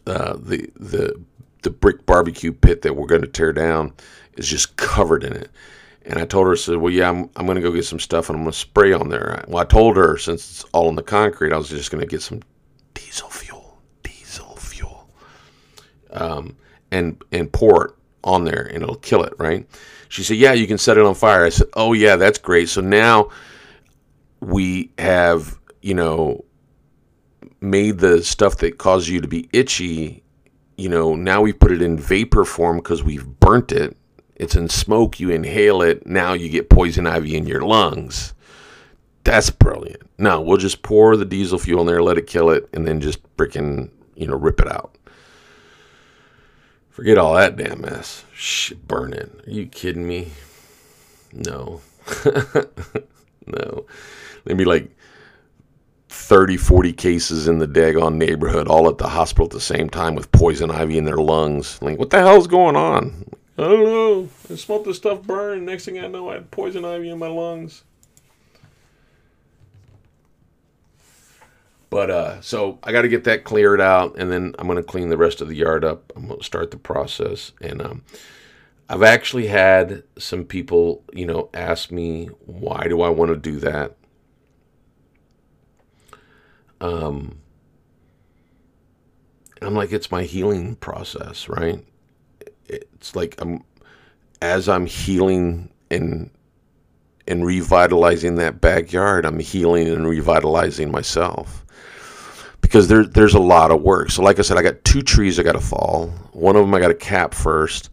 uh, 0.06 0.34
the 0.34 0.70
the 0.76 1.20
the 1.62 1.70
brick 1.70 2.06
barbecue 2.06 2.52
pit 2.52 2.82
that 2.82 2.94
we're 2.94 3.06
going 3.06 3.22
to 3.22 3.28
tear 3.28 3.52
down 3.52 3.92
is 4.36 4.48
just 4.48 4.76
covered 4.76 5.24
in 5.24 5.32
it. 5.32 5.50
And 6.04 6.18
I 6.18 6.24
told 6.24 6.48
her, 6.48 6.54
I 6.54 6.56
said, 6.56 6.78
well, 6.78 6.92
yeah, 6.92 7.08
I'm, 7.08 7.30
I'm 7.36 7.46
going 7.46 7.54
to 7.54 7.62
go 7.62 7.70
get 7.70 7.84
some 7.84 8.00
stuff 8.00 8.28
and 8.28 8.36
I'm 8.36 8.42
going 8.42 8.52
to 8.52 8.58
spray 8.58 8.92
on 8.92 9.08
there. 9.08 9.44
Well, 9.46 9.62
I 9.62 9.64
told 9.64 9.96
her 9.96 10.18
since 10.18 10.50
it's 10.50 10.64
all 10.72 10.88
in 10.88 10.96
the 10.96 11.02
concrete, 11.02 11.52
I 11.52 11.56
was 11.56 11.68
just 11.68 11.92
going 11.92 12.00
to 12.00 12.10
get 12.10 12.22
some 12.22 12.40
diesel 12.94 13.28
fuel, 13.28 13.80
diesel 14.02 14.56
fuel, 14.56 15.08
um, 16.10 16.56
and 16.90 17.22
and 17.30 17.52
pour 17.52 17.86
it 17.86 17.94
on 18.24 18.44
there 18.44 18.62
and 18.72 18.82
it'll 18.82 18.96
kill 18.96 19.22
it, 19.22 19.34
right? 19.38 19.66
She 20.08 20.22
said, 20.22 20.36
yeah, 20.36 20.52
you 20.52 20.66
can 20.66 20.78
set 20.78 20.98
it 20.98 21.04
on 21.04 21.14
fire. 21.14 21.44
I 21.44 21.48
said, 21.48 21.68
oh 21.74 21.92
yeah, 21.92 22.16
that's 22.16 22.38
great. 22.38 22.68
So 22.68 22.80
now 22.80 23.30
we 24.40 24.90
have, 24.98 25.58
you 25.80 25.94
know, 25.94 26.44
made 27.62 27.98
the 27.98 28.22
stuff 28.22 28.58
that 28.58 28.78
causes 28.78 29.08
you 29.08 29.20
to 29.20 29.28
be 29.28 29.48
itchy, 29.52 30.22
you 30.76 30.88
know, 30.88 31.14
now 31.14 31.42
we 31.42 31.52
put 31.52 31.72
it 31.72 31.82
in 31.82 31.98
vapor 31.98 32.44
form 32.44 32.78
because 32.78 33.02
we've 33.02 33.26
burnt 33.40 33.72
it 33.72 33.96
It's 34.36 34.56
in 34.56 34.68
smoke, 34.68 35.20
you 35.20 35.30
inhale 35.30 35.82
it, 35.82 36.06
now 36.06 36.32
you 36.32 36.48
get 36.48 36.70
poison 36.70 37.06
ivy 37.06 37.36
in 37.36 37.46
your 37.46 37.60
lungs. 37.62 38.34
That's 39.24 39.50
brilliant. 39.50 40.02
No, 40.18 40.40
we'll 40.40 40.56
just 40.56 40.82
pour 40.82 41.16
the 41.16 41.24
diesel 41.24 41.58
fuel 41.58 41.82
in 41.82 41.86
there, 41.86 42.02
let 42.02 42.18
it 42.18 42.26
kill 42.26 42.50
it, 42.50 42.68
and 42.72 42.86
then 42.86 43.00
just 43.00 43.22
freaking, 43.36 43.90
you 44.16 44.26
know, 44.26 44.36
rip 44.36 44.60
it 44.60 44.68
out. 44.68 44.96
Forget 46.90 47.18
all 47.18 47.34
that 47.34 47.56
damn 47.56 47.80
mess. 47.80 48.24
Shit, 48.34 48.86
burning. 48.86 49.30
Are 49.46 49.50
you 49.50 49.66
kidding 49.66 50.06
me? 50.06 50.32
No. 51.32 51.80
no. 53.46 53.86
Maybe 54.44 54.64
like 54.64 54.90
30, 56.12 56.56
40 56.56 56.92
cases 56.92 57.48
in 57.48 57.58
the 57.58 57.66
daggone 57.66 58.16
neighborhood, 58.16 58.68
all 58.68 58.88
at 58.88 58.98
the 58.98 59.08
hospital 59.08 59.46
at 59.46 59.50
the 59.50 59.60
same 59.60 59.88
time 59.88 60.14
with 60.14 60.30
poison 60.30 60.70
ivy 60.70 60.98
in 60.98 61.04
their 61.04 61.16
lungs. 61.16 61.80
Like, 61.80 61.98
what 61.98 62.10
the 62.10 62.18
hell's 62.18 62.46
going 62.46 62.76
on? 62.76 63.24
I 63.58 63.62
don't 63.62 63.84
know. 63.84 64.28
I 64.50 64.56
smelled 64.56 64.84
the 64.84 64.94
stuff 64.94 65.22
burn. 65.22 65.64
Next 65.64 65.84
thing 65.84 65.98
I 65.98 66.06
know, 66.06 66.28
I 66.30 66.34
had 66.34 66.50
poison 66.50 66.84
ivy 66.84 67.08
in 67.10 67.18
my 67.18 67.28
lungs. 67.28 67.84
But 71.88 72.10
uh, 72.10 72.40
so 72.40 72.78
I 72.82 72.92
got 72.92 73.02
to 73.02 73.08
get 73.08 73.24
that 73.24 73.44
cleared 73.44 73.80
out, 73.80 74.16
and 74.16 74.32
then 74.32 74.54
I'm 74.58 74.66
going 74.66 74.76
to 74.76 74.82
clean 74.82 75.10
the 75.10 75.18
rest 75.18 75.40
of 75.42 75.48
the 75.48 75.56
yard 75.56 75.84
up. 75.84 76.12
I'm 76.16 76.26
going 76.26 76.38
to 76.38 76.44
start 76.44 76.70
the 76.70 76.78
process, 76.78 77.52
and 77.60 77.82
um, 77.82 78.02
I've 78.88 79.02
actually 79.02 79.48
had 79.48 80.02
some 80.18 80.44
people, 80.44 81.04
you 81.12 81.26
know, 81.26 81.50
ask 81.52 81.90
me 81.90 82.26
why 82.46 82.86
do 82.88 83.02
I 83.02 83.10
want 83.10 83.30
to 83.30 83.36
do 83.36 83.60
that. 83.60 83.96
Um, 86.82 87.38
I'm 89.62 89.74
like, 89.74 89.92
it's 89.92 90.10
my 90.10 90.24
healing 90.24 90.76
process, 90.76 91.48
right? 91.48 91.84
It's 92.66 93.14
like 93.14 93.36
I'm 93.40 93.62
as 94.42 94.68
I'm 94.68 94.86
healing 94.86 95.72
and 95.90 96.30
and 97.28 97.46
revitalizing 97.46 98.34
that 98.36 98.60
backyard, 98.60 99.24
I'm 99.24 99.38
healing 99.38 99.88
and 99.88 100.08
revitalizing 100.08 100.90
myself 100.90 101.64
because 102.60 102.88
there, 102.88 103.04
there's 103.04 103.34
a 103.34 103.40
lot 103.40 103.70
of 103.70 103.82
work. 103.82 104.10
So, 104.10 104.22
like 104.22 104.38
I 104.38 104.42
said, 104.42 104.56
I 104.56 104.62
got 104.62 104.82
two 104.84 105.02
trees 105.02 105.38
I 105.38 105.42
got 105.42 105.52
to 105.52 105.60
fall. 105.60 106.08
One 106.32 106.56
of 106.56 106.62
them 106.62 106.74
I 106.74 106.80
got 106.80 106.88
to 106.88 106.94
cap 106.94 107.34
first. 107.34 107.90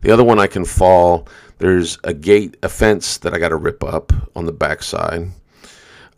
The 0.00 0.10
other 0.10 0.24
one 0.24 0.38
I 0.38 0.46
can 0.46 0.64
fall. 0.64 1.28
There's 1.58 1.98
a 2.04 2.14
gate, 2.14 2.56
a 2.62 2.68
fence 2.68 3.18
that 3.18 3.34
I 3.34 3.38
got 3.38 3.50
to 3.50 3.56
rip 3.56 3.84
up 3.84 4.12
on 4.34 4.46
the 4.46 4.52
backside. 4.52 5.28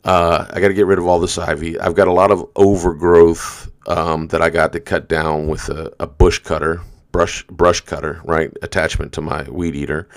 Uh, 0.04 0.46
I 0.50 0.60
got 0.60 0.68
to 0.68 0.74
get 0.74 0.86
rid 0.86 0.98
of 0.98 1.06
all 1.06 1.18
this 1.18 1.38
ivy. 1.38 1.78
I've 1.80 1.94
got 1.94 2.08
a 2.08 2.12
lot 2.12 2.30
of 2.30 2.46
overgrowth 2.56 3.70
um, 3.86 4.28
that 4.28 4.42
I 4.42 4.50
got 4.50 4.72
to 4.72 4.80
cut 4.80 5.08
down 5.08 5.46
with 5.48 5.68
a, 5.70 5.92
a 5.98 6.06
bush 6.06 6.38
cutter, 6.40 6.82
brush 7.10 7.44
brush 7.46 7.80
cutter, 7.80 8.20
right? 8.24 8.50
Attachment 8.62 9.12
to 9.14 9.22
my 9.22 9.48
weed 9.48 9.74
eater. 9.74 10.08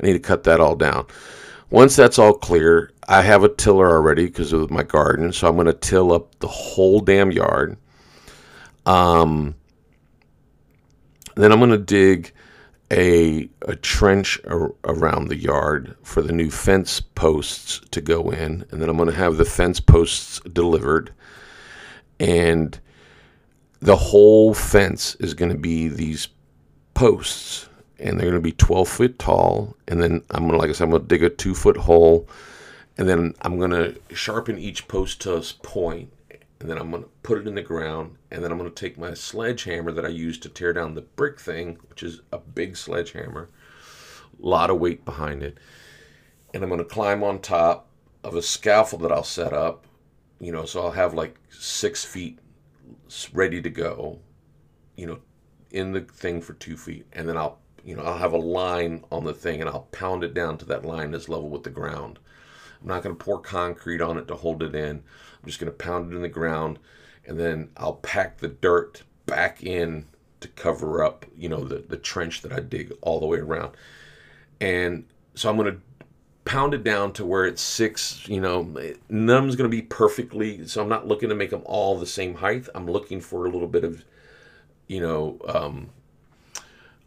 I 0.00 0.06
need 0.06 0.12
to 0.12 0.20
cut 0.20 0.44
that 0.44 0.60
all 0.60 0.76
down. 0.76 1.06
Once 1.70 1.96
that's 1.96 2.18
all 2.18 2.34
clear, 2.34 2.92
I 3.08 3.22
have 3.22 3.42
a 3.42 3.48
tiller 3.48 3.90
already 3.90 4.26
because 4.26 4.52
of 4.52 4.70
my 4.70 4.84
garden, 4.84 5.32
so 5.32 5.48
I'm 5.48 5.56
going 5.56 5.66
to 5.66 5.72
till 5.72 6.12
up 6.12 6.38
the 6.38 6.48
whole 6.48 7.00
damn 7.00 7.32
yard. 7.32 7.76
Um, 8.86 9.56
then 11.34 11.50
I'm 11.50 11.58
going 11.58 11.70
to 11.70 11.78
dig 11.78 12.32
a, 12.94 13.48
a 13.62 13.76
trench 13.76 14.40
ar- 14.46 14.74
around 14.84 15.28
the 15.28 15.36
yard 15.36 15.96
for 16.02 16.22
the 16.22 16.32
new 16.32 16.50
fence 16.50 17.00
posts 17.00 17.80
to 17.90 18.00
go 18.00 18.30
in, 18.30 18.64
and 18.70 18.80
then 18.80 18.88
I'm 18.88 18.96
going 18.96 19.10
to 19.10 19.14
have 19.14 19.36
the 19.36 19.44
fence 19.44 19.80
posts 19.80 20.40
delivered. 20.40 21.12
And 22.20 22.78
the 23.80 23.96
whole 23.96 24.54
fence 24.54 25.16
is 25.16 25.34
going 25.34 25.50
to 25.50 25.58
be 25.58 25.88
these 25.88 26.28
posts 26.94 27.68
and 27.98 28.18
they're 28.18 28.30
going 28.30 28.40
to 28.40 28.40
be 28.40 28.52
12 28.52 28.88
feet 28.88 29.18
tall. 29.18 29.76
And 29.88 30.00
then 30.00 30.22
I'm 30.30 30.42
going 30.42 30.52
to, 30.52 30.58
like 30.58 30.70
I 30.70 30.72
said, 30.72 30.84
I'm 30.84 30.90
going 30.90 31.02
to 31.02 31.08
dig 31.08 31.22
a 31.22 31.30
two 31.30 31.54
foot 31.54 31.76
hole, 31.76 32.28
and 32.98 33.08
then 33.08 33.34
I'm 33.42 33.58
going 33.58 33.70
to 33.70 33.94
sharpen 34.14 34.58
each 34.58 34.88
post 34.88 35.20
to 35.22 35.34
a 35.34 35.42
point, 35.62 36.12
and 36.64 36.70
then 36.70 36.78
I'm 36.78 36.90
going 36.90 37.02
to 37.02 37.10
put 37.22 37.36
it 37.36 37.46
in 37.46 37.56
the 37.56 37.60
ground, 37.60 38.16
and 38.30 38.42
then 38.42 38.50
I'm 38.50 38.56
going 38.56 38.72
to 38.72 38.74
take 38.74 38.96
my 38.96 39.12
sledgehammer 39.12 39.92
that 39.92 40.06
I 40.06 40.08
use 40.08 40.38
to 40.38 40.48
tear 40.48 40.72
down 40.72 40.94
the 40.94 41.02
brick 41.02 41.38
thing, 41.38 41.76
which 41.90 42.02
is 42.02 42.22
a 42.32 42.38
big 42.38 42.78
sledgehammer, 42.78 43.50
a 44.42 44.46
lot 44.46 44.70
of 44.70 44.80
weight 44.80 45.04
behind 45.04 45.42
it, 45.42 45.58
and 46.54 46.62
I'm 46.62 46.70
going 46.70 46.78
to 46.78 46.86
climb 46.86 47.22
on 47.22 47.40
top 47.40 47.90
of 48.22 48.34
a 48.34 48.40
scaffold 48.40 49.02
that 49.02 49.12
I'll 49.12 49.22
set 49.22 49.52
up, 49.52 49.86
you 50.40 50.52
know, 50.52 50.64
so 50.64 50.84
I'll 50.84 50.92
have 50.92 51.12
like 51.12 51.38
six 51.50 52.02
feet 52.02 52.38
ready 53.34 53.60
to 53.60 53.68
go, 53.68 54.20
you 54.96 55.06
know, 55.06 55.18
in 55.70 55.92
the 55.92 56.00
thing 56.00 56.40
for 56.40 56.54
two 56.54 56.78
feet, 56.78 57.04
and 57.12 57.28
then 57.28 57.36
I'll 57.36 57.58
you 57.84 57.94
know, 57.94 58.04
I'll 58.04 58.16
have 58.16 58.32
a 58.32 58.38
line 58.38 59.04
on 59.12 59.24
the 59.24 59.34
thing 59.34 59.60
and 59.60 59.68
I'll 59.68 59.88
pound 59.92 60.24
it 60.24 60.32
down 60.32 60.56
to 60.56 60.64
that 60.64 60.86
line 60.86 61.10
that's 61.10 61.28
level 61.28 61.50
with 61.50 61.64
the 61.64 61.68
ground. 61.68 62.18
I'm 62.80 62.88
not 62.88 63.02
going 63.02 63.14
to 63.14 63.22
pour 63.22 63.38
concrete 63.38 64.00
on 64.00 64.16
it 64.16 64.26
to 64.28 64.36
hold 64.36 64.62
it 64.62 64.74
in. 64.74 65.02
I'm 65.44 65.48
just 65.48 65.60
going 65.60 65.70
to 65.70 65.76
pound 65.76 66.10
it 66.10 66.16
in 66.16 66.22
the 66.22 66.28
ground 66.28 66.78
and 67.26 67.38
then 67.38 67.68
I'll 67.76 67.96
pack 67.96 68.38
the 68.38 68.48
dirt 68.48 69.02
back 69.26 69.62
in 69.62 70.06
to 70.40 70.48
cover 70.48 71.04
up, 71.04 71.26
you 71.36 71.50
know, 71.50 71.64
the, 71.64 71.84
the 71.86 71.98
trench 71.98 72.40
that 72.42 72.52
I 72.52 72.60
dig 72.60 72.94
all 73.02 73.20
the 73.20 73.26
way 73.26 73.40
around. 73.40 73.72
And 74.58 75.04
so 75.34 75.50
I'm 75.50 75.58
going 75.58 75.74
to 75.74 75.80
pound 76.46 76.72
it 76.72 76.82
down 76.82 77.12
to 77.14 77.26
where 77.26 77.44
it's 77.44 77.60
six, 77.60 78.26
you 78.26 78.40
know, 78.40 78.62
none 78.62 79.36
of 79.36 79.42
them's 79.44 79.56
going 79.56 79.70
to 79.70 79.76
be 79.76 79.82
perfectly, 79.82 80.66
so 80.66 80.82
I'm 80.82 80.88
not 80.88 81.06
looking 81.06 81.28
to 81.28 81.34
make 81.34 81.50
them 81.50 81.62
all 81.66 81.98
the 81.98 82.06
same 82.06 82.36
height. 82.36 82.66
I'm 82.74 82.86
looking 82.86 83.20
for 83.20 83.44
a 83.44 83.50
little 83.50 83.68
bit 83.68 83.84
of, 83.84 84.02
you 84.86 85.00
know, 85.00 85.38
um, 85.46 85.90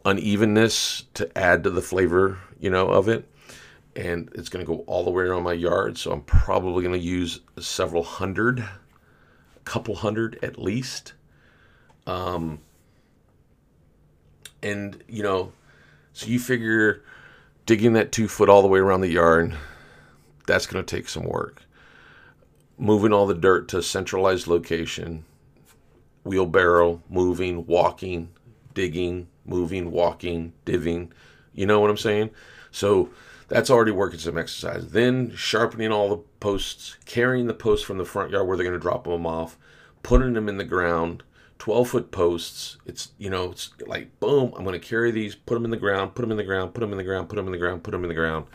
unevenness 0.06 1.06
to 1.16 1.36
add 1.36 1.64
to 1.64 1.72
the 1.72 1.82
flavor, 1.82 2.38
you 2.60 2.70
know, 2.70 2.90
of 2.90 3.10
it. 3.10 3.28
And 3.98 4.30
it's 4.36 4.48
going 4.48 4.64
to 4.64 4.72
go 4.72 4.84
all 4.86 5.04
the 5.04 5.10
way 5.10 5.24
around 5.24 5.42
my 5.42 5.54
yard. 5.54 5.98
So 5.98 6.12
I'm 6.12 6.22
probably 6.22 6.84
going 6.84 6.94
to 6.94 7.06
use 7.06 7.40
several 7.60 8.04
hundred, 8.04 8.60
a 8.60 9.60
couple 9.66 9.96
hundred 9.96 10.38
at 10.44 10.60
least. 10.60 11.14
Um, 12.06 12.60
and, 14.62 15.04
you 15.10 15.24
know, 15.24 15.52
so 16.14 16.28
you 16.28 16.40
figure 16.40 17.04
digging 17.66 17.94
that 17.94 18.12
two 18.12 18.28
foot 18.28 18.50
all 18.50 18.62
the 18.62 18.68
way 18.68 18.80
around 18.80 19.02
the 19.02 19.10
yard, 19.10 19.58
that's 20.46 20.68
going 20.68 20.84
to 20.86 20.96
take 20.96 21.10
some 21.10 21.26
work. 21.26 21.64
Moving 22.78 23.12
all 23.12 23.26
the 23.26 23.34
dirt 23.34 23.68
to 23.70 23.80
a 23.80 23.84
centralized 23.84 24.46
location, 24.46 25.26
wheelbarrow, 26.24 27.02
moving, 27.10 27.66
walking, 27.66 28.30
digging, 28.76 29.28
moving, 29.44 29.90
walking, 29.90 30.54
diving. 30.66 31.12
You 31.54 31.66
know 31.66 31.80
what 31.80 31.90
I'm 31.90 31.98
saying? 31.98 32.30
So 32.70 33.10
that's 33.48 33.70
already 33.70 33.92
working 33.92 34.20
some 34.20 34.38
exercise. 34.38 34.92
Then 34.92 35.34
sharpening 35.36 35.92
all 35.92 36.10
the 36.10 36.24
posts, 36.40 36.98
carrying 37.06 37.48
the 37.48 37.54
posts 37.54 37.86
from 37.86 37.98
the 37.98 38.06
front 38.06 38.32
yard 38.32 38.48
where 38.48 38.58
they're 38.58 38.66
going 38.66 38.78
to 38.78 38.82
drop 38.82 39.06
them 39.06 39.26
off, 39.26 39.58
putting 40.04 40.34
them 40.34 40.50
in 40.50 40.58
the 40.58 40.64
ground. 40.64 41.24
12 41.60 41.90
foot 41.90 42.12
posts. 42.12 42.78
It's, 42.86 43.12
you 43.18 43.32
know, 43.32 43.52
it's 43.52 43.72
like, 43.88 44.20
boom, 44.20 44.54
I'm 44.56 44.64
going 44.64 44.80
to 44.80 44.88
carry 44.88 45.12
these, 45.12 45.34
put 45.34 45.56
them 45.56 45.66
in 45.66 45.72
the 45.72 45.78
ground, 45.78 46.14
put 46.14 46.22
them 46.22 46.32
in 46.32 46.38
the 46.38 46.44
ground, 46.44 46.74
put 46.74 46.82
them 46.82 46.92
in 46.92 46.98
the 46.98 47.04
ground, 47.04 47.30
put 47.30 47.36
them 47.36 47.48
in 47.48 47.52
the 47.52 47.58
ground, 47.58 47.84
put 47.84 47.92
them 47.92 48.04
in 48.04 48.10
the 48.10 48.16
ground. 48.16 48.46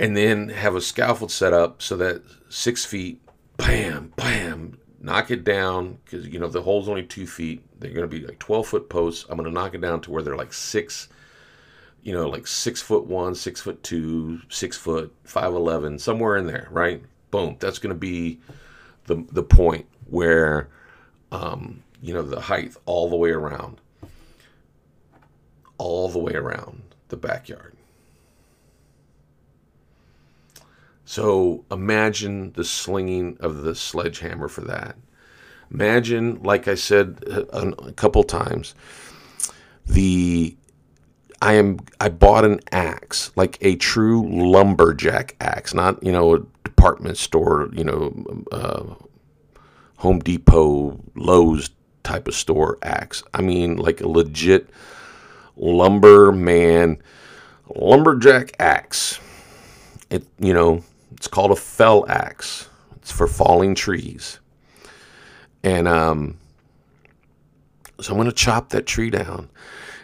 And 0.00 0.16
then 0.16 0.48
have 0.48 0.74
a 0.74 0.80
scaffold 0.80 1.30
set 1.30 1.52
up 1.52 1.80
so 1.80 1.96
that 1.98 2.22
six 2.48 2.84
feet, 2.84 3.22
bam, 3.56 4.12
bam, 4.16 4.78
knock 5.00 5.30
it 5.30 5.44
down 5.44 5.98
because 6.04 6.26
you 6.26 6.38
know 6.38 6.48
the 6.48 6.62
hole's 6.62 6.88
only 6.88 7.04
two 7.04 7.26
feet. 7.26 7.62
They're 7.78 7.90
going 7.90 8.08
to 8.08 8.08
be 8.08 8.26
like 8.26 8.38
12 8.38 8.66
foot 8.66 8.88
posts. 8.88 9.24
I'm 9.28 9.36
going 9.36 9.48
to 9.48 9.54
knock 9.54 9.74
it 9.74 9.80
down 9.80 10.00
to 10.02 10.10
where 10.10 10.22
they're 10.22 10.36
like 10.36 10.52
six, 10.52 11.08
you 12.02 12.12
know, 12.12 12.28
like 12.28 12.46
six 12.46 12.82
foot 12.82 13.06
one, 13.06 13.34
six 13.34 13.60
foot 13.60 13.82
two, 13.82 14.40
six 14.48 14.76
foot, 14.76 15.14
five 15.24 15.54
eleven, 15.54 15.98
somewhere 15.98 16.36
in 16.36 16.46
there, 16.46 16.68
right? 16.70 17.02
Boom. 17.30 17.56
That's 17.60 17.78
going 17.78 17.94
to 17.94 17.98
be 17.98 18.40
the 19.06 19.24
the 19.30 19.42
point 19.42 19.86
where, 20.08 20.68
um, 21.30 21.82
you 22.00 22.12
know, 22.12 22.22
the 22.22 22.40
height 22.40 22.76
all 22.86 23.08
the 23.08 23.16
way 23.16 23.30
around, 23.30 23.80
all 25.78 26.08
the 26.08 26.18
way 26.18 26.34
around 26.34 26.82
the 27.08 27.16
backyard. 27.16 27.76
So 31.04 31.64
imagine 31.70 32.52
the 32.52 32.64
slinging 32.64 33.36
of 33.40 33.62
the 33.62 33.74
sledgehammer 33.74 34.48
for 34.48 34.62
that. 34.62 34.96
Imagine, 35.70 36.42
like 36.42 36.68
I 36.68 36.74
said 36.74 37.22
a, 37.26 37.68
a 37.84 37.92
couple 37.92 38.22
times, 38.24 38.74
the 39.86 40.56
I 41.42 41.54
am 41.54 41.80
I 42.00 42.08
bought 42.10 42.44
an 42.46 42.60
axe, 42.72 43.32
like 43.36 43.58
a 43.62 43.76
true 43.76 44.28
lumberjack 44.30 45.36
axe, 45.40 45.74
not 45.74 46.02
you 46.02 46.12
know 46.12 46.36
a 46.36 46.40
department 46.64 47.18
store, 47.18 47.70
you 47.72 47.84
know, 47.84 48.44
uh, 48.52 48.84
Home 49.98 50.20
Depot, 50.20 51.00
Lowe's 51.16 51.70
type 52.04 52.28
of 52.28 52.34
store 52.34 52.78
axe. 52.82 53.24
I 53.34 53.42
mean, 53.42 53.76
like 53.76 54.00
a 54.00 54.08
legit 54.08 54.70
lumberman, 55.56 57.02
lumberjack 57.74 58.56
axe. 58.60 59.20
It 60.10 60.24
you 60.38 60.54
know 60.54 60.84
it's 61.12 61.28
called 61.28 61.52
a 61.52 61.56
fell 61.56 62.06
axe. 62.08 62.68
It's 62.96 63.12
for 63.12 63.26
falling 63.26 63.74
trees. 63.74 64.38
And 65.64 65.88
um, 65.88 66.38
So 68.00 68.12
I'm 68.12 68.18
to 68.24 68.32
chop 68.32 68.70
that 68.70 68.86
tree 68.86 69.10
down. 69.10 69.48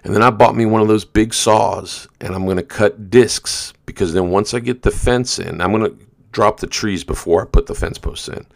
And 0.05 0.15
then 0.15 0.23
I 0.23 0.31
bought 0.31 0.57
me 0.57 0.65
one 0.65 0.81
of 0.81 0.89
those 0.89 1.05
big 1.05 1.35
saws 1.35 2.09
and 2.21 2.35
I'm 2.35 2.45
going 2.45 2.57
to 2.57 2.63
cut 2.63 3.11
discs 3.11 3.73
because 3.87 4.13
then 4.13 4.31
once 4.31 4.55
I 4.55 4.61
get 4.61 4.83
the 4.83 4.91
fence 4.91 5.39
in, 5.39 5.61
I'm 5.61 5.73
going 5.73 5.91
to 5.91 6.07
drop 6.33 6.61
the 6.61 6.67
trees 6.67 7.05
before 7.05 7.43
I 7.43 7.47
put 7.47 7.67
the 7.67 7.75
fence 7.75 7.99
posts 7.99 8.29
in. 8.29 8.47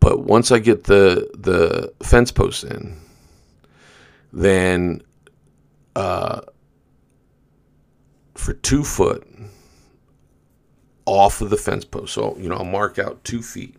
But 0.00 0.24
once 0.24 0.50
I 0.50 0.58
get 0.58 0.84
the 0.84 1.30
the 1.32 1.92
fence 2.04 2.32
posts 2.32 2.64
in, 2.64 2.98
then 4.32 5.02
uh, 5.94 6.40
for 8.34 8.52
two 8.52 8.82
foot 8.82 9.26
off 11.06 11.40
of 11.40 11.50
the 11.50 11.56
fence 11.56 11.84
post, 11.84 12.14
so 12.14 12.36
you 12.36 12.48
know 12.48 12.56
I'll 12.56 12.64
mark 12.64 12.98
out 12.98 13.22
two 13.22 13.42
feet 13.42 13.76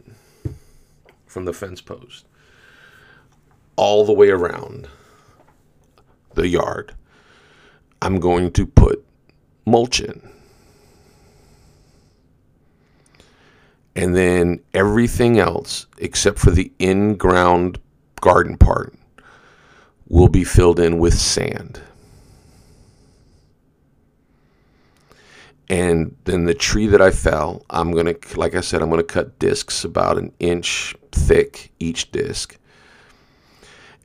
from 1.26 1.44
the 1.44 1.54
fence 1.54 1.82
post 1.82 2.26
all 3.76 4.06
the 4.06 4.14
way 4.14 4.30
around 4.30 4.88
the 6.36 6.48
yard. 6.48 6.94
I'm 8.02 8.20
going 8.20 8.52
to 8.52 8.66
put 8.66 9.06
mulch 9.66 10.00
in. 10.02 10.22
And 13.96 14.16
then 14.16 14.62
everything 14.74 15.40
else, 15.40 15.86
except 15.98 16.40
for 16.40 16.52
the 16.52 16.72
in 16.80 17.16
ground 17.16 17.80
garden 18.22 18.58
part, 18.58 18.94
will 20.08 20.30
be 20.30 20.44
filled 20.44 20.80
in 20.80 20.98
with 20.98 21.14
sand. 21.14 21.80
And 25.70 26.16
then 26.26 26.46
the 26.46 26.54
tree 26.54 26.88
that 26.88 27.02
I 27.02 27.12
fell, 27.12 27.66
I'm 27.70 27.92
going 27.92 28.14
to, 28.14 28.40
like 28.40 28.54
I 28.54 28.62
said, 28.62 28.82
I'm 28.82 28.90
going 28.90 29.00
to 29.00 29.04
cut 29.04 29.40
discs 29.40 29.84
about 29.84 30.18
an 30.18 30.32
inch 30.40 30.96
thick 31.12 31.72
each 31.80 32.12
disc. 32.12 32.58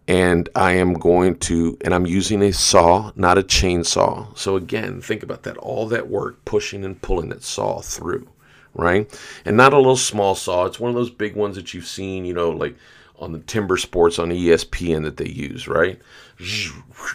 And 0.09 0.49
I 0.57 0.73
am 0.73 0.95
going 0.95 1.39
to, 1.41 1.79
and 1.83 1.95
I'm 1.95 2.07
using 2.07 2.43
a 2.43 2.53
saw, 2.53 3.13
not 3.15 3.39
a 3.39 3.43
chainsaw. 3.43 4.37
So 4.37 4.57
again, 4.57 5.01
think 5.01 5.23
about 5.23 5.45
that. 5.45 5.57
All 5.59 5.87
that 5.89 6.09
work 6.09 6.45
pushing 6.45 6.85
and 6.85 7.01
pulling 7.01 7.29
that 7.29 7.45
saw 7.45 7.81
through 7.81 8.27
right? 8.75 9.13
And 9.45 9.57
not 9.57 9.73
a 9.73 9.77
little 9.77 9.97
small 9.97 10.35
saw. 10.35 10.65
It's 10.65 10.79
one 10.81 10.89
of 10.89 10.95
those 10.95 11.11
big 11.11 11.35
ones 11.35 11.57
that 11.57 11.75
you've 11.75 11.87
seen, 11.87 12.25
you 12.25 12.33
know, 12.33 12.51
like 12.51 12.77
on 13.19 13.33
the 13.33 13.41
timber 13.41 13.77
sports 13.77 14.19
on 14.19 14.31
ESPN 14.31 15.03
that 15.03 15.17
they 15.17 15.29
use, 15.29 15.69
right? 15.69 16.01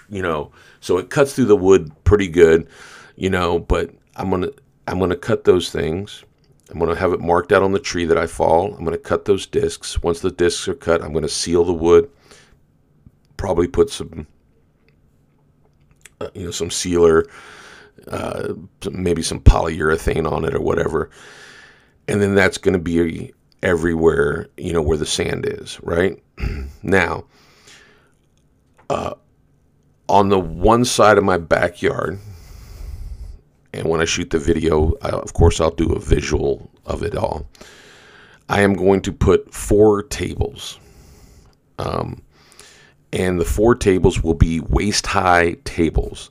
You 0.09 0.21
know, 0.21 0.51
so 0.81 0.97
it 0.97 1.09
cuts 1.09 1.33
through 1.33 1.45
the 1.45 1.55
wood 1.55 1.91
pretty 2.03 2.27
good, 2.27 2.67
you 3.15 3.29
know, 3.29 3.59
but 3.59 3.91
I'm 4.15 4.29
going 4.29 4.43
to 4.43 4.53
I'm 4.87 4.97
going 4.97 5.11
to 5.11 5.15
cut 5.15 5.45
those 5.45 5.71
things. 5.71 6.25
I'm 6.69 6.77
going 6.77 6.93
to 6.93 6.99
have 6.99 7.13
it 7.13 7.21
marked 7.21 7.53
out 7.53 7.63
on 7.63 7.71
the 7.71 7.79
tree 7.79 8.05
that 8.05 8.17
I 8.17 8.27
fall. 8.27 8.73
I'm 8.73 8.83
going 8.83 8.97
to 8.97 8.97
cut 8.97 9.25
those 9.25 9.45
discs. 9.45 10.01
Once 10.03 10.19
the 10.19 10.31
discs 10.31 10.67
are 10.67 10.73
cut, 10.73 11.01
I'm 11.01 11.13
going 11.13 11.23
to 11.23 11.29
seal 11.29 11.63
the 11.63 11.73
wood. 11.73 12.09
Probably 13.37 13.67
put 13.67 13.89
some 13.89 14.27
uh, 16.21 16.29
you 16.33 16.45
know, 16.45 16.51
some 16.51 16.71
sealer, 16.71 17.25
uh, 18.07 18.53
maybe 18.91 19.21
some 19.21 19.39
polyurethane 19.39 20.29
on 20.29 20.45
it 20.45 20.53
or 20.53 20.61
whatever. 20.61 21.09
And 22.07 22.21
then 22.21 22.35
that's 22.35 22.57
going 22.57 22.73
to 22.73 22.79
be 22.79 23.33
everywhere 23.63 24.49
you 24.57 24.73
know 24.73 24.81
where 24.81 24.97
the 24.97 25.05
sand 25.05 25.45
is 25.47 25.79
right? 25.81 26.21
Now 26.83 27.23
uh, 28.89 29.13
on 30.09 30.27
the 30.27 30.39
one 30.39 30.83
side 30.83 31.17
of 31.17 31.23
my 31.23 31.37
backyard 31.37 32.19
and 33.73 33.87
when 33.87 34.01
i 34.01 34.05
shoot 34.05 34.29
the 34.29 34.37
video 34.37 34.93
I, 35.01 35.11
of 35.11 35.33
course 35.33 35.61
i'll 35.61 35.71
do 35.71 35.93
a 35.93 35.99
visual 35.99 36.69
of 36.85 37.03
it 37.03 37.15
all. 37.15 37.47
I 38.49 38.61
am 38.61 38.73
going 38.73 39.01
to 39.03 39.13
put 39.13 39.53
four 39.53 40.03
tables 40.03 40.77
um, 41.79 42.21
and 43.13 43.39
the 43.39 43.45
four 43.45 43.75
tables 43.75 44.21
will 44.21 44.33
be 44.33 44.59
waist 44.59 45.07
high 45.07 45.55
tables 45.63 46.29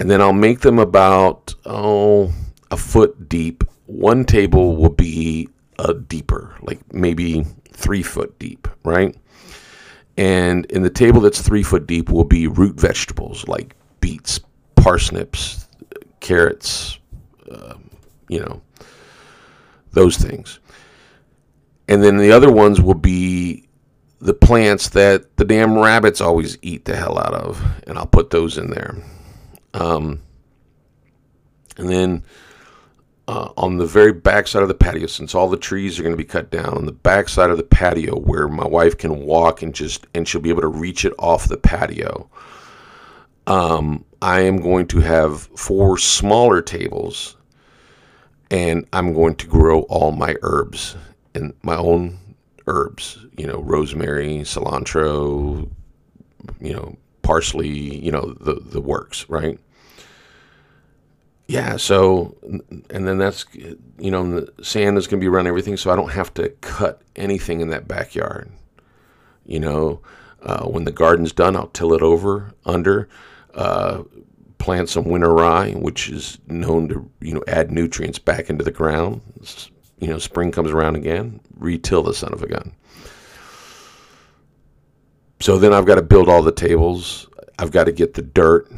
and 0.00 0.10
then 0.10 0.20
i'll 0.20 0.32
make 0.32 0.60
them 0.60 0.80
about 0.80 1.54
oh 1.64 2.32
a 2.72 2.76
foot 2.76 3.28
deep 3.28 3.62
one 3.86 4.24
table 4.24 4.76
will 4.76 4.90
be 4.90 5.48
a 5.78 5.94
deeper, 5.94 6.54
like 6.62 6.80
maybe 6.92 7.44
three 7.72 8.02
foot 8.02 8.38
deep, 8.38 8.68
right? 8.84 9.16
And 10.16 10.66
in 10.66 10.82
the 10.82 10.90
table 10.90 11.20
that's 11.20 11.40
three 11.40 11.62
foot 11.62 11.86
deep 11.86 12.10
will 12.10 12.24
be 12.24 12.46
root 12.46 12.78
vegetables 12.78 13.46
like 13.48 13.74
beets, 14.00 14.40
parsnips, 14.76 15.68
carrots, 16.20 16.98
um, 17.50 17.90
you 18.28 18.40
know, 18.40 18.62
those 19.92 20.16
things. 20.16 20.60
And 21.88 22.02
then 22.02 22.16
the 22.16 22.32
other 22.32 22.50
ones 22.50 22.80
will 22.80 22.94
be 22.94 23.68
the 24.22 24.34
plants 24.34 24.90
that 24.90 25.36
the 25.36 25.44
damn 25.44 25.76
rabbits 25.76 26.20
always 26.20 26.56
eat 26.62 26.84
the 26.84 26.94
hell 26.94 27.18
out 27.18 27.34
of, 27.34 27.60
and 27.86 27.98
I'll 27.98 28.06
put 28.06 28.30
those 28.30 28.56
in 28.56 28.70
there. 28.70 28.96
Um, 29.74 30.20
and 31.76 31.88
then 31.88 32.24
uh, 33.26 33.50
on 33.56 33.78
the 33.78 33.86
very 33.86 34.12
back 34.12 34.46
side 34.46 34.62
of 34.62 34.68
the 34.68 34.74
patio, 34.74 35.08
since 35.08 35.34
all 35.34 35.48
the 35.48 35.56
trees 35.56 35.98
are 35.98 36.02
going 36.02 36.12
to 36.12 36.16
be 36.16 36.24
cut 36.24 36.50
down, 36.50 36.68
on 36.68 36.86
the 36.86 36.92
back 36.92 37.28
side 37.28 37.50
of 37.50 37.56
the 37.56 37.64
patio 37.64 38.16
where 38.16 38.46
my 38.46 38.66
wife 38.66 38.96
can 38.96 39.26
walk 39.26 39.60
and 39.60 39.74
just, 39.74 40.06
and 40.14 40.28
she'll 40.28 40.40
be 40.40 40.50
able 40.50 40.62
to 40.62 40.68
reach 40.68 41.04
it 41.04 41.14
off 41.18 41.48
the 41.48 41.56
patio. 41.56 42.30
Um, 43.48 44.04
I 44.20 44.40
am 44.42 44.60
going 44.60 44.86
to 44.88 45.00
have 45.00 45.42
four 45.56 45.98
smaller 45.98 46.62
tables 46.62 47.36
and 48.52 48.86
I'm 48.92 49.14
going 49.14 49.34
to 49.36 49.46
grow 49.48 49.80
all 49.82 50.12
my 50.12 50.36
herbs 50.42 50.94
and 51.34 51.54
my 51.62 51.74
own 51.74 52.18
herbs, 52.68 53.21
you 53.36 53.46
know, 53.46 53.60
rosemary, 53.60 54.38
cilantro, 54.38 55.70
you 56.60 56.72
know, 56.72 56.96
parsley, 57.22 57.68
you 57.68 58.10
know, 58.10 58.32
the, 58.40 58.54
the 58.54 58.80
works, 58.80 59.28
right? 59.28 59.58
yeah, 61.52 61.76
so 61.76 62.34
and 62.88 63.06
then 63.06 63.18
that's 63.18 63.44
you 63.54 64.10
know 64.10 64.40
the 64.40 64.64
sand 64.64 64.96
is 64.96 65.06
going 65.06 65.20
to 65.20 65.24
be 65.24 65.28
around 65.28 65.46
everything, 65.46 65.76
so 65.76 65.90
I 65.90 65.96
don't 65.96 66.12
have 66.12 66.32
to 66.34 66.48
cut 66.62 67.02
anything 67.14 67.60
in 67.60 67.68
that 67.68 67.86
backyard. 67.86 68.50
You 69.44 69.60
know, 69.60 70.00
uh, 70.42 70.64
when 70.64 70.84
the 70.84 70.92
garden's 70.92 71.32
done, 71.32 71.54
I'll 71.54 71.66
till 71.66 71.92
it 71.92 72.00
over 72.00 72.54
under, 72.64 73.08
uh, 73.54 74.02
plant 74.56 74.88
some 74.88 75.04
winter 75.04 75.32
rye, 75.32 75.72
which 75.72 76.08
is 76.08 76.38
known 76.46 76.88
to 76.88 77.10
you 77.20 77.34
know 77.34 77.44
add 77.46 77.70
nutrients 77.70 78.18
back 78.18 78.48
into 78.48 78.64
the 78.64 78.70
ground. 78.70 79.20
You 79.98 80.08
know, 80.08 80.18
spring 80.18 80.52
comes 80.52 80.70
around 80.70 80.96
again, 80.96 81.40
retill 81.58 82.02
the 82.02 82.14
son 82.14 82.32
of 82.32 82.42
a 82.42 82.48
gun. 82.48 82.72
So 85.42 85.58
then 85.58 85.74
I've 85.74 85.86
got 85.86 85.96
to 85.96 86.02
build 86.02 86.28
all 86.28 86.42
the 86.42 86.52
tables. 86.52 87.26
I've 87.58 87.72
got 87.72 87.84
to 87.84 87.92
get 87.92 88.14
the 88.14 88.22
dirt 88.22 88.72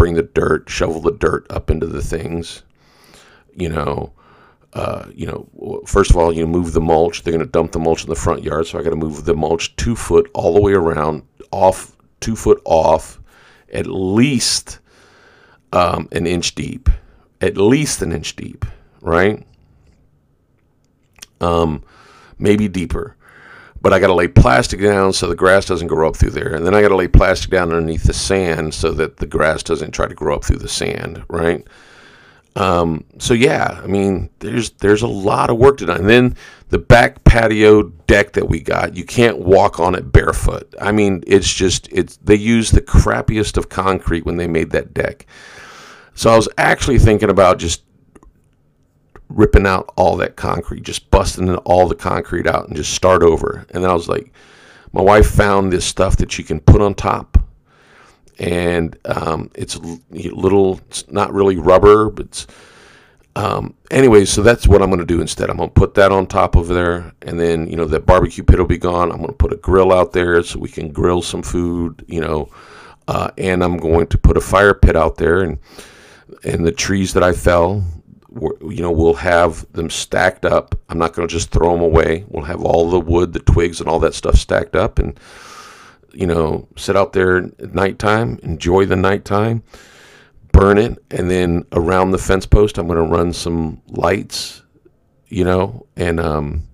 bring 0.00 0.14
the 0.14 0.22
dirt, 0.22 0.66
shovel 0.66 1.02
the 1.02 1.12
dirt 1.12 1.46
up 1.50 1.70
into 1.70 1.86
the 1.86 2.00
things. 2.00 2.62
You 3.54 3.68
know, 3.68 4.14
uh, 4.72 5.04
you 5.14 5.26
know, 5.26 5.82
first 5.84 6.10
of 6.10 6.16
all, 6.16 6.32
you 6.32 6.46
move 6.46 6.72
the 6.72 6.80
mulch. 6.80 7.22
They're 7.22 7.34
going 7.34 7.44
to 7.44 7.50
dump 7.50 7.72
the 7.72 7.78
mulch 7.78 8.04
in 8.04 8.08
the 8.08 8.16
front 8.16 8.42
yard, 8.42 8.66
so 8.66 8.78
I 8.78 8.82
got 8.82 8.90
to 8.90 8.96
move 8.96 9.26
the 9.26 9.34
mulch 9.34 9.76
two 9.76 9.94
foot 9.94 10.30
all 10.32 10.54
the 10.54 10.60
way 10.62 10.72
around, 10.72 11.22
off 11.52 11.94
two 12.20 12.34
foot 12.34 12.62
off, 12.64 13.20
at 13.74 13.86
least 13.88 14.78
um, 15.74 16.08
an 16.12 16.26
inch 16.26 16.54
deep, 16.54 16.88
at 17.42 17.58
least 17.58 18.00
an 18.00 18.10
inch 18.10 18.36
deep, 18.36 18.64
right? 19.02 19.46
Um, 21.42 21.84
maybe 22.38 22.68
deeper 22.68 23.18
but 23.82 23.92
I 23.92 23.98
got 23.98 24.08
to 24.08 24.14
lay 24.14 24.28
plastic 24.28 24.80
down 24.80 25.12
so 25.12 25.26
the 25.26 25.34
grass 25.34 25.64
doesn't 25.64 25.88
grow 25.88 26.08
up 26.08 26.16
through 26.16 26.30
there. 26.30 26.54
And 26.54 26.66
then 26.66 26.74
I 26.74 26.82
got 26.82 26.88
to 26.88 26.96
lay 26.96 27.08
plastic 27.08 27.50
down 27.50 27.72
underneath 27.72 28.04
the 28.04 28.12
sand 28.12 28.74
so 28.74 28.92
that 28.92 29.16
the 29.18 29.26
grass 29.26 29.62
doesn't 29.62 29.92
try 29.92 30.06
to 30.06 30.14
grow 30.14 30.36
up 30.36 30.44
through 30.44 30.58
the 30.58 30.68
sand, 30.68 31.24
right? 31.28 31.66
Um, 32.56 33.04
so 33.18 33.32
yeah, 33.32 33.80
I 33.82 33.86
mean, 33.86 34.28
there's 34.40 34.70
there's 34.70 35.02
a 35.02 35.08
lot 35.08 35.50
of 35.50 35.58
work 35.58 35.78
to 35.78 35.86
do. 35.86 35.92
And 35.92 36.08
then 36.08 36.36
the 36.68 36.78
back 36.78 37.24
patio 37.24 37.84
deck 38.06 38.32
that 38.32 38.48
we 38.48 38.60
got, 38.60 38.96
you 38.96 39.04
can't 39.04 39.38
walk 39.38 39.78
on 39.78 39.94
it 39.94 40.12
barefoot. 40.12 40.74
I 40.80 40.92
mean, 40.92 41.22
it's 41.26 41.52
just 41.52 41.88
it's 41.92 42.16
they 42.16 42.34
used 42.34 42.74
the 42.74 42.82
crappiest 42.82 43.56
of 43.56 43.68
concrete 43.68 44.26
when 44.26 44.36
they 44.36 44.48
made 44.48 44.70
that 44.70 44.92
deck. 44.92 45.26
So 46.14 46.30
I 46.30 46.36
was 46.36 46.48
actually 46.58 46.98
thinking 46.98 47.30
about 47.30 47.58
just 47.58 47.82
ripping 49.30 49.66
out 49.66 49.92
all 49.96 50.16
that 50.16 50.36
concrete, 50.36 50.82
just 50.82 51.10
busting 51.10 51.54
all 51.58 51.88
the 51.88 51.94
concrete 51.94 52.46
out 52.46 52.66
and 52.66 52.76
just 52.76 52.92
start 52.92 53.22
over. 53.22 53.64
And 53.70 53.86
I 53.86 53.94
was 53.94 54.08
like, 54.08 54.32
my 54.92 55.00
wife 55.00 55.30
found 55.30 55.72
this 55.72 55.84
stuff 55.84 56.16
that 56.16 56.36
you 56.36 56.44
can 56.44 56.60
put 56.60 56.82
on 56.82 56.94
top. 56.94 57.38
And 58.38 58.98
um, 59.04 59.50
it's 59.54 59.78
little, 60.10 60.80
it's 60.88 61.08
not 61.10 61.32
really 61.32 61.56
rubber, 61.56 62.10
but 62.10 62.26
it's, 62.26 62.46
um, 63.36 63.74
anyway, 63.90 64.24
so 64.24 64.42
that's 64.42 64.66
what 64.66 64.82
I'm 64.82 64.88
going 64.88 65.00
to 65.00 65.06
do 65.06 65.20
instead. 65.20 65.50
I'm 65.50 65.58
going 65.58 65.68
to 65.68 65.74
put 65.74 65.94
that 65.94 66.10
on 66.10 66.26
top 66.26 66.56
of 66.56 66.66
there. 66.66 67.12
And 67.22 67.38
then, 67.38 67.68
you 67.68 67.76
know, 67.76 67.84
that 67.84 68.06
barbecue 68.06 68.42
pit 68.42 68.58
will 68.58 68.66
be 68.66 68.78
gone. 68.78 69.12
I'm 69.12 69.18
going 69.18 69.28
to 69.28 69.34
put 69.34 69.52
a 69.52 69.56
grill 69.56 69.92
out 69.92 70.12
there 70.12 70.42
so 70.42 70.58
we 70.58 70.68
can 70.68 70.90
grill 70.90 71.22
some 71.22 71.42
food, 71.42 72.04
you 72.08 72.20
know. 72.20 72.48
Uh, 73.06 73.30
and 73.38 73.62
I'm 73.62 73.76
going 73.76 74.06
to 74.08 74.18
put 74.18 74.36
a 74.36 74.40
fire 74.40 74.74
pit 74.74 74.96
out 74.96 75.16
there. 75.16 75.42
And, 75.42 75.58
and 76.44 76.66
the 76.66 76.72
trees 76.72 77.12
that 77.14 77.22
I 77.22 77.32
fell, 77.32 77.84
you 78.32 78.80
know, 78.80 78.90
we'll 78.90 79.14
have 79.14 79.70
them 79.72 79.90
stacked 79.90 80.44
up. 80.44 80.78
I'm 80.88 80.98
not 80.98 81.14
going 81.14 81.26
to 81.26 81.32
just 81.32 81.50
throw 81.50 81.72
them 81.72 81.82
away. 81.82 82.24
We'll 82.28 82.44
have 82.44 82.62
all 82.62 82.90
the 82.90 83.00
wood, 83.00 83.32
the 83.32 83.40
twigs, 83.40 83.80
and 83.80 83.88
all 83.88 83.98
that 84.00 84.14
stuff 84.14 84.36
stacked 84.36 84.76
up, 84.76 84.98
and 84.98 85.18
you 86.12 86.26
know, 86.26 86.68
sit 86.76 86.96
out 86.96 87.12
there 87.12 87.36
at 87.38 87.74
nighttime, 87.74 88.38
enjoy 88.42 88.86
the 88.86 88.96
nighttime, 88.96 89.62
burn 90.52 90.78
it, 90.78 90.98
and 91.10 91.30
then 91.30 91.64
around 91.72 92.10
the 92.10 92.18
fence 92.18 92.46
post, 92.46 92.78
I'm 92.78 92.86
going 92.86 92.96
to 92.96 93.16
run 93.16 93.32
some 93.32 93.80
lights, 93.88 94.62
you 95.28 95.44
know, 95.44 95.86
and 95.96 96.18
um, 96.18 96.64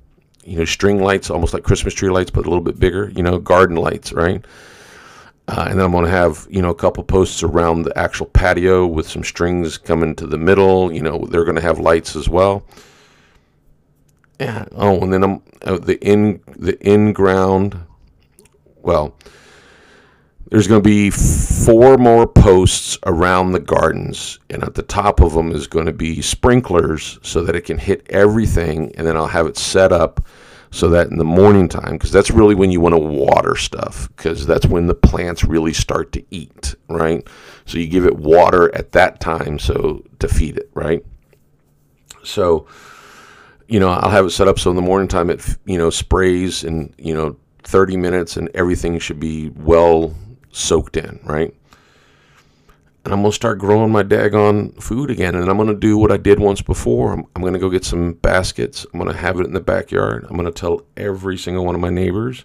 you 0.45 0.59
know, 0.59 0.65
string 0.65 1.03
lights, 1.03 1.31
almost 1.31 1.53
like 1.53 1.65
Christmas 1.65 1.95
tree 1.95 2.11
lights, 2.11 2.31
but 2.31 2.47
a 2.47 2.49
little 2.49 2.65
bit 2.65 2.79
bigger, 2.79 3.11
you 3.15 3.23
know, 3.23 3.39
garden 3.39 3.77
lights, 3.77 4.13
right? 4.13 4.45
Uh, 5.49 5.67
and 5.71 5.79
then 5.79 5.87
I'm 5.87 5.93
going 5.93 6.05
to 6.05 6.11
have, 6.11 6.47
you 6.51 6.61
know, 6.61 6.71
a 6.71 6.75
couple 6.75 7.05
posts 7.05 7.43
around 7.43 7.83
the 7.83 7.97
actual 7.97 8.27
patio 8.27 8.85
with 8.85 9.09
some 9.09 9.23
strings 9.23 9.79
coming 9.79 10.15
to 10.17 10.27
the 10.27 10.39
middle. 10.39 10.93
You 10.93 11.03
know, 11.03 11.25
they're 11.31 11.45
going 11.45 11.57
to 11.57 11.63
have 11.63 11.79
lights 11.79 12.17
as 12.17 12.29
well. 12.29 12.65
Yeah. 14.41 14.67
Oh, 14.73 15.01
and 15.01 15.13
then 15.13 15.23
I'm 15.23 15.43
uh, 15.63 15.79
the 15.79 15.99
in 16.05 16.41
the 16.57 16.79
in 16.87 17.13
ground. 17.13 17.81
Well, 18.83 19.17
there's 20.51 20.67
going 20.67 20.83
to 20.83 20.89
be 20.89 21.11
four 21.11 21.97
more 21.97 22.27
posts 22.27 22.99
around 23.07 23.53
the 23.53 23.61
gardens, 23.61 24.39
and 24.51 24.63
at 24.63 24.75
the 24.75 24.83
top 24.83 25.21
of 25.21 25.33
them 25.33 25.53
is 25.53 25.67
going 25.67 25.87
to 25.87 25.93
be 25.93 26.23
sprinklers 26.23 27.19
so 27.23 27.43
that 27.45 27.57
it 27.57 27.63
can 27.63 27.79
hit 27.79 28.07
everything. 28.11 28.93
And 28.97 29.07
then 29.07 29.17
I'll 29.17 29.27
have 29.27 29.47
it 29.47 29.57
set 29.57 29.93
up 29.93 30.25
so 30.71 30.89
that 30.91 31.09
in 31.09 31.19
the 31.19 31.25
morning 31.25 31.69
time, 31.69 31.93
because 31.93 32.11
that's 32.11 32.31
really 32.31 32.55
when 32.55 32.71
you 32.71 32.81
want 32.81 32.95
to 32.95 32.99
water 32.99 33.57
stuff, 33.57 34.09
because 34.17 34.47
that's 34.47 34.67
when 34.67 34.87
the 34.87 34.95
plants 34.95 35.45
really 35.45 35.73
start 35.73 36.13
to 36.13 36.25
eat, 36.31 36.75
right? 36.89 37.27
So 37.65 37.79
you 37.79 37.87
give 37.87 38.07
it 38.07 38.17
water 38.17 38.75
at 38.75 38.93
that 38.93 39.21
time, 39.21 39.59
so 39.59 40.05
to 40.19 40.29
feed 40.29 40.59
it, 40.59 40.71
right? 40.75 41.05
So, 42.25 42.67
you 43.69 43.81
know, 43.81 43.89
I'll 43.89 44.11
have 44.11 44.27
it 44.27 44.31
set 44.31 44.49
up 44.49 44.59
so 44.59 44.71
in 44.71 44.77
the 44.77 44.83
morning 44.83 45.09
time 45.09 45.31
it, 45.31 45.57
you 45.65 45.79
know, 45.79 45.91
sprays 45.91 46.65
and 46.65 46.93
you 46.99 47.15
know, 47.15 47.37
30 47.63 47.97
minutes 47.97 48.37
and 48.37 48.49
everything 48.55 48.99
should 48.99 49.21
be 49.21 49.51
well 49.51 50.15
soaked 50.53 50.97
in, 50.97 51.21
right? 51.25 51.55
And 53.07 53.13
I'm 53.13 53.23
gonna 53.23 53.31
start 53.31 53.61
growing 53.61 53.93
my 53.93 54.03
daggone 54.03 54.83
food 54.83 55.13
again, 55.13 55.37
and 55.37 55.49
I'm 55.49 55.57
gonna 55.57 55.77
do 55.77 55.97
what 55.97 56.11
I 56.11 56.17
did 56.17 56.41
once 56.41 56.61
before. 56.61 57.13
I'm, 57.13 57.25
I'm 57.37 57.43
gonna 57.43 57.61
go 57.61 57.71
get 57.71 57.85
some 57.85 58.15
baskets. 58.15 58.85
I'm 58.93 58.99
gonna 58.99 59.17
have 59.17 59.39
it 59.39 59.47
in 59.47 59.53
the 59.53 59.61
backyard. 59.61 60.27
I'm 60.29 60.35
gonna 60.35 60.51
tell 60.51 60.83
every 60.97 61.39
single 61.39 61.65
one 61.65 61.77
of 61.77 61.81
my 61.81 61.89
neighbors, 61.89 62.45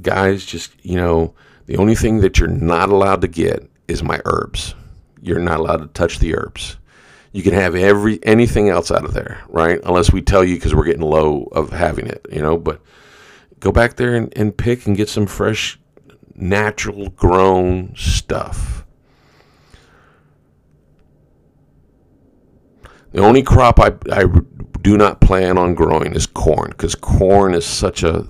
guys, 0.00 0.46
just 0.46 0.72
you 0.84 0.94
know, 0.94 1.34
the 1.66 1.76
only 1.76 1.96
thing 1.96 2.20
that 2.20 2.38
you're 2.38 2.48
not 2.48 2.90
allowed 2.90 3.20
to 3.22 3.26
get 3.26 3.68
is 3.88 4.04
my 4.04 4.20
herbs. 4.26 4.76
You're 5.20 5.40
not 5.40 5.58
allowed 5.58 5.78
to 5.78 5.88
touch 5.88 6.20
the 6.20 6.36
herbs. 6.36 6.76
You 7.32 7.42
can 7.42 7.54
have 7.54 7.74
every 7.74 8.20
anything 8.22 8.68
else 8.68 8.92
out 8.92 9.04
of 9.04 9.12
there, 9.12 9.42
right? 9.48 9.80
Unless 9.82 10.12
we 10.12 10.22
tell 10.22 10.44
you 10.44 10.54
because 10.54 10.72
we're 10.72 10.84
getting 10.84 11.02
low 11.02 11.48
of 11.50 11.70
having 11.70 12.06
it, 12.06 12.24
you 12.30 12.42
know. 12.42 12.58
But 12.58 12.80
go 13.58 13.72
back 13.72 13.96
there 13.96 14.14
and, 14.14 14.32
and 14.38 14.56
pick 14.56 14.86
and 14.86 14.96
get 14.96 15.08
some 15.08 15.26
fresh, 15.26 15.80
natural 16.36 17.08
grown 17.10 17.92
stuff 17.96 18.81
The 23.12 23.20
only 23.20 23.42
crop 23.42 23.78
I, 23.78 23.92
I 24.10 24.24
do 24.80 24.96
not 24.96 25.20
plan 25.20 25.58
on 25.58 25.74
growing 25.74 26.14
is 26.14 26.26
corn 26.26 26.70
because 26.70 26.94
corn 26.94 27.54
is 27.54 27.64
such 27.64 28.02
a 28.02 28.26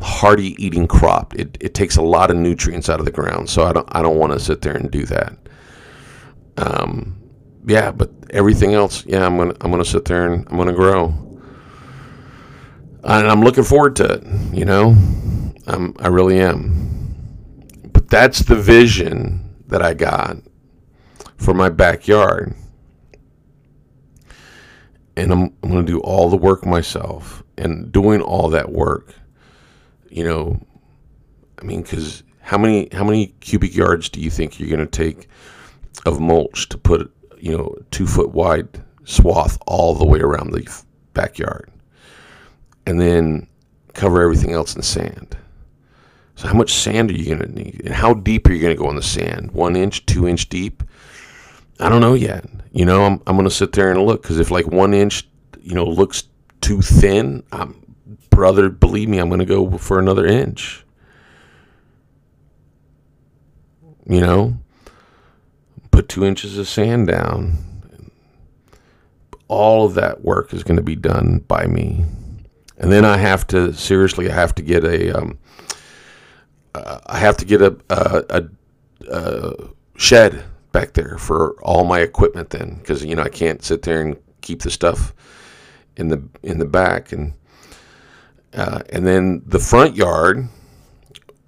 hardy 0.00 0.62
eating 0.64 0.86
crop. 0.86 1.34
It, 1.34 1.56
it 1.60 1.74
takes 1.74 1.96
a 1.96 2.02
lot 2.02 2.30
of 2.30 2.36
nutrients 2.36 2.88
out 2.88 2.98
of 2.98 3.06
the 3.06 3.12
ground, 3.12 3.48
so 3.48 3.64
I 3.64 3.72
don't 3.72 3.88
I 3.90 4.02
don't 4.02 4.18
want 4.18 4.32
to 4.32 4.40
sit 4.40 4.62
there 4.62 4.76
and 4.76 4.90
do 4.90 5.06
that. 5.06 5.36
Um, 6.56 7.16
yeah, 7.66 7.92
but 7.92 8.10
everything 8.30 8.74
else, 8.74 9.04
yeah, 9.06 9.24
I'm 9.24 9.36
gonna 9.36 9.54
I'm 9.60 9.70
gonna 9.70 9.84
sit 9.84 10.04
there 10.04 10.32
and 10.32 10.46
I'm 10.48 10.56
gonna 10.56 10.72
grow, 10.72 11.14
and 13.04 13.28
I'm 13.28 13.42
looking 13.42 13.64
forward 13.64 13.96
to 13.96 14.14
it. 14.14 14.24
You 14.52 14.64
know, 14.64 14.94
I'm 15.66 15.94
I 16.00 16.08
really 16.08 16.40
am. 16.40 17.14
But 17.92 18.08
that's 18.08 18.40
the 18.40 18.56
vision 18.56 19.54
that 19.68 19.82
I 19.82 19.94
got 19.94 20.36
for 21.36 21.54
my 21.54 21.68
backyard 21.68 22.54
and 25.16 25.32
I'm, 25.32 25.54
I'm 25.62 25.70
going 25.70 25.84
to 25.84 25.92
do 25.92 26.00
all 26.00 26.28
the 26.30 26.36
work 26.36 26.64
myself. 26.64 27.42
And 27.56 27.92
doing 27.92 28.22
all 28.22 28.48
that 28.50 28.72
work, 28.72 29.14
you 30.08 30.24
know, 30.24 30.64
I 31.60 31.64
mean, 31.64 31.82
because 31.82 32.22
how 32.40 32.56
many 32.56 32.88
how 32.90 33.04
many 33.04 33.28
cubic 33.40 33.74
yards 33.74 34.08
do 34.08 34.20
you 34.20 34.30
think 34.30 34.58
you're 34.58 34.74
going 34.74 34.80
to 34.80 34.86
take 34.86 35.28
of 36.06 36.20
mulch 36.20 36.68
to 36.70 36.78
put, 36.78 37.14
you 37.38 37.56
know, 37.56 37.76
two 37.90 38.06
foot 38.06 38.30
wide 38.30 38.82
swath 39.04 39.58
all 39.66 39.94
the 39.94 40.06
way 40.06 40.20
around 40.20 40.52
the 40.52 40.84
backyard, 41.12 41.70
and 42.86 42.98
then 42.98 43.46
cover 43.92 44.22
everything 44.22 44.52
else 44.52 44.74
in 44.74 44.80
sand? 44.80 45.36
So 46.36 46.48
how 46.48 46.54
much 46.54 46.72
sand 46.72 47.10
are 47.10 47.14
you 47.14 47.26
going 47.26 47.46
to 47.46 47.54
need, 47.54 47.82
and 47.84 47.94
how 47.94 48.14
deep 48.14 48.48
are 48.48 48.52
you 48.54 48.62
going 48.62 48.74
to 48.74 48.82
go 48.82 48.88
in 48.88 48.96
the 48.96 49.02
sand? 49.02 49.50
One 49.50 49.76
inch, 49.76 50.06
two 50.06 50.26
inch 50.26 50.48
deep? 50.48 50.82
I 51.78 51.90
don't 51.90 52.00
know 52.00 52.14
yet. 52.14 52.46
You 52.72 52.84
know, 52.84 53.04
I'm, 53.04 53.20
I'm 53.26 53.36
going 53.36 53.48
to 53.48 53.54
sit 53.54 53.72
there 53.72 53.90
and 53.90 54.00
look 54.04 54.22
because 54.22 54.38
if 54.38 54.50
like 54.50 54.66
one 54.66 54.94
inch, 54.94 55.28
you 55.60 55.74
know, 55.74 55.84
looks 55.84 56.24
too 56.60 56.80
thin, 56.80 57.42
I'm, 57.52 57.94
brother, 58.30 58.68
believe 58.68 59.08
me, 59.08 59.18
I'm 59.18 59.28
going 59.28 59.40
to 59.40 59.46
go 59.46 59.76
for 59.76 59.98
another 59.98 60.26
inch. 60.26 60.84
You 64.08 64.20
know, 64.20 64.58
put 65.90 66.08
two 66.08 66.24
inches 66.24 66.58
of 66.58 66.68
sand 66.68 67.08
down. 67.08 67.58
All 69.48 69.84
of 69.84 69.94
that 69.94 70.22
work 70.22 70.54
is 70.54 70.62
going 70.62 70.76
to 70.76 70.82
be 70.82 70.96
done 70.96 71.44
by 71.48 71.66
me. 71.66 72.04
And 72.78 72.90
then 72.90 73.04
I 73.04 73.18
have 73.18 73.46
to, 73.48 73.74
seriously, 73.74 74.30
I 74.30 74.34
have 74.34 74.54
to 74.54 74.62
get 74.62 74.84
a, 74.84 75.10
um, 75.10 75.38
uh, 76.74 77.00
I 77.06 77.18
have 77.18 77.36
to 77.38 77.44
get 77.44 77.60
a, 77.60 77.76
a, 77.90 78.24
a, 78.30 78.44
a 79.10 79.68
shed 79.96 80.44
back 80.72 80.92
there 80.92 81.18
for 81.18 81.54
all 81.62 81.84
my 81.84 82.00
equipment 82.00 82.50
then 82.50 82.76
because 82.78 83.04
you 83.04 83.16
know 83.16 83.22
I 83.22 83.28
can't 83.28 83.62
sit 83.62 83.82
there 83.82 84.00
and 84.00 84.16
keep 84.40 84.62
the 84.62 84.70
stuff 84.70 85.14
in 85.96 86.08
the 86.08 86.22
in 86.42 86.58
the 86.58 86.64
back. 86.64 87.12
And 87.12 87.34
uh, 88.54 88.82
and 88.90 89.06
then 89.06 89.42
the 89.46 89.58
front 89.58 89.96
yard 89.96 90.48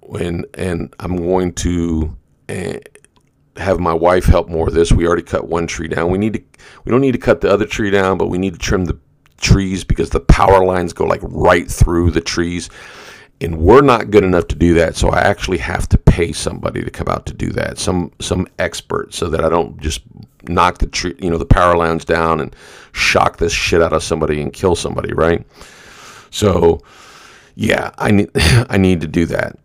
when 0.01 0.45
and 0.53 0.93
I'm 0.99 1.17
going 1.17 1.53
to 1.53 2.15
uh, 2.49 2.73
have 3.57 3.79
my 3.79 3.93
wife 3.93 4.25
help 4.25 4.47
more 4.47 4.67
of 4.67 4.73
this. 4.73 4.91
We 4.91 5.07
already 5.07 5.23
cut 5.23 5.47
one 5.47 5.67
tree 5.67 5.87
down. 5.87 6.11
We 6.11 6.17
need 6.17 6.33
to 6.33 6.43
we 6.85 6.91
don't 6.91 7.01
need 7.01 7.13
to 7.13 7.17
cut 7.17 7.41
the 7.41 7.51
other 7.51 7.65
tree 7.65 7.89
down 7.89 8.17
but 8.17 8.27
we 8.27 8.37
need 8.37 8.53
to 8.53 8.59
trim 8.59 8.85
the 8.85 8.97
trees 9.39 9.83
because 9.83 10.09
the 10.09 10.21
power 10.21 10.63
lines 10.63 10.93
go 10.93 11.05
like 11.05 11.19
right 11.23 11.69
through 11.69 12.11
the 12.11 12.21
trees 12.21 12.69
and 13.43 13.57
we're 13.57 13.81
not 13.81 14.09
good 14.09 14.23
enough 14.23 14.47
to 14.47 14.55
do 14.55 14.73
that 14.73 14.95
so 14.95 15.09
i 15.09 15.19
actually 15.19 15.57
have 15.57 15.87
to 15.87 15.97
pay 15.97 16.31
somebody 16.31 16.83
to 16.83 16.89
come 16.89 17.07
out 17.07 17.25
to 17.25 17.33
do 17.33 17.49
that 17.49 17.77
some 17.77 18.11
some 18.19 18.47
expert 18.59 19.13
so 19.13 19.29
that 19.29 19.43
i 19.43 19.49
don't 19.49 19.79
just 19.79 20.01
knock 20.43 20.77
the 20.77 20.87
tree 20.87 21.15
you 21.19 21.29
know 21.29 21.37
the 21.37 21.45
power 21.45 21.75
lines 21.75 22.05
down 22.05 22.39
and 22.39 22.55
shock 22.91 23.37
this 23.37 23.53
shit 23.53 23.81
out 23.81 23.93
of 23.93 24.03
somebody 24.03 24.41
and 24.41 24.53
kill 24.53 24.75
somebody 24.75 25.13
right 25.13 25.45
so 26.31 26.81
yeah 27.55 27.91
i 27.97 28.11
need 28.11 28.29
i 28.69 28.77
need 28.77 29.01
to 29.01 29.07
do 29.07 29.25
that 29.25 29.57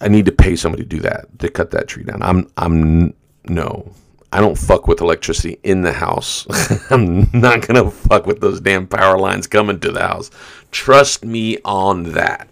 i 0.00 0.08
need 0.08 0.26
to 0.26 0.32
pay 0.32 0.56
somebody 0.56 0.82
to 0.82 0.88
do 0.88 1.00
that 1.00 1.26
to 1.38 1.48
cut 1.48 1.70
that 1.70 1.88
tree 1.88 2.04
down 2.04 2.22
i'm 2.22 2.50
i'm 2.56 3.14
no 3.44 3.90
I 4.34 4.40
don't 4.40 4.56
fuck 4.56 4.88
with 4.88 5.02
electricity 5.02 5.58
in 5.62 5.82
the 5.82 5.92
house. 5.92 6.46
I'm 6.90 7.28
not 7.34 7.66
going 7.66 7.84
to 7.84 7.90
fuck 7.90 8.26
with 8.26 8.40
those 8.40 8.62
damn 8.62 8.86
power 8.86 9.18
lines 9.18 9.46
coming 9.46 9.78
to 9.80 9.92
the 9.92 10.00
house. 10.00 10.30
Trust 10.70 11.22
me 11.22 11.58
on 11.66 12.14
that. 12.14 12.48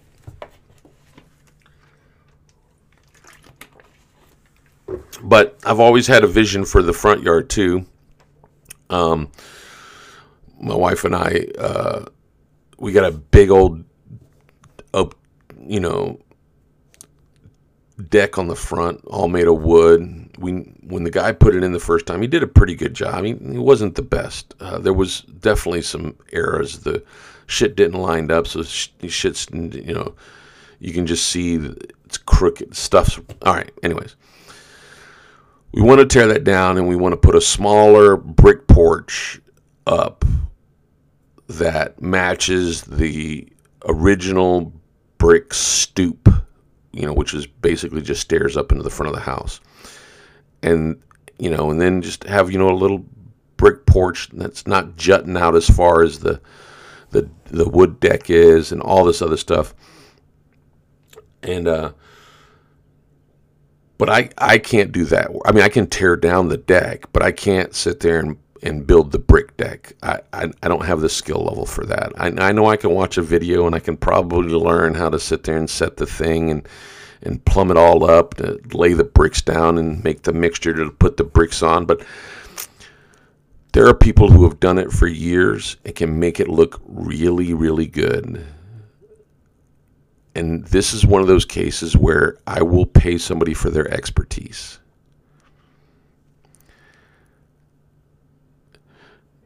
But 5.23 5.57
I've 5.65 5.79
always 5.79 6.07
had 6.07 6.23
a 6.23 6.27
vision 6.27 6.65
for 6.65 6.81
the 6.81 6.93
front 6.93 7.23
yard 7.23 7.49
too. 7.49 7.85
Um, 8.89 9.31
my 10.59 10.75
wife 10.75 11.05
and 11.05 11.15
I, 11.15 11.47
uh, 11.57 12.05
we 12.77 12.91
got 12.91 13.05
a 13.05 13.11
big 13.11 13.49
old, 13.49 13.83
uh, 14.93 15.05
you 15.65 15.79
know, 15.79 16.19
deck 18.09 18.37
on 18.37 18.47
the 18.47 18.55
front, 18.55 19.03
all 19.05 19.27
made 19.27 19.47
of 19.47 19.61
wood. 19.61 20.29
We 20.37 20.51
when 20.81 21.03
the 21.03 21.11
guy 21.11 21.31
put 21.31 21.55
it 21.55 21.63
in 21.63 21.71
the 21.71 21.79
first 21.79 22.05
time, 22.05 22.21
he 22.21 22.27
did 22.27 22.43
a 22.43 22.47
pretty 22.47 22.75
good 22.75 22.93
job. 22.93 23.23
Mean, 23.23 23.51
he 23.51 23.57
wasn't 23.57 23.95
the 23.95 24.01
best. 24.01 24.55
Uh, 24.59 24.79
there 24.79 24.93
was 24.93 25.21
definitely 25.21 25.83
some 25.83 26.15
errors. 26.33 26.79
The 26.79 27.03
shit 27.47 27.75
didn't 27.75 28.01
line 28.01 28.31
up, 28.31 28.47
so 28.47 28.63
sh- 28.63 28.89
shit's 29.07 29.47
you 29.51 29.93
know, 29.93 30.15
you 30.79 30.93
can 30.93 31.05
just 31.05 31.27
see 31.27 31.55
it's 32.05 32.17
crooked 32.17 32.75
stuff's. 32.75 33.19
All 33.45 33.53
right. 33.53 33.71
Anyways, 33.83 34.15
we 35.73 35.81
want 35.81 35.99
to 35.99 36.05
tear 36.05 36.27
that 36.27 36.43
down 36.43 36.77
and 36.77 36.87
we 36.87 36.95
want 36.95 37.13
to 37.13 37.17
put 37.17 37.35
a 37.35 37.41
smaller 37.41 38.17
brick 38.17 38.67
porch 38.67 39.41
up 39.87 40.25
that 41.47 42.01
matches 42.01 42.81
the 42.83 43.47
original 43.85 44.73
brick 45.17 45.53
stoop, 45.53 46.29
you 46.91 47.05
know, 47.05 47.13
which 47.13 47.33
is 47.33 47.47
basically 47.47 48.01
just 48.01 48.21
stairs 48.21 48.57
up 48.57 48.71
into 48.71 48.83
the 48.83 48.89
front 48.89 49.09
of 49.09 49.15
the 49.15 49.21
house. 49.21 49.59
And, 50.63 51.01
you 51.39 51.49
know, 51.49 51.71
and 51.71 51.79
then 51.79 52.01
just 52.01 52.23
have, 52.25 52.51
you 52.51 52.59
know, 52.59 52.69
a 52.69 52.75
little 52.75 53.05
brick 53.57 53.85
porch 53.85 54.29
that's 54.33 54.65
not 54.67 54.97
jutting 54.97 55.37
out 55.37 55.55
as 55.55 55.69
far 55.69 56.03
as 56.03 56.19
the 56.19 56.41
the 57.11 57.29
the 57.45 57.69
wood 57.69 57.99
deck 57.99 58.29
is 58.29 58.71
and 58.71 58.81
all 58.81 59.05
this 59.05 59.21
other 59.21 59.37
stuff. 59.37 59.75
And 61.43 61.67
uh 61.67 61.91
But 64.01 64.09
I, 64.09 64.29
I 64.39 64.57
can't 64.57 64.91
do 64.91 65.05
that. 65.05 65.29
I 65.45 65.51
mean, 65.51 65.63
I 65.63 65.69
can 65.69 65.85
tear 65.85 66.15
down 66.15 66.47
the 66.47 66.57
deck, 66.57 67.05
but 67.13 67.21
I 67.21 67.31
can't 67.31 67.75
sit 67.75 67.99
there 67.99 68.17
and, 68.17 68.35
and 68.63 68.87
build 68.87 69.11
the 69.11 69.19
brick 69.19 69.55
deck. 69.57 69.93
I, 70.01 70.21
I, 70.33 70.51
I 70.63 70.69
don't 70.69 70.85
have 70.85 71.01
the 71.01 71.07
skill 71.07 71.43
level 71.43 71.67
for 71.67 71.85
that. 71.85 72.11
I, 72.17 72.29
I 72.47 72.51
know 72.51 72.65
I 72.65 72.77
can 72.77 72.95
watch 72.95 73.19
a 73.19 73.21
video 73.21 73.67
and 73.67 73.75
I 73.75 73.79
can 73.79 73.95
probably 73.95 74.55
learn 74.55 74.95
how 74.95 75.09
to 75.11 75.19
sit 75.19 75.43
there 75.43 75.55
and 75.55 75.69
set 75.69 75.97
the 75.97 76.07
thing 76.07 76.49
and 76.49 76.67
and 77.21 77.45
plumb 77.45 77.69
it 77.69 77.77
all 77.77 78.03
up 78.09 78.33
to 78.37 78.59
lay 78.73 78.93
the 78.93 79.03
bricks 79.03 79.43
down 79.43 79.77
and 79.77 80.03
make 80.03 80.23
the 80.23 80.33
mixture 80.33 80.73
to 80.73 80.89
put 80.89 81.17
the 81.17 81.23
bricks 81.23 81.61
on. 81.61 81.85
But 81.85 82.03
there 83.73 83.85
are 83.85 83.93
people 83.93 84.31
who 84.31 84.45
have 84.45 84.59
done 84.59 84.79
it 84.79 84.91
for 84.91 85.05
years 85.05 85.77
and 85.85 85.95
can 85.95 86.19
make 86.19 86.39
it 86.39 86.47
look 86.47 86.81
really, 86.87 87.53
really 87.53 87.85
good. 87.85 88.43
And 90.33 90.65
this 90.67 90.93
is 90.93 91.05
one 91.05 91.21
of 91.21 91.27
those 91.27 91.45
cases 91.45 91.95
where 91.97 92.37
I 92.47 92.61
will 92.61 92.85
pay 92.85 93.17
somebody 93.17 93.53
for 93.53 93.69
their 93.69 93.91
expertise. 93.93 94.79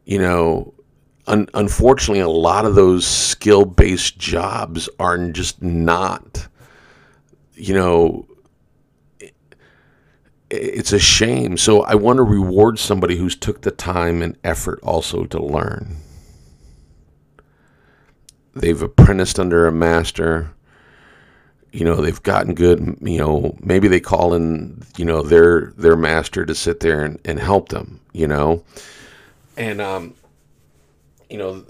You 0.04 0.20
know, 0.20 0.74
un- 1.26 1.48
unfortunately, 1.54 2.20
a 2.20 2.28
lot 2.28 2.64
of 2.64 2.76
those 2.76 3.04
skill 3.04 3.64
based 3.64 4.18
jobs 4.18 4.88
are 5.00 5.18
just 5.30 5.60
not, 5.60 6.46
you 7.54 7.74
know, 7.74 8.28
it's 10.48 10.92
a 10.92 11.00
shame. 11.00 11.56
So 11.56 11.82
I 11.82 11.96
want 11.96 12.18
to 12.18 12.22
reward 12.22 12.78
somebody 12.78 13.16
who's 13.16 13.34
took 13.34 13.62
the 13.62 13.72
time 13.72 14.22
and 14.22 14.38
effort 14.44 14.78
also 14.84 15.24
to 15.24 15.42
learn. 15.42 15.96
They've 18.54 18.80
apprenticed 18.80 19.40
under 19.40 19.66
a 19.66 19.72
master 19.72 20.52
you 21.76 21.84
know 21.84 21.96
they've 21.96 22.22
gotten 22.22 22.54
good 22.54 22.96
you 23.02 23.18
know 23.18 23.54
maybe 23.60 23.86
they 23.86 24.00
call 24.00 24.32
in 24.32 24.82
you 24.96 25.04
know 25.04 25.20
their 25.20 25.72
their 25.76 25.94
master 25.94 26.46
to 26.46 26.54
sit 26.54 26.80
there 26.80 27.04
and, 27.04 27.20
and 27.26 27.38
help 27.38 27.68
them 27.68 28.00
you 28.12 28.26
know? 28.26 28.64
And 29.58 29.80
um 29.82 30.14
you 31.28 31.36
know 31.36 31.64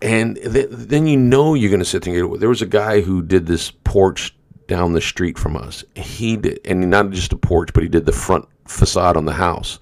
and 0.00 0.36
th- 0.36 0.68
then 0.70 1.08
you 1.08 1.16
know 1.16 1.54
you're 1.54 1.70
going 1.70 1.80
to 1.80 1.84
sit 1.84 2.04
there 2.04 2.28
there 2.36 2.48
was 2.48 2.62
a 2.62 2.66
guy 2.66 3.00
who 3.00 3.20
did 3.20 3.46
this 3.46 3.72
porch 3.82 4.34
down 4.66 4.92
the 4.92 5.00
street 5.00 5.38
from 5.38 5.56
us. 5.56 5.84
He 5.96 6.36
did 6.36 6.60
and 6.64 6.88
not 6.88 7.10
just 7.10 7.32
a 7.32 7.36
porch 7.36 7.72
but 7.72 7.82
he 7.82 7.88
did 7.88 8.06
the 8.06 8.12
front 8.12 8.46
facade 8.64 9.16
on 9.16 9.24
the 9.24 9.32
house. 9.32 9.80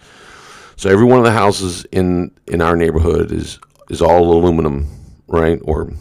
So 0.76 0.88
every 0.88 1.04
one 1.04 1.18
of 1.18 1.24
the 1.24 1.32
houses 1.32 1.84
in 1.92 2.30
in 2.46 2.62
our 2.62 2.76
neighborhood 2.76 3.30
is 3.30 3.58
is 3.90 4.00
all 4.00 4.32
aluminum 4.32 4.88
right 5.26 5.60
or 5.64 5.92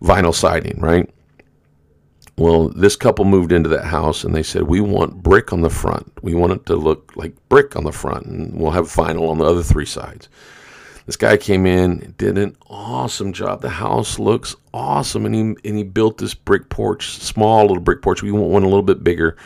vinyl 0.00 0.34
siding, 0.34 0.80
right? 0.80 1.10
Well, 2.38 2.68
this 2.68 2.96
couple 2.96 3.24
moved 3.24 3.50
into 3.50 3.70
that 3.70 3.86
house 3.86 4.22
and 4.22 4.34
they 4.34 4.42
said, 4.42 4.64
We 4.64 4.80
want 4.80 5.22
brick 5.22 5.52
on 5.52 5.62
the 5.62 5.70
front. 5.70 6.12
We 6.22 6.34
want 6.34 6.52
it 6.52 6.66
to 6.66 6.76
look 6.76 7.12
like 7.16 7.34
brick 7.48 7.76
on 7.76 7.84
the 7.84 7.92
front, 7.92 8.26
and 8.26 8.60
we'll 8.60 8.72
have 8.72 8.86
vinyl 8.86 9.30
on 9.30 9.38
the 9.38 9.46
other 9.46 9.62
three 9.62 9.86
sides. 9.86 10.28
This 11.06 11.16
guy 11.16 11.36
came 11.36 11.66
in, 11.66 12.14
did 12.18 12.36
an 12.36 12.56
awesome 12.68 13.32
job. 13.32 13.62
The 13.62 13.70
house 13.70 14.18
looks 14.18 14.56
awesome, 14.74 15.24
and 15.24 15.34
he 15.34 15.40
and 15.40 15.78
he 15.78 15.84
built 15.84 16.18
this 16.18 16.34
brick 16.34 16.68
porch, 16.68 17.10
small 17.10 17.62
little 17.62 17.82
brick 17.82 18.02
porch. 18.02 18.22
We 18.22 18.32
want 18.32 18.50
one 18.50 18.64
a 18.64 18.68
little 18.68 18.82
bit 18.82 19.02
bigger. 19.02 19.36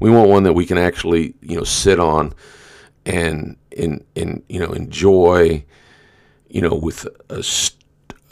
We 0.00 0.10
want 0.10 0.30
one 0.30 0.44
that 0.44 0.54
we 0.54 0.64
can 0.64 0.78
actually, 0.78 1.34
you 1.42 1.56
know, 1.56 1.64
sit 1.64 2.00
on 2.00 2.32
and 3.04 3.56
and 3.76 4.04
and 4.16 4.42
you 4.48 4.60
know 4.60 4.72
enjoy, 4.72 5.64
you 6.48 6.62
know, 6.62 6.74
with 6.74 7.06
a 7.28 7.42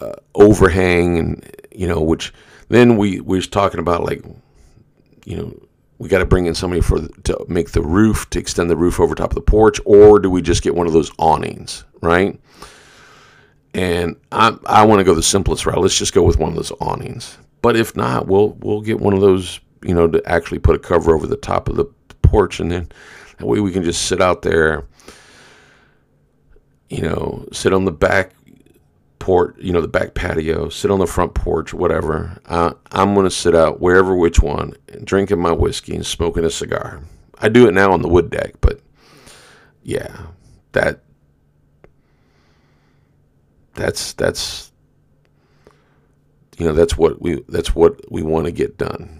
uh, 0.01 0.15
overhang 0.35 1.19
and 1.19 1.57
you 1.73 1.87
know 1.87 2.01
which 2.01 2.33
then 2.69 2.97
we 2.97 3.21
we 3.21 3.39
was 3.39 3.49
talking 3.49 3.81
about 3.81 4.05
like 4.05 4.25
you 5.25 5.37
know 5.37 5.55
we 5.99 6.09
got 6.09 6.19
to 6.19 6.25
bring 6.25 6.47
in 6.47 6.55
somebody 6.55 6.81
for 6.81 7.07
to 7.25 7.45
make 7.47 7.73
the 7.73 7.83
roof 7.83 8.29
to 8.31 8.39
extend 8.39 8.71
the 8.71 8.77
roof 8.77 8.99
over 8.99 9.15
top 9.15 9.31
of 9.31 9.35
the 9.35 9.41
porch 9.43 9.79
or 9.85 10.19
do 10.19 10.31
we 10.31 10.41
just 10.41 10.63
get 10.63 10.75
one 10.75 10.87
of 10.87 10.93
those 10.93 11.11
awnings 11.19 11.85
right? 12.01 12.41
And 13.73 14.17
i 14.33 14.57
i 14.67 14.85
want 14.85 15.01
to 15.01 15.05
go 15.05 15.15
the 15.15 15.23
simplest 15.23 15.67
route. 15.67 15.79
Let's 15.79 15.99
just 15.99 16.15
go 16.15 16.23
with 16.23 16.39
one 16.39 16.49
of 16.49 16.57
those 16.57 16.73
awnings. 16.81 17.39
But 17.63 17.77
if 17.77 17.95
not 17.95 18.27
we'll 18.27 18.57
we'll 18.61 18.81
get 18.81 19.01
one 19.01 19.13
of 19.13 19.21
those 19.21 19.61
you 19.85 19.95
know 19.95 20.09
to 20.09 20.23
actually 20.27 20.59
put 20.59 20.75
a 20.75 20.79
cover 20.79 21.15
over 21.15 21.27
the 21.27 21.37
top 21.37 21.69
of 21.69 21.77
the 21.77 21.85
porch 22.23 22.61
and 22.61 22.71
then 22.71 22.89
that 23.39 23.47
way 23.47 23.61
we 23.61 23.73
can 23.73 23.83
just 23.83 24.07
sit 24.07 24.21
out 24.21 24.43
there 24.43 24.85
you 26.89 27.03
know 27.03 27.47
sit 27.53 27.73
on 27.73 27.85
the 27.85 27.93
back 27.93 28.33
port, 29.21 29.57
you 29.61 29.73
know, 29.73 29.81
the 29.81 29.87
back 29.87 30.15
patio, 30.15 30.69
sit 30.69 30.91
on 30.91 30.99
the 30.99 31.07
front 31.07 31.35
porch, 31.35 31.73
whatever. 31.73 32.41
Uh, 32.47 32.73
I'm 32.91 33.15
going 33.15 33.25
to 33.25 33.31
sit 33.31 33.55
out 33.55 33.81
wherever, 33.81 34.17
which 34.17 34.41
one, 34.41 34.75
drinking 35.05 35.39
my 35.39 35.53
whiskey 35.53 35.95
and 35.95 36.05
smoking 36.05 36.45
a 36.45 36.51
cigar. 36.51 37.01
I 37.39 37.49
do 37.49 37.69
it 37.69 37.75
now 37.75 37.93
on 37.93 38.03
the 38.03 38.09
wood 38.09 38.31
deck, 38.31 38.55
but 38.61 38.81
yeah, 39.85 40.27
that 40.73 41.01
that's 43.75 44.13
that's 44.15 44.73
you 46.59 46.67
know 46.67 46.75
that's 46.75 46.99
what 46.99 47.23
we 47.23 47.43
that's 47.49 47.75
what 47.75 48.01
we 48.11 48.23
want 48.23 48.47
to 48.47 48.53
get 48.53 48.77
done. 48.77 49.20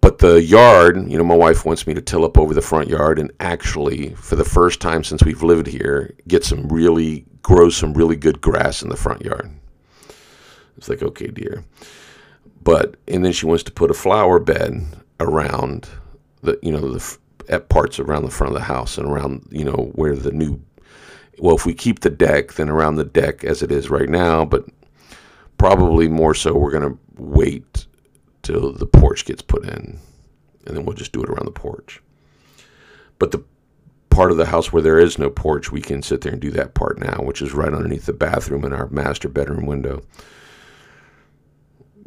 But 0.00 0.18
the 0.18 0.42
yard, 0.42 1.10
you 1.10 1.18
know, 1.18 1.24
my 1.24 1.36
wife 1.36 1.64
wants 1.64 1.86
me 1.86 1.94
to 1.94 2.00
till 2.00 2.24
up 2.24 2.38
over 2.38 2.54
the 2.54 2.62
front 2.62 2.88
yard 2.88 3.18
and 3.18 3.30
actually, 3.40 4.14
for 4.14 4.36
the 4.36 4.44
first 4.44 4.80
time 4.80 5.04
since 5.04 5.22
we've 5.22 5.42
lived 5.42 5.66
here, 5.66 6.14
get 6.26 6.44
some 6.44 6.68
really 6.68 7.26
grow 7.42 7.68
some 7.68 7.94
really 7.94 8.16
good 8.16 8.40
grass 8.40 8.82
in 8.82 8.88
the 8.88 8.96
front 8.96 9.22
yard. 9.22 9.50
It's 10.76 10.88
like, 10.88 11.02
okay, 11.02 11.26
dear. 11.26 11.64
But, 12.62 12.96
and 13.08 13.24
then 13.24 13.32
she 13.32 13.46
wants 13.46 13.62
to 13.64 13.72
put 13.72 13.90
a 13.90 13.94
flower 13.94 14.38
bed 14.38 14.86
around 15.18 15.88
the, 16.42 16.58
you 16.62 16.72
know, 16.72 16.92
the 16.92 17.18
at 17.48 17.68
parts 17.68 17.98
around 17.98 18.24
the 18.24 18.30
front 18.30 18.54
of 18.54 18.58
the 18.58 18.64
house 18.64 18.96
and 18.96 19.06
around, 19.06 19.46
you 19.50 19.64
know, 19.64 19.90
where 19.94 20.14
the 20.14 20.30
new, 20.30 20.60
well, 21.38 21.56
if 21.56 21.66
we 21.66 21.74
keep 21.74 22.00
the 22.00 22.10
deck, 22.10 22.52
then 22.54 22.68
around 22.68 22.94
the 22.94 23.04
deck 23.04 23.44
as 23.44 23.62
it 23.62 23.72
is 23.72 23.90
right 23.90 24.08
now, 24.08 24.44
but 24.44 24.64
probably 25.58 26.08
more 26.08 26.34
so 26.34 26.56
we're 26.56 26.70
going 26.70 26.90
to 26.90 26.98
wait 27.16 27.86
till 28.50 28.72
the 28.72 28.86
porch 28.86 29.24
gets 29.24 29.42
put 29.42 29.64
in 29.64 29.98
and 30.66 30.76
then 30.76 30.84
we'll 30.84 30.96
just 30.96 31.12
do 31.12 31.22
it 31.22 31.28
around 31.28 31.46
the 31.46 31.52
porch. 31.52 32.02
But 33.18 33.32
the 33.32 33.44
part 34.10 34.30
of 34.30 34.36
the 34.36 34.46
house 34.46 34.72
where 34.72 34.82
there 34.82 34.98
is 34.98 35.18
no 35.18 35.30
porch, 35.30 35.72
we 35.72 35.80
can 35.80 36.02
sit 36.02 36.20
there 36.20 36.32
and 36.32 36.40
do 36.40 36.50
that 36.52 36.74
part 36.74 36.98
now, 36.98 37.22
which 37.22 37.42
is 37.42 37.52
right 37.52 37.72
underneath 37.72 38.06
the 38.06 38.12
bathroom 38.12 38.64
and 38.64 38.74
our 38.74 38.88
master 38.88 39.28
bedroom 39.28 39.66
window. 39.66 40.02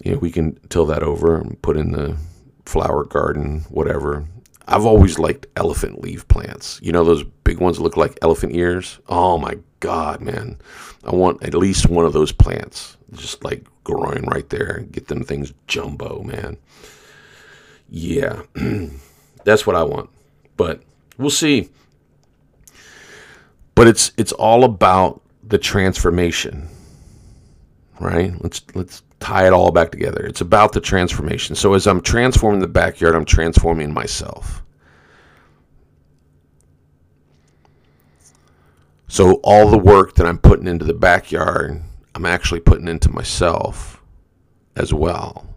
You 0.03 0.13
know, 0.13 0.17
we 0.17 0.31
can 0.31 0.59
till 0.69 0.85
that 0.87 1.03
over 1.03 1.39
and 1.39 1.61
put 1.61 1.77
in 1.77 1.91
the 1.91 2.17
flower 2.65 3.03
garden, 3.05 3.61
whatever. 3.69 4.25
I've 4.67 4.85
always 4.85 5.19
liked 5.19 5.47
elephant 5.55 6.01
leaf 6.01 6.27
plants. 6.27 6.79
You 6.81 6.91
know 6.91 7.03
those 7.03 7.23
big 7.43 7.59
ones 7.59 7.77
that 7.77 7.83
look 7.83 7.97
like 7.97 8.17
elephant 8.21 8.55
ears? 8.55 8.99
Oh 9.07 9.37
my 9.37 9.57
god, 9.79 10.21
man. 10.21 10.57
I 11.03 11.13
want 11.13 11.43
at 11.43 11.53
least 11.53 11.89
one 11.89 12.05
of 12.05 12.13
those 12.13 12.31
plants. 12.31 12.97
Just 13.13 13.43
like 13.43 13.65
growing 13.84 14.23
right 14.25 14.47
there. 14.49 14.86
Get 14.91 15.07
them 15.07 15.23
things 15.23 15.53
jumbo, 15.67 16.23
man. 16.23 16.57
Yeah. 17.89 18.43
That's 19.43 19.67
what 19.67 19.75
I 19.75 19.84
want. 19.84 20.09
But 20.55 20.81
we'll 21.17 21.29
see 21.29 21.69
but 23.75 23.88
it's 23.88 24.11
it's 24.17 24.31
all 24.34 24.63
about 24.63 25.21
the 25.43 25.57
transformation 25.57 26.67
right 27.99 28.34
let's 28.41 28.61
let's 28.75 29.03
tie 29.19 29.47
it 29.47 29.53
all 29.53 29.71
back 29.71 29.91
together 29.91 30.25
it's 30.25 30.41
about 30.41 30.73
the 30.73 30.81
transformation 30.81 31.55
so 31.55 31.73
as 31.73 31.88
i'm 31.88 32.01
transforming 32.01 32.59
the 32.59 32.67
backyard 32.67 33.15
i'm 33.15 33.25
transforming 33.25 33.93
myself 33.93 34.63
so 39.07 39.36
all 39.43 39.69
the 39.69 39.77
work 39.77 40.15
that 40.15 40.25
i'm 40.25 40.38
putting 40.38 40.67
into 40.67 40.86
the 40.86 40.93
backyard 40.93 41.81
i'm 42.16 42.26
actually 42.26 42.59
putting 42.59 42.88
into 42.88 43.09
myself 43.09 44.01
as 44.76 44.93
well 44.93 45.47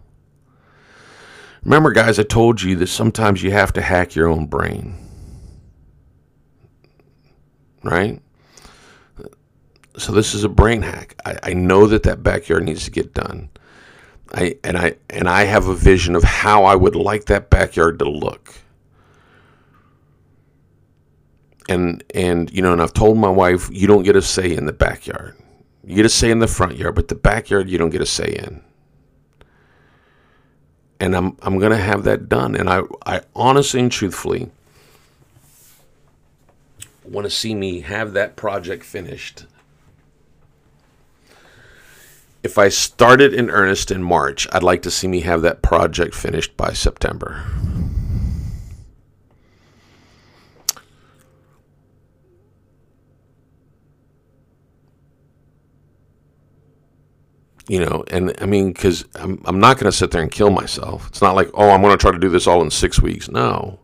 remember 1.63 1.91
guys 1.91 2.19
i 2.19 2.23
told 2.23 2.61
you 2.61 2.75
that 2.75 2.87
sometimes 2.87 3.43
you 3.43 3.51
have 3.51 3.73
to 3.73 3.81
hack 3.81 4.15
your 4.15 4.27
own 4.27 4.45
brain 4.45 5.07
right? 7.87 8.21
So 9.97 10.11
this 10.11 10.35
is 10.35 10.43
a 10.43 10.49
brain 10.49 10.81
hack. 10.83 11.19
I, 11.25 11.37
I 11.43 11.53
know 11.53 11.87
that 11.87 12.03
that 12.03 12.21
backyard 12.21 12.63
needs 12.63 12.85
to 12.85 12.91
get 12.91 13.13
done. 13.13 13.49
I 14.33 14.57
and 14.63 14.77
I 14.77 14.95
and 15.09 15.27
I 15.29 15.45
have 15.45 15.67
a 15.67 15.73
vision 15.73 16.13
of 16.15 16.23
how 16.23 16.65
I 16.65 16.75
would 16.75 16.95
like 16.95 17.25
that 17.25 17.49
backyard 17.49 17.99
to 17.99 18.09
look. 18.09 18.53
And 21.69 22.03
and 22.13 22.51
you 22.51 22.61
know, 22.61 22.73
and 22.73 22.81
I've 22.81 22.93
told 22.93 23.17
my 23.17 23.29
wife, 23.29 23.69
you 23.71 23.87
don't 23.87 24.03
get 24.03 24.15
a 24.15 24.21
say 24.21 24.53
in 24.53 24.65
the 24.65 24.73
backyard. 24.73 25.35
You 25.87 25.95
get 25.95 26.05
a 26.05 26.09
say 26.09 26.29
in 26.29 26.39
the 26.39 26.47
front 26.47 26.77
yard, 26.77 26.95
but 26.95 27.07
the 27.07 27.15
backyard 27.15 27.69
you 27.69 27.77
don't 27.77 27.89
get 27.89 28.01
a 28.01 28.05
say 28.05 28.37
in. 28.45 28.61
And 30.99 31.15
I'm 31.15 31.37
I'm 31.41 31.57
gonna 31.57 31.77
have 31.77 32.03
that 32.03 32.27
done. 32.29 32.55
And 32.55 32.69
I 32.69 32.81
I 33.05 33.21
honestly 33.35 33.79
and 33.79 33.91
truthfully 33.91 34.51
want 37.03 37.25
to 37.25 37.31
see 37.31 37.55
me 37.55 37.79
have 37.79 38.13
that 38.13 38.35
project 38.35 38.83
finished. 38.83 39.45
if 42.47 42.57
I 42.57 42.69
started 42.69 43.33
in 43.33 43.49
earnest 43.49 43.91
in 43.91 44.01
March, 44.01 44.47
I'd 44.53 44.63
like 44.63 44.81
to 44.83 44.91
see 44.91 45.07
me 45.07 45.19
have 45.21 45.41
that 45.41 45.61
project 45.61 46.15
finished 46.15 46.55
by 46.55 46.71
September. 46.71 47.43
You 57.67 57.79
know 57.79 58.03
and 58.09 58.33
i 58.39 58.45
mean 58.45 58.71
because 58.71 59.05
i'm, 59.15 59.41
I'm 59.45 59.59
not 59.59 59.77
going 59.77 59.91
to 59.91 59.97
sit 59.97 60.11
there 60.11 60.21
and 60.21 60.31
kill 60.31 60.49
myself. 60.49 61.07
It's 61.07 61.21
not 61.21 61.35
like 61.35 61.49
oh 61.53 61.69
i'm 61.69 61.81
going 61.81 61.97
to 61.97 62.01
try 62.01 62.11
to 62.11 62.19
do 62.19 62.29
this 62.29 62.47
all 62.47 62.61
in 62.61 62.71
six 62.71 63.01
weeks. 63.01 63.29
No. 63.29 63.79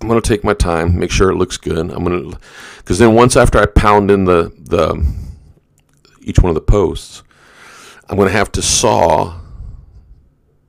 I'm 0.00 0.08
going 0.08 0.20
to 0.20 0.28
take 0.28 0.44
my 0.44 0.54
time 0.54 0.98
make 0.98 1.10
sure 1.10 1.30
it 1.30 1.36
looks 1.36 1.56
good. 1.56 1.78
I'm 1.90 2.04
going 2.04 2.32
to 2.32 2.38
because 2.78 2.98
then 2.98 3.14
once 3.14 3.36
after 3.36 3.58
i 3.58 3.66
pound 3.66 4.10
in 4.10 4.24
the 4.24 4.52
the 4.58 5.04
each 6.22 6.40
one 6.40 6.50
of 6.50 6.54
the 6.54 6.60
posts 6.60 7.22
i'm 8.08 8.16
going 8.16 8.28
to 8.28 8.36
have 8.36 8.50
to 8.52 8.62
saw 8.62 9.38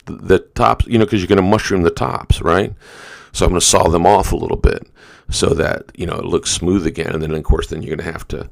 the, 0.05 0.13
the 0.13 0.39
tops 0.39 0.85
you 0.87 0.97
know 0.97 1.05
because 1.05 1.19
you're 1.21 1.27
going 1.27 1.37
to 1.37 1.41
mushroom 1.41 1.81
the 1.81 1.89
tops 1.89 2.41
right? 2.41 2.73
So 3.31 3.45
i'm 3.45 3.51
going 3.51 3.59
to 3.59 3.65
saw 3.65 3.87
them 3.87 4.05
off 4.05 4.31
a 4.31 4.37
little 4.37 4.57
bit 4.57 4.87
so 5.29 5.49
that 5.49 5.91
you 5.95 6.05
know 6.05 6.15
it 6.15 6.25
looks 6.25 6.51
smooth 6.51 6.85
again. 6.85 7.13
And 7.13 7.21
then 7.21 7.33
of 7.33 7.43
course 7.43 7.67
then 7.67 7.81
you're 7.81 7.95
going 7.95 8.05
to 8.05 8.11
have 8.11 8.27
to 8.29 8.49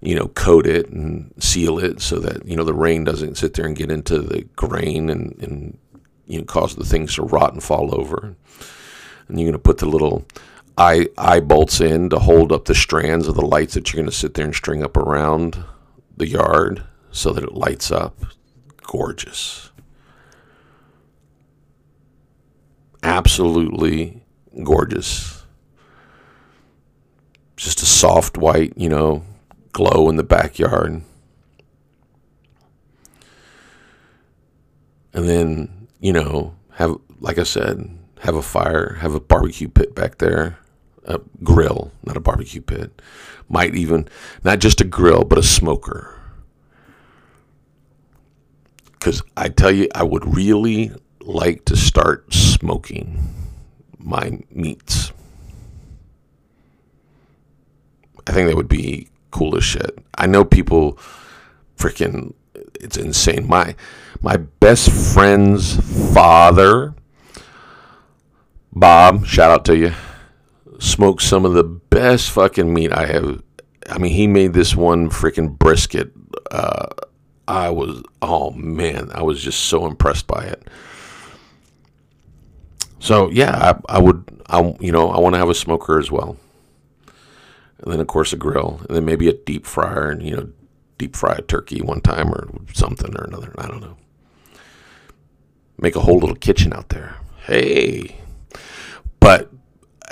you 0.00 0.14
know, 0.14 0.28
coat 0.28 0.66
it 0.66 0.88
and 0.88 1.32
seal 1.38 1.78
it 1.78 2.00
so 2.00 2.18
that, 2.20 2.46
you 2.46 2.56
know, 2.56 2.64
the 2.64 2.74
rain 2.74 3.04
doesn't 3.04 3.36
sit 3.36 3.54
there 3.54 3.66
and 3.66 3.76
get 3.76 3.90
into 3.90 4.18
the 4.20 4.42
grain 4.56 5.10
and, 5.10 5.36
and 5.42 5.78
you 6.26 6.38
know, 6.38 6.44
cause 6.44 6.74
the 6.74 6.84
things 6.84 7.14
to 7.14 7.22
rot 7.22 7.52
and 7.52 7.62
fall 7.62 7.94
over. 7.94 8.34
And 9.28 9.38
you're 9.38 9.50
going 9.50 9.52
to 9.52 9.58
put 9.58 9.78
the 9.78 9.86
little 9.86 10.26
eye, 10.78 11.08
eye 11.18 11.40
bolts 11.40 11.80
in 11.80 12.08
to 12.10 12.18
hold 12.18 12.50
up 12.50 12.64
the 12.64 12.74
strands 12.74 13.28
of 13.28 13.34
the 13.34 13.44
lights 13.44 13.74
that 13.74 13.92
you're 13.92 14.02
going 14.02 14.10
to 14.10 14.16
sit 14.16 14.34
there 14.34 14.46
and 14.46 14.54
string 14.54 14.82
up 14.82 14.96
around 14.96 15.62
the 16.16 16.28
yard 16.28 16.84
so 17.10 17.32
that 17.32 17.44
it 17.44 17.52
lights 17.52 17.92
up. 17.92 18.16
Gorgeous. 18.82 19.70
Absolutely 23.02 24.22
gorgeous. 24.64 25.44
Just 27.56 27.82
a 27.82 27.86
soft 27.86 28.38
white, 28.38 28.72
you 28.76 28.88
know, 28.88 29.22
glow 29.72 30.08
in 30.08 30.16
the 30.16 30.22
backyard. 30.22 31.02
And 35.12 35.28
then, 35.28 35.88
you 36.00 36.12
know, 36.12 36.54
have, 36.74 36.96
like 37.20 37.38
I 37.38 37.42
said, 37.42 37.98
have 38.20 38.34
a 38.34 38.42
fire, 38.42 38.94
have 39.00 39.14
a 39.14 39.20
barbecue 39.20 39.68
pit 39.68 39.94
back 39.94 40.18
there, 40.18 40.58
a 41.04 41.20
grill, 41.42 41.90
not 42.04 42.16
a 42.16 42.20
barbecue 42.20 42.60
pit. 42.60 43.02
Might 43.48 43.74
even, 43.74 44.08
not 44.44 44.60
just 44.60 44.80
a 44.80 44.84
grill, 44.84 45.24
but 45.24 45.38
a 45.38 45.42
smoker. 45.42 46.16
Because 48.92 49.22
I 49.36 49.48
tell 49.48 49.72
you, 49.72 49.88
I 49.94 50.04
would 50.04 50.36
really 50.36 50.92
like 51.20 51.64
to 51.66 51.76
start 51.76 52.32
smoking 52.32 53.18
my 53.98 54.40
meats. 54.50 55.12
I 58.26 58.32
think 58.32 58.48
that 58.48 58.56
would 58.56 58.68
be 58.68 59.08
cool 59.30 59.56
as 59.56 59.64
shit. 59.64 59.98
I 60.16 60.26
know 60.26 60.44
people 60.44 60.98
freaking 61.76 62.34
it's 62.80 62.96
insane. 62.96 63.46
My 63.46 63.74
my 64.20 64.36
best 64.36 64.90
friend's 65.14 65.76
father, 66.14 66.94
Bob, 68.72 69.26
shout 69.26 69.50
out 69.50 69.64
to 69.66 69.76
you, 69.76 69.92
smoked 70.78 71.22
some 71.22 71.44
of 71.44 71.54
the 71.54 71.64
best 71.64 72.30
fucking 72.30 72.72
meat 72.72 72.92
I 72.92 73.06
have. 73.06 73.42
I 73.88 73.98
mean, 73.98 74.12
he 74.12 74.26
made 74.26 74.52
this 74.52 74.76
one 74.76 75.10
freaking 75.10 75.58
brisket. 75.58 76.12
Uh, 76.50 76.86
I 77.48 77.70
was, 77.70 78.02
oh 78.22 78.50
man, 78.52 79.10
I 79.12 79.22
was 79.22 79.42
just 79.42 79.64
so 79.64 79.86
impressed 79.86 80.26
by 80.26 80.44
it. 80.44 80.68
So 82.98 83.30
yeah, 83.30 83.74
I, 83.88 83.96
I 83.96 83.98
would, 83.98 84.24
I 84.48 84.76
you 84.80 84.92
know, 84.92 85.10
I 85.10 85.18
want 85.18 85.34
to 85.34 85.38
have 85.38 85.48
a 85.48 85.54
smoker 85.54 85.98
as 85.98 86.10
well 86.10 86.36
and 87.82 87.92
then 87.92 88.00
of 88.00 88.06
course 88.06 88.32
a 88.32 88.36
grill, 88.36 88.80
and 88.88 88.96
then 88.96 89.04
maybe 89.04 89.28
a 89.28 89.32
deep 89.32 89.66
fryer, 89.66 90.10
and 90.10 90.22
you 90.22 90.36
know, 90.36 90.48
deep 90.98 91.16
fry 91.16 91.34
a 91.34 91.42
turkey 91.42 91.80
one 91.80 92.00
time 92.00 92.28
or 92.32 92.48
something 92.72 93.16
or 93.16 93.24
another. 93.24 93.54
I 93.58 93.66
don't 93.66 93.80
know. 93.80 93.96
Make 95.78 95.96
a 95.96 96.00
whole 96.00 96.18
little 96.18 96.36
kitchen 96.36 96.72
out 96.72 96.90
there. 96.90 97.16
Hey, 97.44 98.16
but 99.18 99.50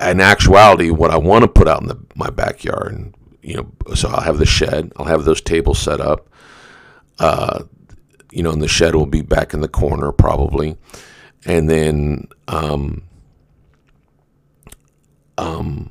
in 0.01 0.21
actuality, 0.21 0.91
what 0.91 1.11
I 1.11 1.19
want 1.19 1.43
to 1.43 1.49
put 1.49 1.69
out 1.69 1.83
in 1.83 1.89
the, 1.89 1.99
my 2.15 2.31
backyard, 2.31 2.93
and, 2.93 3.15
you 3.43 3.57
know, 3.57 3.95
so 3.95 4.09
I'll 4.09 4.23
have 4.23 4.39
the 4.39 4.47
shed, 4.47 4.93
I'll 4.97 5.07
have 5.07 5.25
those 5.25 5.43
tables 5.43 5.79
set 5.79 6.01
up. 6.01 6.29
Uh, 7.19 7.65
you 8.31 8.43
know, 8.43 8.53
and 8.53 8.63
the 8.63 8.69
shed 8.69 8.95
will 8.95 9.07
be 9.07 9.23
back 9.23 9.55
in 9.55 9.61
the 9.61 9.69
corner 9.69 10.13
probably, 10.13 10.77
and 11.45 11.69
then 11.69 12.29
um, 12.47 13.03
um, 15.37 15.91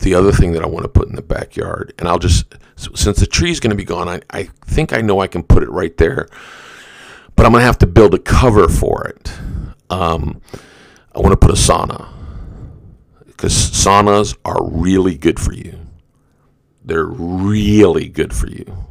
the 0.00 0.14
other 0.14 0.32
thing 0.32 0.52
that 0.52 0.62
I 0.62 0.66
want 0.66 0.84
to 0.84 0.88
put 0.88 1.08
in 1.08 1.14
the 1.14 1.22
backyard, 1.22 1.94
and 1.98 2.08
I'll 2.08 2.18
just, 2.18 2.54
since 2.76 3.20
the 3.20 3.26
tree 3.26 3.50
is 3.50 3.60
going 3.60 3.70
to 3.70 3.76
be 3.76 3.84
gone, 3.84 4.08
I, 4.08 4.20
I 4.30 4.44
think 4.64 4.92
I 4.92 5.00
know 5.00 5.20
I 5.20 5.26
can 5.26 5.42
put 5.42 5.62
it 5.62 5.70
right 5.70 5.96
there, 5.96 6.28
but 7.36 7.46
I'm 7.46 7.52
going 7.52 7.62
to 7.62 7.66
have 7.66 7.78
to 7.78 7.86
build 7.86 8.14
a 8.14 8.18
cover 8.18 8.68
for 8.68 9.06
it. 9.06 9.32
Um, 9.90 10.40
I 11.14 11.20
want 11.20 11.32
to 11.32 11.36
put 11.36 11.50
a 11.50 11.60
sauna 11.60 12.08
because 13.26 13.52
saunas 13.52 14.36
are 14.44 14.62
really 14.64 15.16
good 15.16 15.40
for 15.40 15.52
you. 15.52 15.78
They're 16.84 17.04
really 17.04 18.08
good 18.08 18.34
for 18.34 18.48
you. 18.48 18.86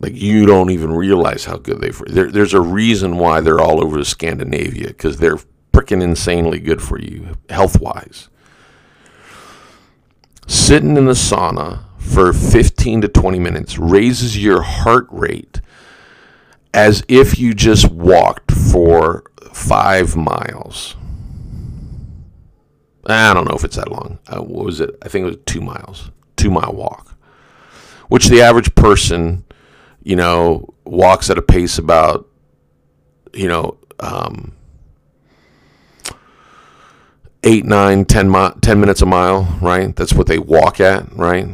Like 0.00 0.14
you 0.14 0.46
don't 0.46 0.70
even 0.70 0.92
realize 0.92 1.44
how 1.44 1.56
good 1.56 1.80
they. 1.80 1.90
There, 1.90 2.30
there's 2.30 2.54
a 2.54 2.60
reason 2.60 3.16
why 3.16 3.40
they're 3.40 3.60
all 3.60 3.82
over 3.82 4.02
Scandinavia 4.04 4.88
because 4.88 5.16
they're 5.18 5.38
freaking 5.78 6.02
insanely 6.02 6.58
good 6.58 6.82
for 6.82 6.98
you 6.98 7.36
health 7.50 7.80
wise. 7.80 8.28
Sitting 10.46 10.96
in 10.96 11.04
the 11.04 11.12
sauna 11.12 11.84
for 11.98 12.32
15 12.32 13.02
to 13.02 13.08
20 13.08 13.38
minutes 13.38 13.78
raises 13.78 14.42
your 14.42 14.62
heart 14.62 15.06
rate 15.10 15.60
as 16.74 17.04
if 17.06 17.38
you 17.38 17.54
just 17.54 17.90
walked 17.90 18.50
for 18.50 19.24
five 19.52 20.16
miles. 20.16 20.96
I 23.06 23.32
don't 23.32 23.48
know 23.48 23.54
if 23.54 23.64
it's 23.64 23.76
that 23.76 23.90
long. 23.90 24.18
Uh, 24.26 24.42
what 24.42 24.64
was 24.64 24.80
it? 24.80 24.96
I 25.02 25.08
think 25.08 25.22
it 25.22 25.26
was 25.26 25.38
two 25.46 25.60
miles, 25.60 26.10
two 26.36 26.50
mile 26.50 26.74
walk, 26.74 27.14
which 28.08 28.28
the 28.28 28.42
average 28.42 28.74
person, 28.74 29.44
you 30.02 30.16
know, 30.16 30.74
walks 30.84 31.30
at 31.30 31.38
a 31.38 31.42
pace 31.42 31.78
about, 31.78 32.28
you 33.32 33.48
know, 33.48 33.78
um, 34.00 34.52
eight, 37.44 37.64
nine, 37.64 38.04
ten, 38.04 38.30
mi- 38.30 38.60
10 38.60 38.80
minutes 38.80 39.02
a 39.02 39.06
mile, 39.06 39.58
right? 39.60 39.94
That's 39.94 40.12
what 40.12 40.26
they 40.26 40.38
walk 40.38 40.80
at, 40.80 41.12
right? 41.16 41.46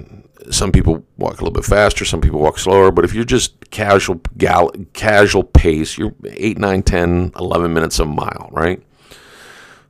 Some 0.51 0.73
people 0.73 1.05
walk 1.17 1.41
a 1.41 1.45
little 1.45 1.53
bit 1.53 1.65
faster, 1.65 2.05
some 2.05 2.21
people 2.21 2.41
walk 2.41 2.59
slower, 2.59 2.91
but 2.91 3.05
if 3.05 3.15
you're 3.15 3.25
just 3.25 3.71
casual 3.71 4.21
gal- 4.37 4.73
casual 4.93 5.43
pace, 5.45 5.97
you're 5.99 6.15
8, 6.27 6.59
9, 6.59 6.83
10, 6.83 7.33
11 7.39 7.73
minutes 7.73 7.99
a 7.99 8.05
mile, 8.05 8.49
right? 8.53 8.83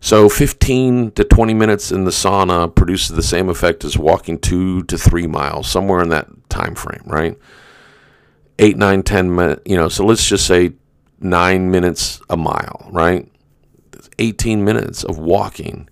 So 0.01 0.29
15 0.29 1.13
to 1.13 1.25
20 1.25 1.55
minutes 1.55 1.91
in 1.91 2.05
the 2.05 2.11
sauna 2.11 2.73
produces 2.73 3.17
the 3.17 3.23
same 3.23 3.49
effect 3.49 3.85
as 3.85 3.97
walking 3.97 4.39
2 4.39 4.83
to 4.85 4.99
3 4.99 5.27
miles, 5.27 5.69
somewhere 5.69 6.03
in 6.03 6.11
that 6.11 6.29
time 6.51 6.75
frame, 6.75 7.03
right? 7.07 7.39
8, 8.59 8.77
9, 8.77 9.03
10 9.03 9.35
minutes, 9.35 9.63
you 9.65 9.77
know, 9.77 9.89
so 9.89 10.05
let's 10.05 10.29
just 10.29 10.47
say 10.47 10.73
9 11.21 11.71
minutes 11.71 12.21
a 12.29 12.37
mile, 12.37 12.87
right? 12.93 13.29
18 14.19 14.65
minutes 14.65 15.05
of 15.05 15.19
walking 15.19 15.89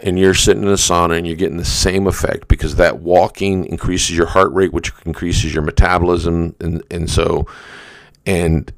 and 0.00 0.18
you're 0.18 0.34
sitting 0.34 0.62
in 0.62 0.68
a 0.68 0.72
sauna 0.72 1.16
and 1.16 1.26
you're 1.26 1.36
getting 1.36 1.56
the 1.56 1.64
same 1.64 2.06
effect 2.06 2.48
because 2.48 2.76
that 2.76 2.98
walking 2.98 3.64
increases 3.66 4.16
your 4.16 4.26
heart 4.26 4.52
rate 4.52 4.72
which 4.72 4.92
increases 5.06 5.54
your 5.54 5.62
metabolism 5.62 6.54
and, 6.60 6.82
and 6.90 7.10
so 7.10 7.46
and 8.26 8.72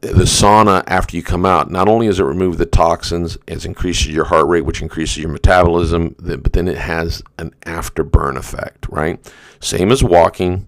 the 0.00 0.24
sauna 0.24 0.82
after 0.86 1.16
you 1.16 1.22
come 1.22 1.44
out 1.44 1.70
not 1.70 1.88
only 1.88 2.06
does 2.06 2.20
it 2.20 2.24
remove 2.24 2.58
the 2.58 2.66
toxins 2.66 3.36
it 3.46 3.64
increases 3.64 4.08
your 4.08 4.24
heart 4.24 4.46
rate 4.46 4.62
which 4.62 4.82
increases 4.82 5.18
your 5.18 5.30
metabolism 5.30 6.14
but 6.18 6.52
then 6.52 6.68
it 6.68 6.78
has 6.78 7.22
an 7.38 7.54
afterburn 7.64 8.36
effect 8.36 8.86
right? 8.90 9.20
Same 9.60 9.92
as 9.92 10.02
walking. 10.02 10.66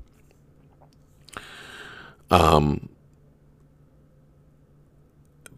Um, 2.31 2.89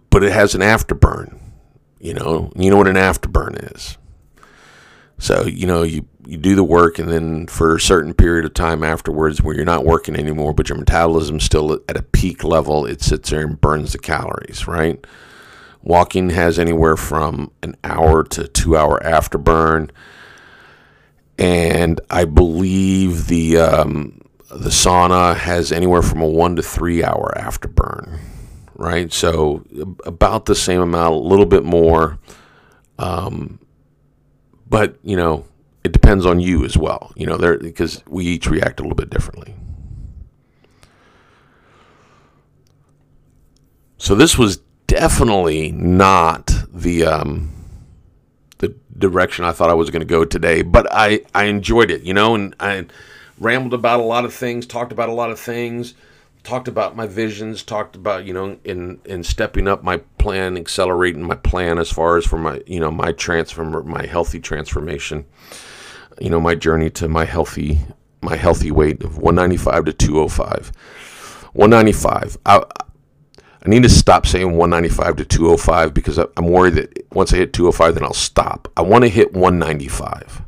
but 0.09 0.23
it 0.23 0.33
has 0.33 0.55
an 0.55 0.61
afterburn 0.61 1.40
you 2.01 2.15
know, 2.15 2.51
you 2.57 2.71
know 2.71 2.77
what 2.79 2.89
an 2.89 2.97
afterburn 2.97 3.75
is. 3.77 3.99
So, 5.19 5.45
you 5.47 5.67
know, 5.67 5.83
you, 5.83 6.07
you 6.27 6.39
do 6.39 6.55
the 6.55 6.65
work 6.65 6.99
and 6.99 7.11
then 7.11 7.47
for 7.47 7.77
a 7.77 7.81
certain 7.81 8.15
period 8.15 8.47
of 8.47 8.55
time 8.55 8.83
afterwards 8.83 9.43
where 9.43 9.55
you're 9.55 9.67
not 9.67 9.85
working 9.85 10.17
anymore, 10.17 10.55
but 10.55 10.69
your 10.71 10.79
metabolism's 10.79 11.45
still 11.45 11.79
at 11.89 11.97
a 11.99 12.03
peak 12.03 12.43
level, 12.43 12.87
it 12.87 13.03
sits 13.03 13.31
there 13.31 13.47
and 13.47 13.61
burns 13.61 13.93
the 13.93 13.99
calories, 13.99 14.67
right? 14.67 15.05
Walking 15.83 16.31
has 16.31 16.59
anywhere 16.59 16.97
from 16.97 17.51
an 17.63 17.77
hour 17.85 18.25
to 18.25 18.49
two 18.49 18.77
hour 18.77 19.01
afterburn. 19.05 19.91
and 21.39 22.01
I 22.11 22.25
believe 22.27 23.27
the 23.29 23.59
um, 23.59 24.21
the 24.51 24.71
sauna 24.71 25.37
has 25.37 25.73
anywhere 25.73 26.03
from 26.03 26.21
a 26.23 26.27
one 26.29 26.57
to 26.57 26.63
three 26.63 27.03
hour 27.05 27.33
afterburn, 27.37 28.19
right? 28.81 29.13
So 29.13 29.63
about 30.07 30.47
the 30.47 30.55
same 30.55 30.81
amount, 30.81 31.15
a 31.15 31.19
little 31.19 31.45
bit 31.45 31.65
more, 31.65 32.19
um, 32.99 33.61
but 34.69 34.97
you 35.03 35.17
know 35.17 35.45
it 35.85 35.93
depends 35.93 36.25
on 36.25 36.41
you 36.41 36.65
as 36.65 36.77
well. 36.77 37.13
You 37.15 37.27
know, 37.27 37.37
there 37.37 37.59
because 37.59 38.03
we 38.09 38.25
each 38.27 38.49
react 38.49 38.81
a 38.81 38.83
little 38.83 38.97
bit 38.97 39.11
differently. 39.11 39.55
So 43.99 44.15
this 44.15 44.39
was 44.39 44.59
definitely 44.87 45.73
not 45.73 46.51
the 46.73 47.05
um, 47.05 47.53
the 48.59 48.75
direction 48.97 49.45
I 49.45 49.53
thought 49.53 49.69
I 49.69 49.75
was 49.75 49.91
going 49.91 50.01
to 50.01 50.07
go 50.07 50.25
today, 50.25 50.63
but 50.63 50.87
I 50.91 51.21
I 51.35 51.45
enjoyed 51.45 51.91
it, 51.91 52.03
you 52.03 52.15
know, 52.15 52.35
and 52.35 52.57
I 52.59 52.87
rambled 53.39 53.75
about 53.75 54.01
a 54.01 54.05
lot 54.05 54.25
of 54.25 54.33
things, 54.33 54.67
talked 54.67 54.93
about 54.93 55.11
a 55.11 55.15
lot 55.15 55.31
of 55.31 55.39
things, 55.39 55.95
talked 56.43 56.69
about 56.69 56.97
my 56.97 57.07
visions, 57.07 57.63
talked 57.63 57.97
about 57.97 58.25
you 58.25 58.33
know 58.33 58.59
in 58.65 59.01
in 59.05 59.23
stepping 59.25 59.69
up 59.69 59.83
my 59.83 59.99
plan, 60.19 60.57
accelerating 60.57 61.23
my 61.23 61.37
plan 61.37 61.79
as 61.79 61.91
far 61.91 62.17
as 62.17 62.25
for 62.27 62.39
my 62.39 62.63
you 62.67 62.81
know 62.81 62.91
my 62.91 63.13
transform 63.13 63.89
my 63.89 64.07
healthy 64.07 64.41
transformation, 64.41 65.25
you 66.21 66.31
know 66.31 66.41
my 66.41 66.55
journey 66.55 66.91
to 66.91 67.09
my 67.09 67.25
healthy 67.25 67.81
my 68.23 68.37
healthy 68.37 68.71
weight 68.71 69.03
of 69.03 69.17
195 69.17 69.87
to 69.87 69.93
205. 69.93 70.73
195. 71.53 72.39
I, 72.47 72.63
I 73.65 73.69
need 73.69 73.83
to 73.83 73.89
stop 73.89 74.27
saying 74.27 74.57
195 74.57 75.17
to 75.17 75.25
205 75.25 75.95
because 75.95 76.19
I'm 76.19 76.47
worried 76.47 76.75
that 76.75 77.07
once 77.13 77.33
I 77.33 77.37
hit 77.37 77.53
205, 77.53 77.95
then 77.95 78.05
I'll 78.05 78.13
stop. 78.13 78.69
I 78.77 78.83
want 78.83 79.03
to 79.03 79.09
hit 79.09 79.33
195. 79.33 80.43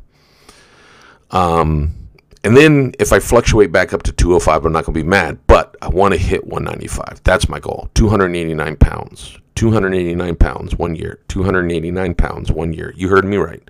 Um, 1.31 2.02
and 2.43 2.57
then 2.57 2.93
if 2.99 3.13
I 3.13 3.19
fluctuate 3.19 3.71
back 3.71 3.93
up 3.93 4.03
to 4.03 4.11
205, 4.11 4.65
I'm 4.65 4.73
not 4.73 4.85
going 4.85 4.93
to 4.93 5.03
be 5.03 5.07
mad, 5.07 5.39
but 5.47 5.75
I 5.81 5.87
want 5.87 6.13
to 6.13 6.19
hit 6.19 6.45
195. 6.45 7.21
That's 7.23 7.47
my 7.47 7.59
goal. 7.59 7.89
289 7.93 8.75
pounds. 8.77 9.37
289 9.55 10.35
pounds 10.35 10.75
one 10.75 10.95
year. 10.95 11.19
289 11.27 12.15
pounds 12.15 12.51
one 12.51 12.73
year. 12.73 12.93
You 12.95 13.09
heard 13.09 13.25
me 13.25 13.37
right. 13.37 13.61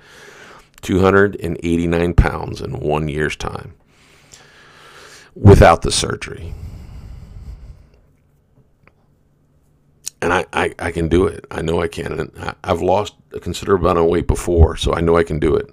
289 0.82 2.14
pounds 2.14 2.62
in 2.62 2.80
one 2.80 3.08
year's 3.08 3.36
time 3.36 3.74
without 5.36 5.82
the 5.82 5.92
surgery. 5.92 6.54
and 10.24 10.32
I, 10.32 10.46
I, 10.54 10.74
I, 10.80 10.92
can 10.92 11.10
do 11.10 11.28
it. 11.28 11.46
I 11.52 11.62
know 11.62 11.82
I 11.82 11.90
can. 11.90 12.14
And 12.14 12.32
I, 12.40 12.56
have 12.70 12.82
lost 12.82 13.14
a 13.34 13.42
considerable 13.42 13.88
amount 13.88 14.06
of 14.06 14.10
weight 14.10 14.26
before, 14.26 14.78
so 14.78 14.94
I 14.94 15.02
know 15.02 15.18
I 15.18 15.24
can 15.24 15.38
do 15.38 15.54
it. 15.54 15.70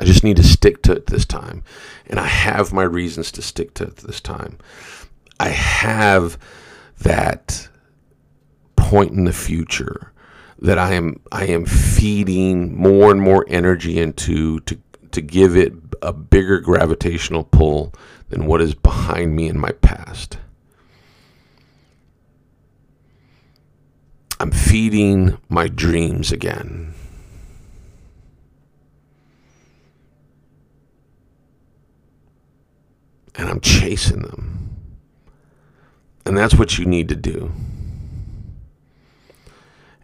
I 0.00 0.04
just 0.04 0.24
need 0.24 0.38
to 0.38 0.42
stick 0.42 0.82
to 0.84 0.92
it 0.92 1.06
this 1.06 1.26
time. 1.26 1.62
And 2.06 2.18
I 2.18 2.26
have 2.26 2.72
my 2.72 2.84
reasons 2.84 3.30
to 3.32 3.42
stick 3.42 3.74
to 3.74 3.84
it 3.84 3.96
this 3.98 4.20
time. 4.20 4.56
I 5.38 5.50
have 5.50 6.38
that 7.00 7.68
point 8.76 9.12
in 9.12 9.24
the 9.24 9.32
future 9.32 10.12
that 10.58 10.78
I 10.78 10.94
am 10.94 11.20
I 11.30 11.46
am 11.46 11.66
feeding 11.66 12.74
more 12.74 13.10
and 13.10 13.20
more 13.20 13.44
energy 13.48 13.98
into 13.98 14.60
to 14.60 14.78
to 15.12 15.20
give 15.20 15.54
it 15.54 15.74
a 16.00 16.14
bigger 16.14 16.60
gravitational 16.60 17.44
pull 17.44 17.92
than 18.30 18.46
what 18.46 18.62
is 18.62 18.74
behind 18.74 19.36
me 19.36 19.48
in 19.48 19.58
my 19.58 19.72
past. 19.72 20.38
I'm 24.38 24.50
feeding 24.50 25.36
my 25.50 25.68
dreams 25.68 26.32
again. 26.32 26.94
And 33.40 33.48
I'm 33.48 33.60
chasing 33.60 34.20
them. 34.20 34.76
And 36.26 36.36
that's 36.36 36.54
what 36.54 36.76
you 36.76 36.84
need 36.84 37.08
to 37.08 37.16
do. 37.16 37.50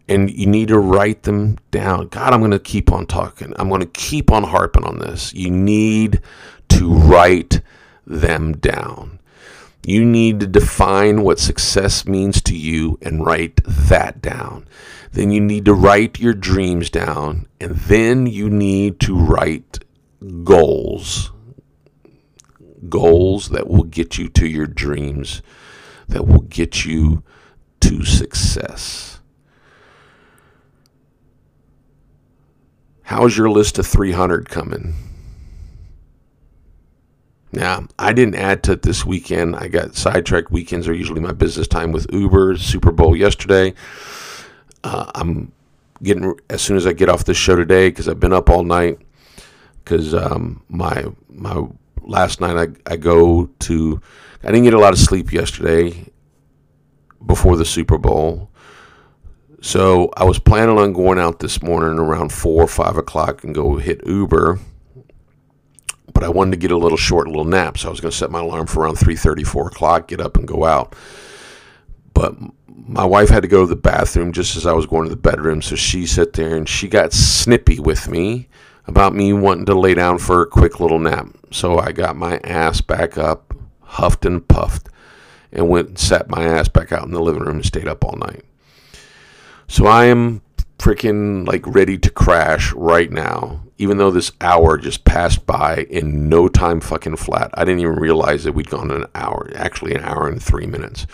And 0.09 0.31
you 0.31 0.47
need 0.47 0.69
to 0.69 0.79
write 0.79 1.25
them 1.25 1.59
down. 1.71 2.09
God, 2.09 2.33
I'm 2.33 2.41
going 2.41 2.53
to 2.53 2.59
keep 2.59 2.91
on 2.91 3.05
talking. 3.05 3.53
I'm 3.57 3.69
going 3.69 3.83
to 3.83 3.87
keep 3.87 4.33
on 4.33 4.45
harping 4.45 4.85
on 4.85 5.01
this. 5.01 5.35
You 5.35 5.51
need 5.51 6.23
to 6.71 6.95
write 6.95 7.61
them 8.07 8.57
down. 8.57 9.19
You 9.85 10.07
need 10.07 10.41
to 10.41 10.47
define 10.47 11.23
what 11.23 11.39
success 11.39 12.07
means 12.07 12.41
to 12.41 12.57
you 12.57 12.99
and 13.03 13.27
write 13.27 13.61
that 13.67 14.23
down. 14.23 14.67
Then 15.13 15.31
you 15.31 15.43
need 15.43 15.67
to 15.67 15.75
write 15.75 16.19
your 16.19 16.33
dreams 16.33 16.89
down, 16.89 17.49
and 17.61 17.77
then 17.77 18.27
you 18.27 18.49
need 18.49 18.99
to 19.01 19.15
write 19.15 19.85
goals. 20.43 21.33
Goals 22.89 23.51
that 23.51 23.69
will 23.69 23.85
get 23.85 24.19
you 24.19 24.29
to 24.31 24.47
your 24.47 24.67
dreams, 24.67 25.43
that 26.09 26.27
will 26.27 26.43
get 26.43 26.85
you 26.85 27.23
to 27.81 28.05
success. 28.05 29.21
How's 33.03 33.37
your 33.37 33.49
list 33.49 33.79
of 33.79 33.87
300 33.87 34.49
coming? 34.49 34.95
Now, 37.53 37.87
I 37.99 38.13
didn't 38.13 38.35
add 38.35 38.63
to 38.65 38.73
it 38.73 38.83
this 38.83 39.07
weekend. 39.07 39.57
I 39.57 39.69
got 39.69 39.95
sidetracked. 39.95 40.51
Weekends 40.51 40.89
are 40.89 40.93
usually 40.93 41.21
my 41.21 41.33
business 41.33 41.69
time 41.69 41.93
with 41.93 42.07
Uber, 42.13 42.57
Super 42.59 42.91
Bowl 42.91 43.17
yesterday. 43.17 43.75
Uh, 44.83 45.11
I'm 45.15 45.53
getting, 46.03 46.39
as 46.51 46.61
soon 46.61 46.77
as 46.77 46.87
I 46.87 46.93
get 46.93 47.09
off 47.09 47.25
this 47.25 47.37
show 47.37 47.57
today, 47.57 47.89
because 47.89 48.09
I've 48.09 48.21
been 48.21 48.33
up 48.33 48.51
all 48.51 48.65
night, 48.65 48.99
because 49.83 50.13
um, 50.13 50.63
my, 50.69 51.07
my 51.31 51.67
last 52.07 52.41
night 52.41 52.57
I, 52.87 52.93
I 52.93 52.97
go 52.97 53.51
to, 53.61 54.01
I 54.43 54.47
didn't 54.47 54.65
get 54.65 54.75
a 54.75 54.79
lot 54.79 54.93
of 54.93 54.99
sleep 54.99 55.33
yesterday 55.33 56.11
before 57.25 57.57
the 57.57 57.65
Super 57.65 57.99
Bowl. 57.99 58.51
So 59.61 60.11
I 60.17 60.25
was 60.25 60.39
planning 60.39 60.79
on 60.79 60.93
going 60.93 61.19
out 61.19 61.41
this 61.41 61.63
morning 61.63 61.99
around 61.99 62.33
four 62.33 62.63
or 62.63 62.69
five 62.69 62.97
o'clock 62.97 63.43
and 63.45 63.55
go 63.55 63.77
hit 63.77 64.07
Uber 64.07 64.59
but 66.17 66.25
I 66.25 66.31
wanted 66.31 66.53
to 66.53 66.57
get 66.57 66.71
a 66.71 66.79
little 66.79 66.97
short 66.97 67.29
little 67.29 67.45
nap. 67.45 67.77
So 67.77 67.89
I 67.89 67.91
was 67.91 68.01
to 68.01 68.11
set 68.11 68.31
my 68.31 68.41
alarm 68.41 68.69
for 68.69 68.81
around 68.81 68.97
3.30, 68.97 69.47
4 69.47 69.67
o'clock, 69.67 70.09
get 70.09 70.19
up 70.19 70.39
and 70.39 70.49
go 70.49 70.65
out. 70.65 70.97
But 72.15 72.35
my 72.67 73.05
wife 73.05 73.29
had 73.29 73.43
to 73.43 73.49
go 73.49 73.61
to 73.61 73.67
the 73.67 73.77
bathroom 73.77 74.33
just 74.33 74.57
as 74.57 74.65
I 74.65 74.73
was 74.73 74.87
going 74.87 75.05
to 75.05 75.11
the 75.11 75.21
bedroom. 75.21 75.61
So 75.61 75.77
she 75.77 76.07
sat 76.07 76.33
there 76.33 76.57
and 76.57 76.67
she 76.67 76.89
got 76.89 77.13
snippy 77.13 77.79
with 77.79 78.09
me 78.09 78.49
about 78.87 79.15
me 79.15 79.33
wanting 79.33 79.67
to 79.67 79.79
lay 79.79 79.95
down 79.95 80.19
for 80.19 80.43
a 80.43 80.47
quick 80.47 80.81
little 80.81 80.99
nap. 80.99 81.29
So 81.51 81.79
I 81.79 81.93
got 81.93 82.17
my 82.17 82.39
ass 82.45 82.81
back 82.81 83.19
up, 83.19 83.55
huffed 83.81 84.25
and 84.25 84.47
puffed, 84.47 84.89
and 85.53 85.69
went 85.69 85.89
and 85.89 85.99
sat 85.99 86.29
my 86.29 86.45
ass 86.45 86.69
back 86.69 86.93
out 86.93 87.05
in 87.05 87.13
the 87.13 87.21
living 87.21 87.43
room 87.43 87.57
and 87.57 87.67
stayed 87.67 87.89
up 87.89 88.05
all 88.05 88.17
night. 88.17 88.45
So 89.69 89.87
I 89.87 90.07
am 90.07 90.43
freaking 90.79 91.47
like 91.47 91.67
ready 91.67 91.99
to 91.99 92.11
crash 92.11 92.73
right 92.75 93.11
now 93.11 93.67
even 93.79 93.99
though 93.99 94.11
this 94.11 94.33
hour 94.41 94.79
just 94.79 95.05
passed 95.05 95.45
by 95.47 95.87
in 95.91 96.29
no 96.29 96.49
time 96.49 96.81
fucking 96.81 97.17
flat. 97.17 97.51
I 97.55 97.65
didn't 97.65 97.81
even 97.81 97.97
realize 97.97 98.45
that 98.45 98.53
we'd 98.53 98.71
gone 98.71 98.91
an 98.91 99.07
hour, 99.15 99.51
actually 99.55 99.95
an 99.95 100.03
hour 100.03 100.29
and 100.29 100.43
three 100.43 100.67
minutes. 100.67 101.07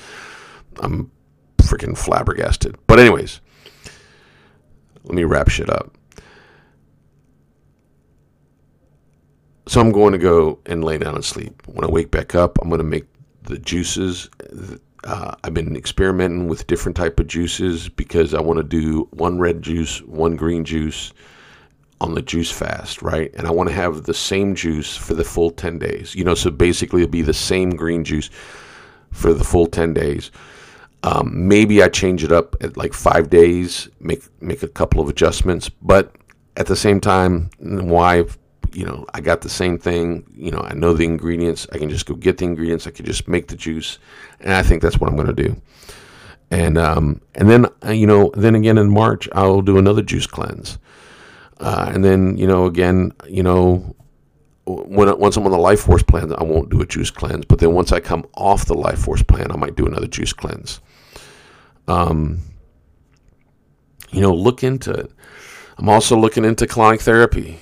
I'm 0.81 1.11
freaking 1.59 1.97
flabbergasted. 1.97 2.77
But 2.87 3.01
anyways, 3.01 3.41
let 5.05 5.15
me 5.15 5.25
wrap 5.25 5.49
shit 5.49 5.69
up. 5.69 5.97
So 9.67 9.81
I'm 9.81 9.93
going 9.93 10.13
to 10.13 10.19
go 10.19 10.59
and 10.67 10.83
lay 10.85 10.99
down 10.99 11.15
and 11.15 11.25
sleep. 11.25 11.63
When 11.67 11.85
I 11.85 11.91
wake 11.91 12.11
back 12.11 12.35
up, 12.35 12.59
I'm 12.61 12.69
going 12.69 12.79
to 12.79 12.85
make 12.85 13.07
the 13.45 13.59
juices. 13.59 14.29
Uh, 15.05 15.35
I've 15.45 15.55
been 15.55 15.77
experimenting 15.77 16.49
with 16.49 16.67
different 16.67 16.97
type 16.97 17.21
of 17.21 17.27
juices 17.27 17.89
because 17.89 18.35
I 18.35 18.41
want 18.41 18.59
to 18.59 18.65
do 18.65 19.09
one 19.13 19.39
red 19.39 19.63
juice, 19.63 20.01
one 20.03 20.37
green 20.37 20.65
juice, 20.65 21.13
on 22.03 22.15
the 22.15 22.23
juice 22.23 22.51
fast, 22.51 23.01
right? 23.01 23.33
And 23.35 23.47
I 23.47 23.53
want 23.53 23.69
to 23.69 23.75
have 23.75 24.03
the 24.03 24.15
same 24.15 24.57
juice 24.57 24.97
for 24.97 25.15
the 25.15 25.25
full 25.25 25.51
10 25.51 25.79
days. 25.79 26.15
You 26.17 26.25
know, 26.25 26.35
so 26.35 26.51
basically 26.51 27.03
it'll 27.03 27.13
be 27.13 27.23
the 27.23 27.33
same 27.33 27.71
green 27.71 28.03
juice 28.03 28.29
for 29.13 29.33
the 29.33 29.45
full 29.45 29.67
10 29.67 29.95
days. 29.95 30.33
Um, 31.05 31.49
maybe 31.49 31.83
I 31.83 31.89
change 31.89 32.25
it 32.25 32.33
up 32.33 32.57
at 32.61 32.77
like 32.77 32.93
five 32.93 33.31
days, 33.31 33.89
make 34.01 34.23
make 34.41 34.63
a 34.63 34.69
couple 34.69 35.01
of 35.01 35.09
adjustments, 35.09 35.69
but 35.69 36.15
at 36.57 36.67
the 36.67 36.77
same 36.77 37.01
time, 37.01 37.51
why? 37.59 38.25
You 38.75 38.87
know, 38.87 39.07
I 39.15 39.21
got 39.21 39.41
the 39.41 39.49
same 39.49 39.79
thing. 39.79 40.25
You 40.35 40.51
know, 40.51 40.61
I 40.61 40.75
know 40.75 40.95
the 40.95 41.05
ingredients. 41.05 41.67
I 41.73 41.79
can 41.79 41.91
just 41.91 42.07
go 42.07 42.15
get 42.15 42.39
the 42.39 42.45
ingredients. 42.45 42.87
I 42.87 42.91
can 42.91 43.05
just 43.05 43.29
make 43.29 43.49
the 43.49 43.57
juice, 43.57 43.99
and 44.41 44.53
I 44.53 44.63
think 44.63 44.83
that's 44.83 44.99
what 44.99 45.09
I'm 45.09 45.17
going 45.17 45.35
to 45.35 45.43
do. 45.43 45.61
And 46.51 46.79
um, 46.79 47.21
and 47.35 47.49
then 47.49 47.67
uh, 47.85 47.91
you 47.91 48.07
know, 48.07 48.31
then 48.35 48.55
again 48.55 48.79
in 48.79 48.91
March, 48.91 49.29
I'll 49.33 49.63
do 49.63 49.79
another 49.79 50.03
juice 50.03 50.27
cleanse. 50.27 50.79
Uh, 51.63 51.93
and 51.95 52.05
then, 52.05 52.37
you 52.37 52.47
know, 52.47 52.67
again, 52.67 53.13
you 53.29 53.43
know, 53.43 53.95
when 54.67 55.17
once 55.19 55.37
I'm 55.37 55.45
on 55.45 55.53
the 55.53 55.59
Life 55.59 55.81
Force 55.81 56.03
plan, 56.03 56.35
I 56.37 56.43
won't 56.43 56.71
do 56.71 56.81
a 56.81 56.87
juice 56.87 57.11
cleanse. 57.11 57.45
But 57.45 57.61
then 57.61 57.73
once 57.73 57.93
I 57.93 58.01
come 58.01 58.27
off 58.35 58.65
the 58.65 58.75
Life 58.75 58.99
Force 58.99 59.23
plan, 59.23 59.53
I 59.53 59.57
might 59.57 59.77
do 59.77 59.87
another 59.87 60.09
juice 60.09 60.33
cleanse. 60.33 60.81
Um, 61.87 62.41
you 64.11 64.21
know, 64.21 64.35
look 64.35 64.65
into 64.65 64.91
it. 64.93 65.11
I'm 65.79 65.89
also 65.89 66.17
looking 66.17 66.45
into 66.45 66.67
colonic 66.67 67.01
therapy. 67.01 67.61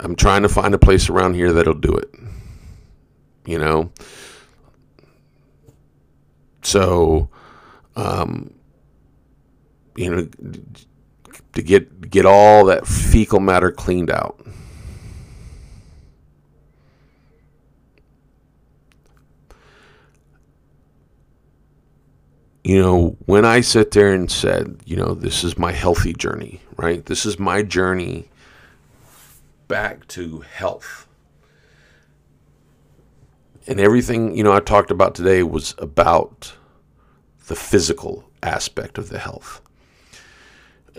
I'm 0.00 0.16
trying 0.16 0.42
to 0.42 0.48
find 0.48 0.74
a 0.74 0.78
place 0.78 1.08
around 1.08 1.34
here 1.34 1.52
that'll 1.52 1.74
do 1.74 1.94
it. 1.94 2.10
You 3.46 3.58
know? 3.58 3.90
So, 6.62 7.28
um, 7.94 8.52
you 9.96 10.10
know, 10.10 10.28
to 11.54 11.62
get 11.62 12.10
get 12.10 12.26
all 12.26 12.66
that 12.66 12.86
fecal 12.86 13.40
matter 13.40 13.70
cleaned 13.70 14.10
out. 14.10 14.40
You 22.64 22.80
know, 22.82 23.16
when 23.26 23.44
I 23.44 23.60
sit 23.60 23.92
there 23.92 24.12
and 24.12 24.28
said, 24.28 24.80
you 24.84 24.96
know, 24.96 25.14
this 25.14 25.44
is 25.44 25.56
my 25.56 25.70
healthy 25.70 26.12
journey, 26.12 26.60
right? 26.76 27.06
This 27.06 27.24
is 27.24 27.38
my 27.38 27.62
journey 27.62 28.28
back 29.68 30.06
to 30.08 30.40
health. 30.40 31.06
And 33.66 33.80
everything, 33.80 34.36
you 34.36 34.44
know, 34.44 34.52
I 34.52 34.60
talked 34.60 34.90
about 34.90 35.14
today 35.14 35.42
was 35.42 35.74
about 35.78 36.54
the 37.48 37.56
physical 37.56 38.30
aspect 38.42 38.98
of 38.98 39.08
the 39.08 39.18
health. 39.18 39.60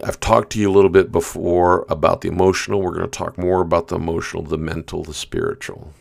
I've 0.03 0.19
talked 0.19 0.51
to 0.51 0.59
you 0.59 0.69
a 0.69 0.73
little 0.73 0.89
bit 0.89 1.11
before 1.11 1.85
about 1.89 2.21
the 2.21 2.27
emotional. 2.27 2.81
We're 2.81 2.91
going 2.93 3.09
to 3.09 3.17
talk 3.17 3.37
more 3.37 3.61
about 3.61 3.87
the 3.87 3.95
emotional, 3.95 4.43
the 4.43 4.57
mental, 4.57 5.03
the 5.03 5.13
spiritual. 5.13 5.93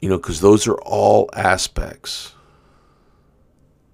You 0.00 0.10
know, 0.10 0.18
because 0.18 0.40
those 0.40 0.66
are 0.66 0.78
all 0.82 1.30
aspects 1.32 2.34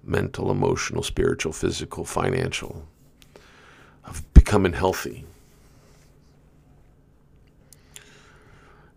mental, 0.03 0.49
emotional, 0.51 1.03
spiritual, 1.03 1.53
physical, 1.53 2.03
financial 2.03 2.87
becoming 4.51 4.73
healthy. 4.73 5.23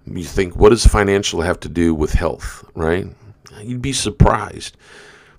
You 0.05 0.25
think, 0.25 0.57
what 0.57 0.71
does 0.71 0.85
financial 0.85 1.43
have 1.43 1.61
to 1.61 1.69
do 1.69 1.95
with 1.95 2.15
health, 2.15 2.69
right? 2.75 3.07
You'd 3.63 3.81
be 3.81 3.93
surprised. 3.93 4.77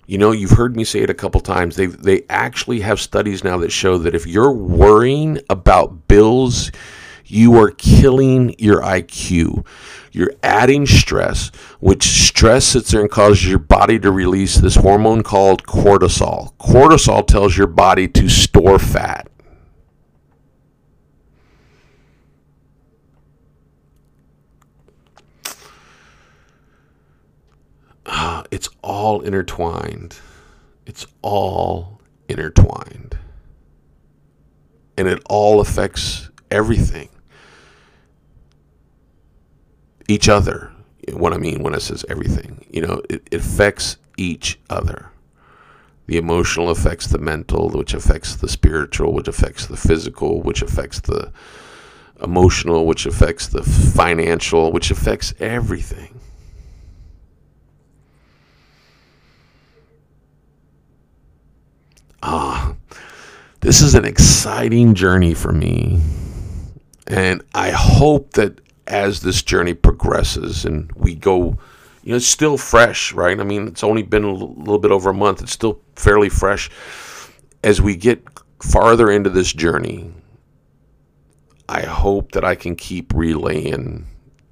You 0.06 0.16
know, 0.16 0.32
you've 0.32 0.52
heard 0.52 0.74
me 0.74 0.84
say 0.84 1.00
it 1.00 1.10
a 1.10 1.14
couple 1.14 1.42
times. 1.42 1.76
They 1.76 1.84
they 1.84 2.22
actually 2.30 2.80
have 2.80 2.98
studies 2.98 3.44
now 3.44 3.58
that 3.58 3.70
show 3.70 3.98
that 3.98 4.14
if 4.14 4.26
you're 4.26 4.52
worrying 4.52 5.38
about 5.50 6.08
bills, 6.08 6.72
you 7.26 7.58
are 7.58 7.70
killing 7.72 8.54
your 8.58 8.80
IQ. 8.80 9.66
You're 10.12 10.32
adding 10.42 10.86
stress, 10.86 11.48
which 11.78 12.04
stress 12.04 12.64
sits 12.64 12.90
there 12.90 13.02
and 13.02 13.10
causes 13.10 13.46
your 13.46 13.58
body 13.58 13.98
to 13.98 14.10
release 14.10 14.56
this 14.56 14.76
hormone 14.76 15.22
called 15.22 15.66
cortisol. 15.66 16.54
Cortisol 16.56 17.26
tells 17.26 17.58
your 17.58 17.66
body 17.66 18.08
to 18.08 18.30
store 18.30 18.78
fat. 18.78 19.28
uh, 28.06 28.35
it's 28.50 28.68
all 28.82 29.20
intertwined. 29.22 30.18
It's 30.86 31.06
all 31.22 32.00
intertwined. 32.28 33.18
And 34.96 35.08
it 35.08 35.22
all 35.28 35.60
affects 35.60 36.30
everything. 36.50 37.08
Each 40.08 40.28
other. 40.28 40.72
What 41.12 41.32
I 41.32 41.38
mean 41.38 41.62
when 41.62 41.74
I 41.74 41.78
says 41.78 42.04
everything, 42.08 42.64
you 42.70 42.80
know, 42.80 43.00
it, 43.08 43.28
it 43.30 43.40
affects 43.40 43.96
each 44.16 44.58
other. 44.68 45.10
The 46.06 46.16
emotional 46.16 46.70
affects 46.70 47.08
the 47.08 47.18
mental, 47.18 47.68
which 47.68 47.94
affects 47.94 48.36
the 48.36 48.48
spiritual, 48.48 49.12
which 49.12 49.28
affects 49.28 49.66
the 49.66 49.76
physical, 49.76 50.40
which 50.40 50.62
affects 50.62 51.00
the 51.00 51.32
emotional, 52.22 52.86
which 52.86 53.06
affects 53.06 53.48
the 53.48 53.62
financial, 53.62 54.72
which 54.72 54.90
affects 54.90 55.34
everything. 55.40 56.20
Ah, 62.26 62.74
this 63.60 63.80
is 63.80 63.94
an 63.94 64.04
exciting 64.04 64.94
journey 64.94 65.32
for 65.32 65.52
me. 65.52 66.00
And 67.06 67.42
I 67.54 67.70
hope 67.70 68.32
that 68.32 68.60
as 68.86 69.20
this 69.20 69.42
journey 69.42 69.74
progresses 69.74 70.64
and 70.64 70.90
we 70.92 71.14
go, 71.14 71.56
you 72.02 72.10
know, 72.10 72.16
it's 72.16 72.26
still 72.26 72.58
fresh, 72.58 73.12
right? 73.12 73.38
I 73.38 73.44
mean, 73.44 73.68
it's 73.68 73.84
only 73.84 74.02
been 74.02 74.24
a 74.24 74.32
little 74.32 74.78
bit 74.78 74.90
over 74.90 75.10
a 75.10 75.14
month. 75.14 75.42
It's 75.42 75.52
still 75.52 75.80
fairly 75.94 76.28
fresh. 76.28 76.70
As 77.64 77.80
we 77.80 77.96
get 77.96 78.24
farther 78.60 79.10
into 79.10 79.30
this 79.30 79.52
journey, 79.52 80.12
I 81.68 81.82
hope 81.82 82.32
that 82.32 82.44
I 82.44 82.54
can 82.54 82.76
keep 82.76 83.12
relaying 83.14 84.06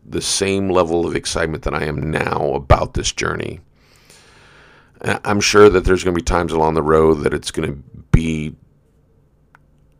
the 0.04 0.20
same 0.20 0.68
level 0.68 1.06
of 1.06 1.14
excitement 1.14 1.62
that 1.64 1.74
I 1.74 1.84
am 1.84 2.10
now 2.10 2.52
about 2.54 2.94
this 2.94 3.12
journey. 3.12 3.60
I'm 5.04 5.40
sure 5.40 5.68
that 5.68 5.84
there's 5.84 6.02
going 6.02 6.14
to 6.14 6.18
be 6.18 6.24
times 6.24 6.52
along 6.52 6.74
the 6.74 6.82
road 6.82 7.24
that 7.24 7.34
it's 7.34 7.50
going 7.50 7.68
to 7.68 7.82
be 8.10 8.54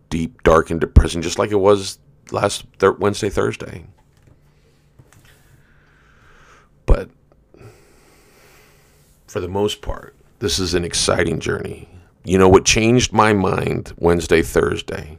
deep, 0.08 0.42
dark, 0.42 0.70
and 0.70 0.80
depressing, 0.80 1.20
just 1.20 1.38
like 1.38 1.50
it 1.50 1.56
was 1.56 1.98
last 2.30 2.64
Wednesday, 2.98 3.28
Thursday. 3.28 3.84
But 6.86 7.10
for 9.26 9.40
the 9.40 9.48
most 9.48 9.82
part, 9.82 10.14
this 10.38 10.58
is 10.58 10.72
an 10.74 10.84
exciting 10.84 11.38
journey. 11.38 11.88
You 12.24 12.38
know 12.38 12.48
what 12.48 12.64
changed 12.64 13.12
my 13.12 13.34
mind 13.34 13.92
Wednesday, 13.98 14.40
Thursday 14.40 15.18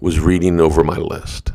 was 0.00 0.20
reading 0.20 0.60
over 0.60 0.84
my 0.84 0.96
list. 0.96 1.52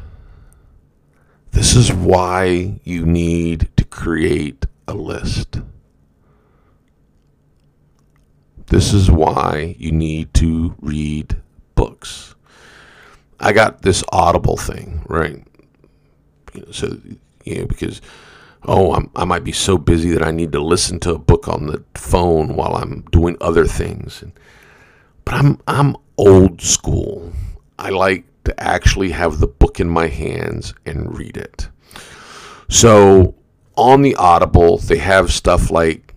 This 1.52 1.76
is 1.76 1.94
why 1.94 2.80
you 2.84 3.06
need 3.06 3.70
to 3.78 3.84
create 3.86 4.66
a 4.88 4.94
list. 4.94 5.60
This 8.68 8.94
is 8.94 9.12
why 9.12 9.76
you 9.78 9.92
need 9.92 10.34
to 10.36 10.76
read 10.80 11.36
books. 11.76 12.36
I 13.40 13.54
got 13.54 13.82
this 13.82 14.04
Audible 14.14 14.56
thing, 14.56 15.04
right? 15.10 15.44
So, 16.72 16.98
you 17.44 17.60
know, 17.60 17.66
because, 17.66 18.02
oh, 18.64 18.94
I'm, 18.94 19.10
I 19.16 19.26
might 19.26 19.44
be 19.44 19.52
so 19.52 19.78
busy 19.78 20.12
that 20.12 20.24
I 20.24 20.32
need 20.32 20.52
to 20.54 20.62
listen 20.62 21.00
to 21.02 21.16
a 21.16 21.20
book 21.20 21.48
on 21.48 21.68
the 21.68 21.84
phone 21.96 22.56
while 22.56 22.76
I'm 22.76 23.02
doing 23.12 23.36
other 23.42 23.66
things. 23.66 24.24
But 25.26 25.36
I'm, 25.36 25.60
I'm 25.68 25.98
old 26.18 26.62
school. 26.62 27.34
I 27.78 27.90
like 27.90 28.26
to 28.46 28.58
actually 28.64 29.12
have 29.12 29.40
the 29.40 29.48
book 29.48 29.80
in 29.80 29.90
my 29.90 30.08
hands 30.08 30.74
and 30.86 31.18
read 31.18 31.36
it. 31.36 31.68
So 32.70 33.36
on 33.76 34.02
the 34.02 34.16
Audible, 34.16 34.78
they 34.78 34.98
have 34.98 35.32
stuff 35.32 35.72
like 35.72 36.14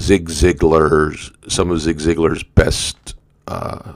Zig 0.00 0.28
Ziglar's, 0.28 1.30
some 1.48 1.70
of 1.70 1.80
Zig 1.80 1.98
Ziglar's 1.98 2.42
best 2.42 3.14
uh, 3.46 3.94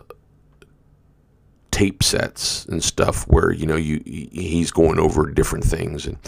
tape 1.70 2.02
sets 2.02 2.64
and 2.66 2.82
stuff, 2.82 3.26
where 3.28 3.52
you 3.52 3.66
know 3.66 3.76
you 3.76 4.00
he's 4.04 4.70
going 4.70 4.98
over 4.98 5.30
different 5.30 5.64
things, 5.64 6.06
and 6.06 6.18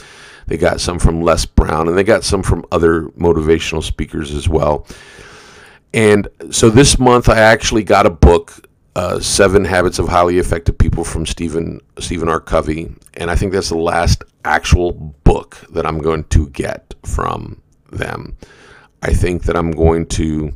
they 0.46 0.56
got 0.56 0.80
some 0.80 0.98
from 0.98 1.22
Les 1.22 1.44
Brown, 1.44 1.88
and 1.88 1.96
they 1.96 2.04
got 2.04 2.24
some 2.24 2.42
from 2.42 2.64
other 2.72 3.02
motivational 3.10 3.82
speakers 3.82 4.34
as 4.34 4.48
well. 4.48 4.86
And 5.94 6.28
so 6.50 6.70
this 6.70 6.98
month, 6.98 7.28
I 7.28 7.38
actually 7.38 7.82
got 7.82 8.06
a 8.06 8.10
book 8.10 8.68
uh, 8.96 9.20
Seven 9.20 9.64
Habits 9.64 9.98
of 9.98 10.08
Highly 10.08 10.38
Effective 10.38 10.76
People 10.76 11.04
from 11.04 11.24
Stephen 11.24 11.80
Stephen 11.98 12.28
R. 12.28 12.40
Covey, 12.40 12.92
and 13.14 13.30
I 13.30 13.36
think 13.36 13.52
that's 13.52 13.68
the 13.68 13.76
last 13.76 14.24
actual 14.44 15.14
book 15.48 15.70
that 15.72 15.86
I'm 15.86 15.98
going 15.98 16.24
to 16.24 16.48
get 16.50 16.94
from 17.04 17.60
them. 17.90 18.36
I 19.02 19.12
think 19.12 19.44
that 19.44 19.56
I'm 19.56 19.70
going 19.70 20.06
to 20.06 20.52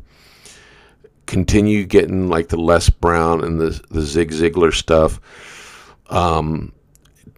continue 1.25 1.85
getting 1.85 2.27
like 2.27 2.49
the 2.49 2.59
Les 2.59 2.89
Brown 2.89 3.43
and 3.43 3.59
the 3.59 3.81
the 3.89 4.01
Zig 4.01 4.31
Ziglar 4.31 4.73
stuff, 4.73 5.19
um, 6.09 6.73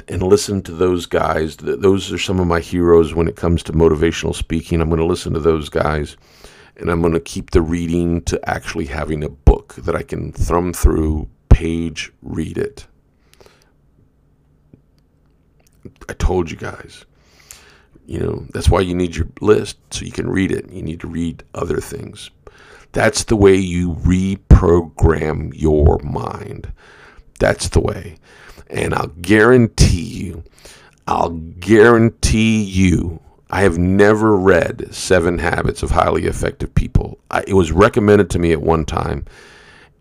and 0.08 0.24
listen 0.24 0.62
to 0.64 0.72
those 0.72 1.06
guys. 1.06 1.58
Those 1.58 2.12
are 2.12 2.18
some 2.18 2.40
of 2.40 2.48
my 2.48 2.60
heroes 2.60 3.14
when 3.14 3.28
it 3.28 3.36
comes 3.36 3.64
to 3.64 3.74
motivational 3.74 4.36
speaking. 4.36 4.82
I'm 4.82 4.90
going 4.90 5.00
to 5.00 5.06
listen 5.06 5.34
to 5.34 5.40
those 5.40 5.70
guys 5.70 6.18
and 6.78 6.90
I'm 6.92 7.00
going 7.00 7.14
to 7.14 7.22
keep 7.22 7.52
the 7.52 7.62
reading 7.62 8.22
to 8.24 8.50
actually 8.50 8.86
having 8.86 9.24
a 9.24 9.30
book 9.30 9.76
that 9.76 9.96
I 9.96 10.04
can 10.04 10.34
thumb 10.34 10.74
through, 10.74 11.30
page, 11.48 12.12
read 12.22 12.58
it. 12.58 12.86
I 16.10 16.14
told 16.14 16.52
you 16.52 16.58
guys. 16.58 17.06
You 18.06 18.20
know, 18.20 18.46
that's 18.54 18.70
why 18.70 18.82
you 18.82 18.96
need 18.96 19.16
your 19.16 19.28
list 19.42 19.78
so 19.92 20.06
you 20.06 20.12
can 20.12 20.30
read 20.30 20.52
it. 20.52 20.70
You 20.72 20.82
need 20.82 21.00
to 21.02 21.08
read 21.08 21.44
other 21.54 21.80
things. 21.80 22.30
That's 22.92 23.24
the 23.24 23.36
way 23.36 23.56
you 23.56 23.94
reprogram 23.96 25.52
your 25.54 26.00
mind. 26.00 26.72
That's 27.40 27.70
the 27.70 27.82
way. 27.82 28.18
And 28.70 28.94
I'll 28.94 29.08
guarantee 29.08 30.02
you, 30.02 30.44
I'll 31.08 31.32
guarantee 31.32 32.64
you 32.64 33.20
I 33.50 33.62
have 33.62 33.78
never 33.78 34.36
read 34.36 34.94
Seven 34.94 35.38
Habits 35.38 35.84
of 35.84 35.92
Highly 35.92 36.26
Effective 36.26 36.74
People. 36.74 37.20
I, 37.30 37.44
it 37.48 37.54
was 37.54 37.72
recommended 37.72 38.30
to 38.32 38.40
me 38.40 38.52
at 38.52 38.62
one 38.62 38.86
time, 38.86 39.26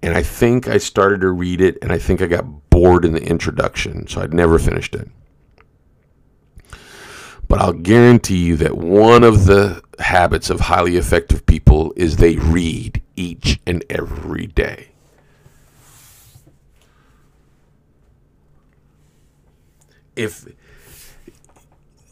and 0.03 0.17
I 0.17 0.23
think 0.23 0.67
I 0.67 0.79
started 0.79 1.21
to 1.21 1.31
read 1.31 1.61
it, 1.61 1.79
and 1.83 1.93
I 1.93 1.99
think 1.99 2.23
I 2.23 2.27
got 2.27 2.71
bored 2.71 3.05
in 3.05 3.13
the 3.13 3.23
introduction, 3.23 4.07
so 4.07 4.23
I'd 4.23 4.33
never 4.33 4.59
finished 4.59 4.95
it. 4.95 5.09
But 7.55 7.63
I'll 7.63 7.73
guarantee 7.73 8.39
you 8.39 8.57
that 8.57 8.77
one 8.77 9.23
of 9.23 9.47
the 9.47 9.81
habits 10.01 10.51
of 10.51 10.59
highly 10.59 10.97
effective 10.97 11.47
people 11.47 11.93
is 11.95 12.17
they 12.17 12.35
read 12.35 13.01
each 13.15 13.61
and 13.65 13.85
every 13.89 14.49
day. 14.49 14.89
If 20.17 20.49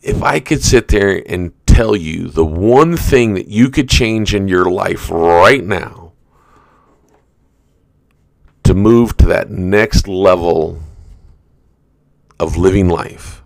if 0.01 0.23
I 0.23 0.39
could 0.39 0.63
sit 0.63 0.87
there 0.87 1.25
and 1.27 1.53
tell 1.67 1.97
you 1.97 2.29
the 2.29 2.45
one 2.45 2.97
thing 2.97 3.35
that 3.35 3.49
you 3.49 3.69
could 3.69 3.89
change 3.89 4.37
in 4.37 4.47
your 4.47 4.71
life 4.71 5.11
right 5.11 5.65
now 5.65 6.13
to 8.63 8.75
move 8.75 9.17
to 9.17 9.27
that 9.27 9.51
next 9.51 10.07
level 10.07 10.81
of 12.39 12.57
living 12.57 12.89
life, 12.89 13.42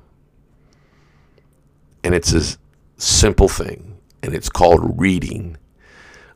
and 2.06 2.14
it's 2.14 2.32
a 2.32 2.56
simple 2.98 3.48
thing, 3.48 3.98
and 4.22 4.32
it's 4.32 4.48
called 4.48 4.96
reading. 4.96 5.56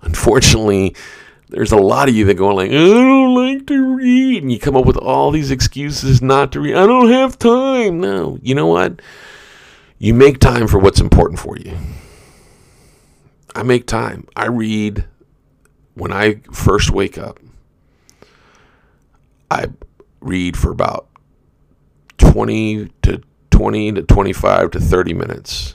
Unfortunately, 0.03 0.97
there's 1.49 1.71
a 1.71 1.77
lot 1.77 2.09
of 2.09 2.15
you 2.17 2.25
that 2.25 2.35
go 2.35 2.53
like, 2.53 2.73
I 2.73 2.75
don't 2.75 3.37
like 3.37 3.69
to 3.69 3.95
read, 3.95 4.43
and 4.43 4.51
you 4.51 4.59
come 4.59 4.77
up 4.77 4.85
with 4.85 4.97
all 4.97 5.31
these 5.31 5.53
excuses 5.53 6.21
not 6.21 6.51
to 6.53 6.61
read. 6.61 6.75
I 6.75 6.87
don't 6.87 7.13
have 7.13 7.39
time. 7.39 8.01
No, 8.01 8.37
you 8.43 8.57
know 8.57 8.67
what? 8.67 9.01
You 9.99 10.13
make 10.13 10.41
time 10.41 10.67
for 10.67 10.81
what's 10.81 11.01
important 11.01 11.39
for 11.39 11.57
you. 11.57 11.77
I 13.55 13.63
make 13.63 13.87
time. 13.87 14.27
I 14.35 14.49
read 14.49 15.05
when 15.95 16.13
I 16.13 16.41
first 16.53 16.91
wake 16.91 17.17
up. 17.17 17.39
I 19.53 19.67
read 20.21 20.57
for 20.57 20.73
about 20.73 21.07
20 22.19 22.89
to 23.03 23.23
20 23.61 23.93
to 23.93 24.03
25 24.03 24.71
to 24.71 24.81
30 24.81 25.13
minutes 25.13 25.75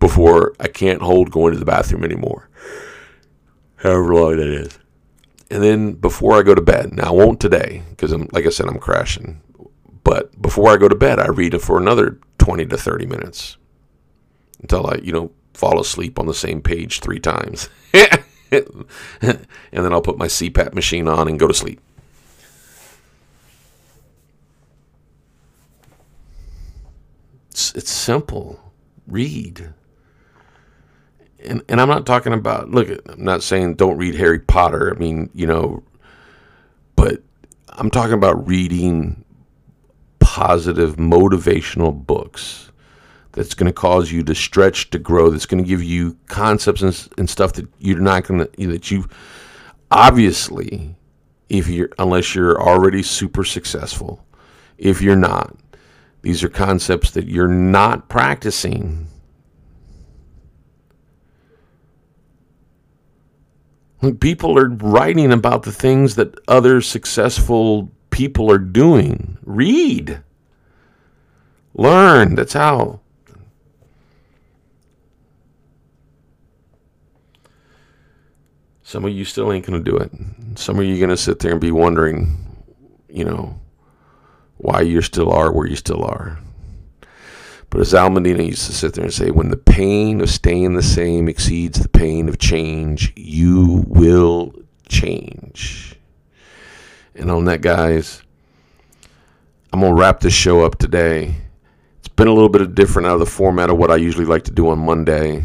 before 0.00 0.54
I 0.58 0.66
can't 0.66 1.02
hold 1.02 1.30
going 1.30 1.52
to 1.52 1.58
the 1.58 1.66
bathroom 1.66 2.04
anymore. 2.04 2.48
However 3.76 4.14
long 4.14 4.38
that 4.38 4.46
is. 4.46 4.78
And 5.50 5.62
then 5.62 5.92
before 5.92 6.38
I 6.38 6.42
go 6.42 6.54
to 6.54 6.62
bed, 6.62 6.94
now 6.94 7.08
I 7.08 7.10
won't 7.10 7.38
today 7.38 7.82
because 7.90 8.12
I'm 8.12 8.30
like 8.32 8.46
I 8.46 8.48
said 8.48 8.66
I'm 8.66 8.78
crashing. 8.78 9.42
But 10.04 10.40
before 10.40 10.70
I 10.70 10.78
go 10.78 10.88
to 10.88 10.94
bed, 10.94 11.20
I 11.20 11.26
read 11.26 11.52
it 11.52 11.58
for 11.58 11.76
another 11.76 12.18
20 12.38 12.64
to 12.64 12.78
30 12.78 13.04
minutes 13.04 13.58
until 14.62 14.86
I, 14.86 14.94
you 15.02 15.12
know, 15.12 15.32
fall 15.52 15.78
asleep 15.78 16.18
on 16.18 16.24
the 16.24 16.32
same 16.32 16.62
page 16.62 17.00
three 17.00 17.20
times. 17.20 17.68
and 17.92 18.86
then 19.70 19.92
I'll 19.92 20.00
put 20.00 20.16
my 20.16 20.28
CPAP 20.28 20.72
machine 20.72 21.08
on 21.08 21.28
and 21.28 21.38
go 21.38 21.46
to 21.46 21.52
sleep. 21.52 21.82
It's, 27.54 27.72
it's 27.76 27.90
simple. 27.92 28.58
Read. 29.06 29.72
And, 31.38 31.62
and 31.68 31.80
I'm 31.80 31.86
not 31.86 32.04
talking 32.04 32.32
about, 32.32 32.68
look, 32.68 32.88
I'm 33.08 33.22
not 33.22 33.44
saying 33.44 33.76
don't 33.76 33.96
read 33.96 34.16
Harry 34.16 34.40
Potter. 34.40 34.92
I 34.92 34.98
mean, 34.98 35.30
you 35.32 35.46
know, 35.46 35.84
but 36.96 37.22
I'm 37.68 37.92
talking 37.92 38.14
about 38.14 38.44
reading 38.48 39.24
positive, 40.18 40.96
motivational 40.96 41.94
books 41.94 42.72
that's 43.30 43.54
going 43.54 43.68
to 43.68 43.72
cause 43.72 44.10
you 44.10 44.24
to 44.24 44.34
stretch, 44.34 44.90
to 44.90 44.98
grow, 44.98 45.30
that's 45.30 45.46
going 45.46 45.62
to 45.62 45.68
give 45.68 45.82
you 45.82 46.16
concepts 46.26 46.82
and, 46.82 47.08
and 47.18 47.30
stuff 47.30 47.52
that 47.52 47.68
you're 47.78 48.00
not 48.00 48.24
going 48.24 48.48
to, 48.48 48.66
that 48.66 48.90
you 48.90 49.08
obviously, 49.92 50.96
if 51.48 51.68
you're, 51.68 51.90
unless 52.00 52.34
you're 52.34 52.60
already 52.60 53.04
super 53.04 53.44
successful, 53.44 54.26
if 54.76 55.00
you're 55.00 55.14
not, 55.14 55.56
these 56.24 56.42
are 56.42 56.48
concepts 56.48 57.10
that 57.10 57.26
you're 57.28 57.46
not 57.46 58.08
practicing. 58.08 59.08
People 64.20 64.58
are 64.58 64.70
writing 64.70 65.32
about 65.32 65.64
the 65.64 65.72
things 65.72 66.14
that 66.14 66.34
other 66.48 66.80
successful 66.80 67.92
people 68.08 68.50
are 68.50 68.58
doing. 68.58 69.36
Read. 69.44 70.22
Learn. 71.74 72.36
That's 72.36 72.54
how. 72.54 73.00
Some 78.82 79.04
of 79.04 79.12
you 79.12 79.26
still 79.26 79.52
ain't 79.52 79.66
going 79.66 79.84
to 79.84 79.90
do 79.90 79.98
it. 79.98 80.10
Some 80.58 80.78
of 80.78 80.86
you 80.86 80.96
going 80.96 81.10
to 81.10 81.18
sit 81.18 81.40
there 81.40 81.52
and 81.52 81.60
be 81.60 81.70
wondering, 81.70 82.64
you 83.10 83.24
know, 83.24 83.58
why 84.64 84.80
you 84.80 85.02
still 85.02 85.30
are 85.30 85.52
where 85.52 85.66
you 85.66 85.76
still 85.76 86.02
are. 86.02 86.38
But 87.68 87.80
as 87.80 87.92
Al 87.92 88.08
Medina 88.08 88.42
used 88.42 88.66
to 88.66 88.72
sit 88.72 88.94
there 88.94 89.04
and 89.04 89.12
say, 89.12 89.30
when 89.30 89.50
the 89.50 89.56
pain 89.56 90.20
of 90.20 90.30
staying 90.30 90.74
the 90.74 90.82
same 90.82 91.28
exceeds 91.28 91.80
the 91.80 91.88
pain 91.88 92.28
of 92.28 92.38
change, 92.38 93.12
you 93.16 93.84
will 93.88 94.54
change. 94.88 95.96
And 97.14 97.30
on 97.30 97.44
that, 97.44 97.60
guys, 97.60 98.22
I'm 99.72 99.80
going 99.80 99.94
to 99.94 100.00
wrap 100.00 100.20
this 100.20 100.32
show 100.32 100.64
up 100.64 100.78
today. 100.78 101.34
It's 101.98 102.08
been 102.08 102.28
a 102.28 102.32
little 102.32 102.48
bit 102.48 102.62
of 102.62 102.74
different 102.74 103.06
out 103.06 103.14
of 103.14 103.20
the 103.20 103.26
format 103.26 103.70
of 103.70 103.76
what 103.76 103.90
I 103.90 103.96
usually 103.96 104.24
like 104.24 104.44
to 104.44 104.50
do 104.50 104.68
on 104.68 104.78
Monday. 104.78 105.44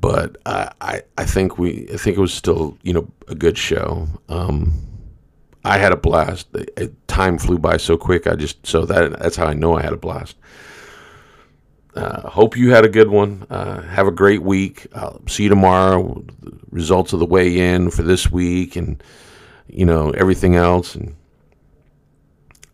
But 0.00 0.36
I, 0.46 0.70
I, 0.80 1.02
I 1.16 1.24
think 1.24 1.58
we 1.58 1.88
I 1.92 1.96
think 1.96 2.16
it 2.16 2.20
was 2.20 2.34
still, 2.34 2.76
you 2.82 2.92
know, 2.92 3.08
a 3.28 3.34
good 3.34 3.56
show. 3.56 4.06
Um, 4.28 4.91
I 5.64 5.78
had 5.78 5.92
a 5.92 5.96
blast. 5.96 6.48
Time 7.06 7.38
flew 7.38 7.58
by 7.58 7.76
so 7.76 7.96
quick. 7.96 8.26
I 8.26 8.34
just 8.34 8.66
so 8.66 8.84
that 8.86 9.18
that's 9.18 9.36
how 9.36 9.46
I 9.46 9.54
know 9.54 9.76
I 9.76 9.82
had 9.82 9.92
a 9.92 9.96
blast. 9.98 10.36
Uh, 11.94 12.28
hope 12.28 12.56
you 12.56 12.70
had 12.70 12.84
a 12.84 12.88
good 12.88 13.08
one. 13.08 13.46
Uh, 13.50 13.82
have 13.82 14.06
a 14.06 14.12
great 14.12 14.42
week. 14.42 14.86
I'll 14.94 15.20
see 15.28 15.44
you 15.44 15.48
tomorrow. 15.50 16.24
results 16.70 17.12
of 17.12 17.18
the 17.18 17.26
weigh 17.26 17.58
in 17.58 17.90
for 17.90 18.02
this 18.02 18.30
week 18.32 18.76
and 18.76 19.02
you 19.72 19.86
know, 19.86 20.10
everything 20.10 20.54
else. 20.54 20.94
And 20.94 21.14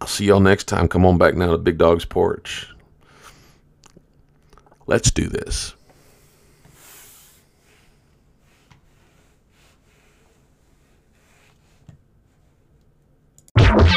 I'll 0.01 0.09
see 0.09 0.27
y'all 0.27 0.41
next 0.41 0.65
time. 0.65 0.89
Come 0.89 1.07
on 1.07 1.17
back 1.17 1.35
now 1.35 1.53
to 1.53 1.59
Big 1.59 1.79
Dog's 1.79 2.05
Porch. 2.05 2.69
Let's 4.87 5.11
do 5.11 5.29
this. 5.29 5.75
Yeah. 13.61 13.89